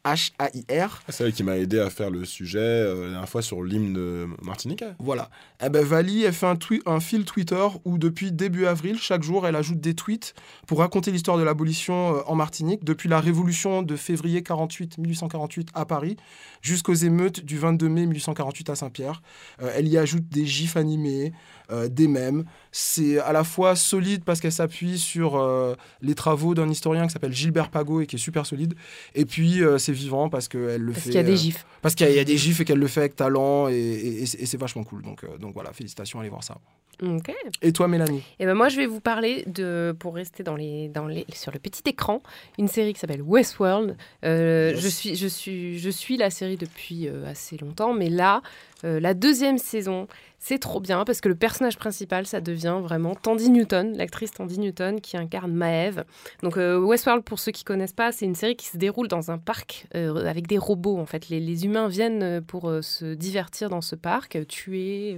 H-A-I-R. 0.06 1.02
C'est 1.10 1.24
elle 1.24 1.34
qui 1.34 1.44
m'a 1.44 1.58
aidé 1.58 1.80
à 1.80 1.90
faire 1.90 2.12
le 2.12 2.26
sujet 2.26 2.60
euh, 2.60 3.06
la 3.06 3.10
dernière 3.12 3.30
fois 3.30 3.42
sur 3.42 3.64
l'hymne 3.64 4.28
Martinique. 4.42 4.84
Voilà. 5.00 5.30
Eh 5.64 5.70
ben, 5.70 5.84
Vali, 5.84 6.24
elle 6.24 6.34
fait 6.34 6.48
un 6.86 7.00
fil 7.00 7.26
Twitter 7.26 7.66
où 7.86 7.98
depuis 7.98 8.32
début 8.32 8.68
avril, 8.68 8.98
chaque 9.00 9.24
jour, 9.24 9.48
elle 9.48 9.56
ajoute 9.56 9.80
des 9.80 9.96
tweets 9.96 10.36
pour 10.68 10.80
raconter 10.80 11.12
l'histoire 11.12 11.38
de 11.38 11.44
l'abolition 11.44 12.18
euh, 12.18 12.22
en 12.28 12.36
Martinique, 12.36 12.84
depuis 12.84 13.10
la 13.10 13.20
révolution 13.20 13.82
de 13.82 13.96
février 13.96 14.44
48, 14.44 14.98
1848 15.00 15.70
à 15.74 15.86
Paris, 15.86 16.18
jusqu'aux 16.62 16.94
émeutes 16.94 17.44
du 17.44 17.58
22 17.58 17.90
mai 17.90 18.06
1848 18.06 18.70
à 18.70 18.76
Saint-Pierre. 18.76 19.22
Euh, 19.62 19.72
elle 19.76 19.88
y 19.88 19.98
ajoute 19.98 20.28
des 20.30 20.46
gifs 20.46 20.78
animés, 20.78 21.34
euh, 21.72 21.88
des 21.88 22.08
mèmes. 22.08 22.46
C'est 22.72 23.20
à 23.20 23.32
la 23.32 23.44
fois 23.44 23.76
solide 23.76 24.24
parce 24.24 24.40
qu'elle 24.42 24.52
s'appuie 24.52 25.00
sur 25.00 25.36
euh, 25.38 25.76
les 26.02 26.16
travaux 26.16 26.54
d'un 26.56 26.70
historien 26.70 27.06
qui 27.08 27.14
s'appelle 27.14 27.34
Gilbert 27.34 27.70
Pagot 27.70 28.02
et 28.02 28.06
qui 28.08 28.18
est 28.18 28.20
super 28.20 28.46
solide. 28.46 28.74
Et 29.14 29.26
puis 29.26 29.64
euh, 29.64 29.78
c'est 29.78 29.94
vivant 29.94 30.30
parce 30.30 30.48
qu'elle 30.48 30.82
le 30.82 30.92
Parce 30.92 31.04
fait. 31.06 31.10
qu'il 31.12 31.16
y 31.20 31.24
a 31.24 31.24
des 31.24 31.38
gifs. 31.38 31.66
Parce 31.82 31.96
qu'il 31.96 32.06
y, 32.06 32.10
a- 32.10 32.14
il 32.14 32.18
y 32.18 32.20
a 32.20 32.24
des 32.26 32.38
gifs 32.38 32.60
et 32.60 32.66
qu'elle 32.66 32.80
le 32.80 32.88
fait 32.88 33.02
avec 33.02 33.16
talent 33.16 33.68
et, 33.70 33.74
et- 33.74 34.22
et 34.24 34.46
c'est 34.46 34.58
vachement 34.58 34.84
cool. 34.84 35.02
Donc, 35.04 35.24
donc 35.40 35.54
voilà, 35.54 35.72
félicitations, 35.74 36.20
allez 36.20 36.30
voir 36.30 36.44
ça. 36.44 36.58
Ok. 37.04 37.30
Et 37.62 37.74
toi, 37.74 37.90
Mélanie? 37.90 38.24
Et 38.40 38.46
ben 38.46 38.54
moi, 38.54 38.70
je 38.70 38.78
vais 38.78 38.86
vous 38.86 39.02
parler 39.02 39.44
de, 39.48 39.94
pour 40.00 40.16
rester 40.16 40.44
dans 40.44 40.56
les, 40.56 40.88
dans 40.88 41.08
les, 41.08 41.26
sur 41.34 41.52
le 41.52 41.60
petit 41.60 41.82
écran, 41.88 42.22
une 42.58 42.70
série 42.70 42.94
qui 42.94 43.00
s'appelle 43.02 43.22
Westworld. 43.22 43.98
Yes. 44.24 44.80
je, 44.80 44.88
suis, 44.88 45.16
je, 45.16 45.28
suis, 45.28 45.78
je 45.78 45.90
suis 45.90 46.16
la 46.16 46.30
série 46.30 46.56
depuis 46.56 47.10
assez 47.28 47.58
longtemps, 47.58 47.94
mais 47.94 48.10
là, 48.10 48.42
euh, 48.84 49.00
la 49.00 49.14
deuxième 49.14 49.58
saison, 49.58 50.08
c'est 50.38 50.60
trop 50.60 50.80
bien 50.80 51.06
parce 51.06 51.22
que 51.22 51.30
le 51.30 51.36
personnage 51.36 51.78
principal, 51.78 52.26
ça 52.28 52.42
devient 52.42 52.80
vraiment 52.84 53.16
Tandy 53.16 53.50
Newton, 53.50 53.98
l'actrice 53.98 54.32
Tandy 54.32 54.60
Newton 54.60 55.02
qui 55.02 55.18
incarne 55.18 55.54
Maeve. 55.54 56.04
Donc 56.44 56.58
euh, 56.58 56.78
Westworld, 56.78 57.24
pour 57.24 57.40
ceux 57.40 57.52
qui 57.52 57.64
connaissent 57.64 57.94
pas, 57.94 58.12
c'est 58.12 58.26
une 58.26 58.36
série 58.36 58.56
qui 58.56 58.68
se 58.68 58.78
déroule 58.78 59.08
dans 59.08 59.32
un 59.32 59.38
parc 59.38 59.88
euh, 59.96 60.28
avec 60.28 60.46
des 60.48 60.58
robots. 60.58 60.98
En 61.00 61.06
fait, 61.06 61.30
les, 61.30 61.40
les 61.40 61.66
humains 61.66 61.88
viennent 61.88 62.42
pour 62.42 62.72
se 62.82 63.14
divertir 63.16 63.70
dans 63.70 63.82
ce 63.82 63.96
parc, 63.96 64.46
tuer, 64.48 65.18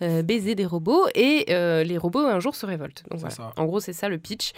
baiser 0.00 0.54
des 0.54 0.66
robots, 0.66 1.06
et 1.14 1.44
les 1.48 1.98
robots 1.98 2.20
un 2.20 2.40
jour 2.40 2.54
se 2.54 2.64
révoltent. 2.64 3.02
Donc 3.10 3.20
C'est 3.20 3.34
voilà. 3.34 3.34
ça. 3.34 3.52
En 3.56 3.66
gros, 3.66 3.80
c'est 3.80 3.92
ça 3.92 4.08
le 4.08 4.18
pitch. 4.18 4.52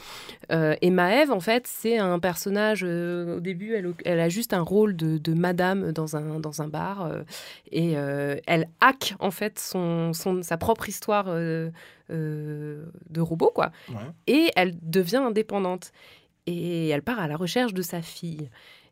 Et 0.51 0.91
Maeve, 0.91 1.30
en 1.32 1.41
fait, 1.41 1.66
c'est 1.66 1.99
un 1.99 2.18
personnage. 2.18 2.82
au 2.84 3.41
début, 3.41 3.74
elle, 3.74 3.93
elle 4.05 4.20
a 4.20 4.28
juste 4.28 4.53
un 4.53 4.61
rôle 4.61 4.95
de, 4.95 5.18
de 5.18 5.34
madame 5.34 5.93
dans 5.93 6.16
un, 6.16 6.39
dans 6.41 6.62
un 6.62 6.68
bar. 6.68 7.11
et 7.72 7.97
euh, 8.27 8.37
elle 8.47 8.68
hack, 8.81 9.14
en 9.20 9.31
fait, 9.31 9.59
son, 9.59 10.12
son- 10.12 10.43
sa 10.43 10.57
propre 10.57 10.89
histoire 10.89 11.27
euh, 11.29 11.70
euh, 12.11 12.85
de 13.11 13.20
robot, 13.20 13.53
quoi. 13.55 13.70
Et 14.27 14.51
elle 14.57 14.74
devient 14.83 15.16
indépendante. 15.18 15.93
Et 16.47 16.89
elle 16.89 17.03
part 17.03 17.18
à 17.20 17.29
la 17.29 17.37
recherche 17.37 17.74
de 17.74 17.83
sa 17.83 18.03
fille. 18.03 18.49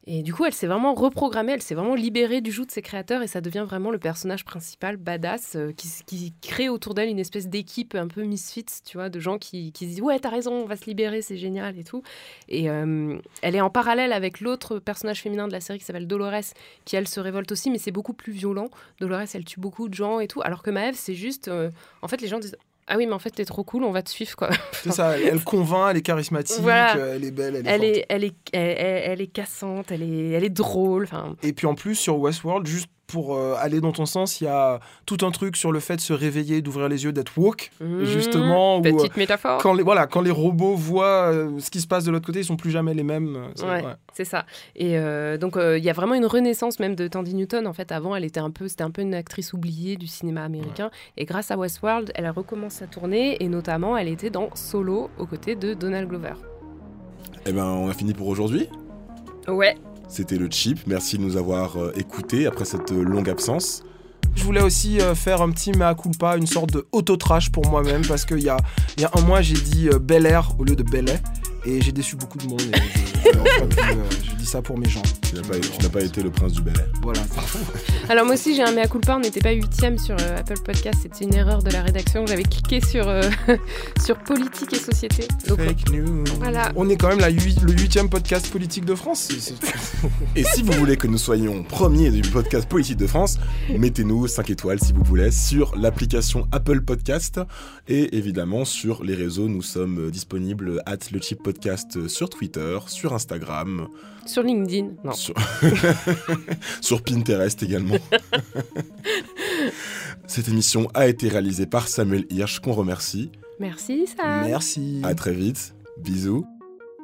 Et 0.06 0.22
du 0.22 0.34
coup, 0.34 0.44
elle 0.44 0.52
s'est 0.52 0.66
vraiment 0.66 0.94
reprogrammée, 0.94 1.52
elle 1.52 1.62
s'est 1.62 1.74
vraiment 1.74 1.94
libérée 1.94 2.42
du 2.42 2.52
joug 2.52 2.66
de 2.66 2.70
ses 2.70 2.82
créateurs 2.82 3.22
et 3.22 3.26
ça 3.26 3.40
devient 3.40 3.64
vraiment 3.66 3.90
le 3.90 3.98
personnage 3.98 4.44
principal, 4.44 4.96
badass, 4.98 5.56
euh, 5.56 5.72
qui, 5.72 5.88
qui 6.06 6.34
crée 6.42 6.68
autour 6.68 6.92
d'elle 6.92 7.08
une 7.08 7.18
espèce 7.18 7.48
d'équipe 7.48 7.94
un 7.94 8.06
peu 8.06 8.22
misfits, 8.22 8.66
tu 8.84 8.98
vois, 8.98 9.08
de 9.08 9.18
gens 9.18 9.38
qui, 9.38 9.72
qui 9.72 9.84
se 9.86 9.90
disent 9.90 10.00
Ouais, 10.02 10.18
t'as 10.18 10.28
raison, 10.28 10.52
on 10.52 10.66
va 10.66 10.76
se 10.76 10.84
libérer, 10.84 11.22
c'est 11.22 11.38
génial 11.38 11.78
et 11.78 11.84
tout. 11.84 12.02
Et 12.48 12.68
euh, 12.68 13.16
elle 13.40 13.54
est 13.56 13.62
en 13.62 13.70
parallèle 13.70 14.12
avec 14.12 14.40
l'autre 14.40 14.78
personnage 14.78 15.22
féminin 15.22 15.48
de 15.48 15.52
la 15.52 15.60
série 15.60 15.78
qui 15.78 15.86
s'appelle 15.86 16.06
Dolores, 16.06 16.52
qui 16.84 16.96
elle 16.96 17.08
se 17.08 17.20
révolte 17.20 17.50
aussi, 17.52 17.70
mais 17.70 17.78
c'est 17.78 17.90
beaucoup 17.92 18.14
plus 18.14 18.32
violent. 18.32 18.68
Dolores, 19.00 19.22
elle 19.32 19.44
tue 19.44 19.60
beaucoup 19.60 19.88
de 19.88 19.94
gens 19.94 20.20
et 20.20 20.28
tout, 20.28 20.42
alors 20.42 20.62
que 20.62 20.70
Maëve, 20.70 20.96
c'est 20.96 21.14
juste. 21.14 21.48
euh, 21.48 21.70
en 22.02 22.08
fait, 22.08 22.20
les 22.20 22.28
gens 22.28 22.38
disent 22.38 22.56
Ah 22.86 22.96
oui, 22.98 23.06
mais 23.06 23.14
en 23.14 23.18
fait, 23.18 23.30
t'es 23.30 23.44
trop 23.46 23.64
cool, 23.64 23.82
on 23.84 23.92
va 23.92 24.02
te 24.02 24.10
suivre, 24.10 24.36
quoi. 24.36 24.50
C'est 24.72 24.92
ça, 24.92 25.16
elle, 25.16 25.26
elle 25.28 25.40
convainc, 25.44 25.90
elle 25.90 25.96
est 25.96 26.02
charismatique, 26.02 26.60
Voilà. 26.60 26.94
elle 27.14 27.24
est 27.24 27.30
belle, 27.30 27.56
elle 27.56 27.66
est 27.66 27.70
Elle 27.70 27.84
est, 27.84 28.06
elle, 28.10 28.24
est, 28.24 28.34
elle, 28.52 28.60
elle- 28.78 29.10
elle 29.12 29.20
est 29.22 29.26
cassante, 29.32 29.90
elle 29.90 30.02
est, 30.02 30.30
elle 30.32 30.44
est 30.44 30.50
drôle. 30.50 31.08
Et 31.42 31.52
puis 31.54 31.66
en 31.66 31.74
plus, 31.74 31.94
sur 31.94 32.18
Westworld, 32.18 32.66
juste 32.66 32.88
pour 33.06 33.36
euh, 33.36 33.54
aller 33.58 33.80
dans 33.80 33.92
ton 33.92 34.06
sens, 34.06 34.40
il 34.40 34.44
y 34.44 34.46
a 34.48 34.80
tout 35.06 35.18
un 35.22 35.30
truc 35.30 35.56
sur 35.56 35.72
le 35.72 35.78
fait 35.80 35.96
de 35.96 36.00
se 36.00 36.12
réveiller, 36.12 36.62
d'ouvrir 36.62 36.88
les 36.88 37.04
yeux, 37.04 37.12
d'être 37.12 37.36
woke, 37.38 37.70
Mmh, 37.80 38.04
justement. 38.04 38.78
où, 38.78 38.82
petite 38.82 39.12
euh, 39.12 39.18
métaphore. 39.18 39.58
Quand 39.62 39.74
les, 39.74 39.82
voilà, 39.82 40.06
quand 40.06 40.22
les 40.22 40.30
robots 40.30 40.74
voient 40.74 41.30
euh, 41.32 41.58
ce 41.58 41.70
qui 41.70 41.80
se 41.80 41.86
passe 41.86 42.04
de 42.04 42.10
l'autre 42.10 42.26
côté, 42.26 42.40
ils 42.40 42.44
sont 42.44 42.56
plus 42.56 42.70
jamais 42.70 42.94
les 42.94 43.02
mêmes. 43.02 43.36
euh, 43.36 43.48
c'est- 43.54 43.64
Ouais, 43.66 44.24
ça. 44.24 44.46
Et 44.74 44.96
euh, 44.98 45.36
donc 45.36 45.56
euh, 45.56 45.76
il 45.76 45.84
y 45.84 45.90
a 45.90 45.92
vraiment 45.92 46.14
une 46.14 46.24
renaissance 46.26 46.78
même 46.80 46.94
de 46.94 47.06
Tandy 47.08 47.34
Newton. 47.34 47.66
En 47.66 47.72
fait, 47.72 47.92
avant, 47.92 48.16
elle 48.16 48.24
était 48.24 48.40
un 48.40 48.50
peu, 48.50 48.68
c'était 48.68 48.84
un 48.84 48.90
peu 48.90 49.02
une 49.02 49.14
actrice 49.14 49.52
oubliée 49.52 49.96
du 49.96 50.06
cinéma 50.06 50.42
américain. 50.44 50.90
Et 51.16 51.24
grâce 51.26 51.50
à 51.50 51.58
Westworld, 51.58 52.10
elle 52.14 52.24
a 52.26 52.32
recommencé 52.32 52.84
à 52.84 52.86
tourner 52.86 53.42
et 53.42 53.48
notamment, 53.48 53.96
elle 53.98 54.08
était 54.08 54.30
dans 54.30 54.48
Solo 54.54 55.10
aux 55.18 55.26
côtés 55.26 55.56
de 55.56 55.74
Donald 55.74 56.08
Glover. 56.08 56.34
Eh 57.46 57.52
ben, 57.52 57.64
on 57.66 57.88
a 57.88 57.92
fini 57.92 58.14
pour 58.14 58.28
aujourd'hui. 58.28 58.68
Ouais. 59.48 59.76
C'était 60.14 60.36
le 60.36 60.48
chip. 60.48 60.78
Merci 60.86 61.18
de 61.18 61.22
nous 61.22 61.36
avoir 61.36 61.76
euh, 61.76 61.92
écoutés 61.96 62.46
après 62.46 62.64
cette 62.64 62.92
euh, 62.92 63.02
longue 63.02 63.28
absence. 63.28 63.82
Je 64.36 64.44
voulais 64.44 64.62
aussi 64.62 65.00
euh, 65.00 65.16
faire 65.16 65.42
un 65.42 65.50
petit 65.50 65.72
mea 65.72 65.92
culpa, 65.96 66.36
une 66.36 66.46
sorte 66.46 66.72
de 66.72 66.86
auto-trash 66.92 67.50
pour 67.50 67.66
moi-même, 67.66 68.06
parce 68.06 68.24
qu'il 68.24 68.38
y 68.38 68.48
a, 68.48 68.56
y 68.96 69.02
a 69.02 69.10
un 69.18 69.22
mois, 69.22 69.42
j'ai 69.42 69.56
dit 69.56 69.88
Bel 70.00 70.24
Air 70.24 70.52
au 70.60 70.62
lieu 70.62 70.76
de 70.76 70.84
Bel 70.84 71.08
Air, 71.08 71.18
et 71.66 71.80
j'ai 71.80 71.92
déçu 71.92 72.16
beaucoup 72.16 72.38
de 72.38 72.46
monde. 72.46 72.60
Et 72.62 72.78
je, 73.24 73.30
je 73.32 73.38
euh, 73.38 74.04
je 74.22 74.34
dis 74.36 74.46
ça 74.46 74.60
pour 74.60 74.78
mes 74.78 74.88
gens. 74.88 75.02
Tu 75.22 75.34
n'as 75.36 75.42
pas, 75.42 75.58
tu 75.58 75.82
n'as 75.82 75.88
pas 75.88 76.02
été 76.02 76.22
le 76.22 76.30
prince 76.30 76.52
du 76.52 76.62
Bel 76.62 76.74
Air. 76.76 76.86
Voilà. 77.02 77.20
Alors 78.08 78.26
moi 78.26 78.34
aussi 78.34 78.54
j'ai 78.54 78.62
un 78.62 78.72
mea 78.72 78.86
culpa, 78.86 79.16
on 79.16 79.20
n'était 79.20 79.40
pas 79.40 79.52
huitième 79.52 79.98
sur 79.98 80.16
euh, 80.20 80.38
Apple 80.38 80.60
Podcast, 80.62 80.98
c'était 81.02 81.24
une 81.24 81.34
erreur 81.34 81.62
de 81.62 81.70
la 81.70 81.82
rédaction. 81.82 82.26
J'avais 82.26 82.42
cliqué 82.42 82.80
sur, 82.80 83.08
euh, 83.08 83.22
sur 84.04 84.18
politique 84.18 84.72
et 84.74 84.78
société. 84.78 85.26
Donc, 85.48 85.60
Fake 85.60 85.90
news. 85.90 86.24
Voilà. 86.38 86.70
On 86.76 86.88
est 86.88 86.96
quand 86.96 87.08
même 87.08 87.20
la 87.20 87.30
le 87.30 87.72
huitième 87.72 88.08
podcast 88.08 88.50
politique 88.50 88.84
de 88.84 88.94
France. 88.94 89.28
Et 90.36 90.44
si 90.44 90.62
vous 90.62 90.72
voulez 90.72 90.96
que 90.96 91.06
nous 91.06 91.18
soyons 91.18 91.62
premiers 91.62 92.10
du 92.10 92.22
podcast 92.22 92.68
politique 92.68 92.98
de 92.98 93.06
France, 93.06 93.38
mettez-nous 93.70 94.28
5 94.28 94.50
étoiles 94.50 94.80
si 94.80 94.92
vous 94.92 95.02
voulez 95.02 95.30
sur 95.30 95.76
l'application 95.76 96.46
Apple 96.52 96.82
Podcast 96.82 97.40
et 97.88 98.16
évidemment 98.16 98.64
sur 98.64 99.02
les 99.02 99.14
réseaux. 99.14 99.48
Nous 99.48 99.62
sommes 99.62 100.10
disponibles 100.10 100.82
at 100.86 100.98
le 101.12 101.20
chip 101.20 101.42
podcast 101.42 101.53
sur 102.08 102.30
Twitter, 102.30 102.78
sur 102.86 103.12
Instagram, 103.12 103.88
Sur 104.26 104.42
LinkedIn, 104.42 104.92
non. 105.04 105.12
sur, 105.12 105.34
sur 106.80 107.02
Pinterest 107.02 107.62
également. 107.62 107.98
Cette 110.26 110.48
émission 110.48 110.88
a 110.94 111.06
été 111.06 111.28
réalisée 111.28 111.66
par 111.66 111.88
Samuel 111.88 112.24
Hirsch 112.30 112.60
qu'on 112.60 112.72
remercie. 112.72 113.30
Merci 113.60 114.06
Sam. 114.06 114.46
Merci. 114.46 115.00
À 115.04 115.14
très 115.14 115.32
vite. 115.32 115.74
Bisous. 115.98 116.44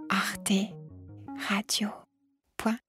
Arte 0.09 0.53
Radio.com 1.49 2.81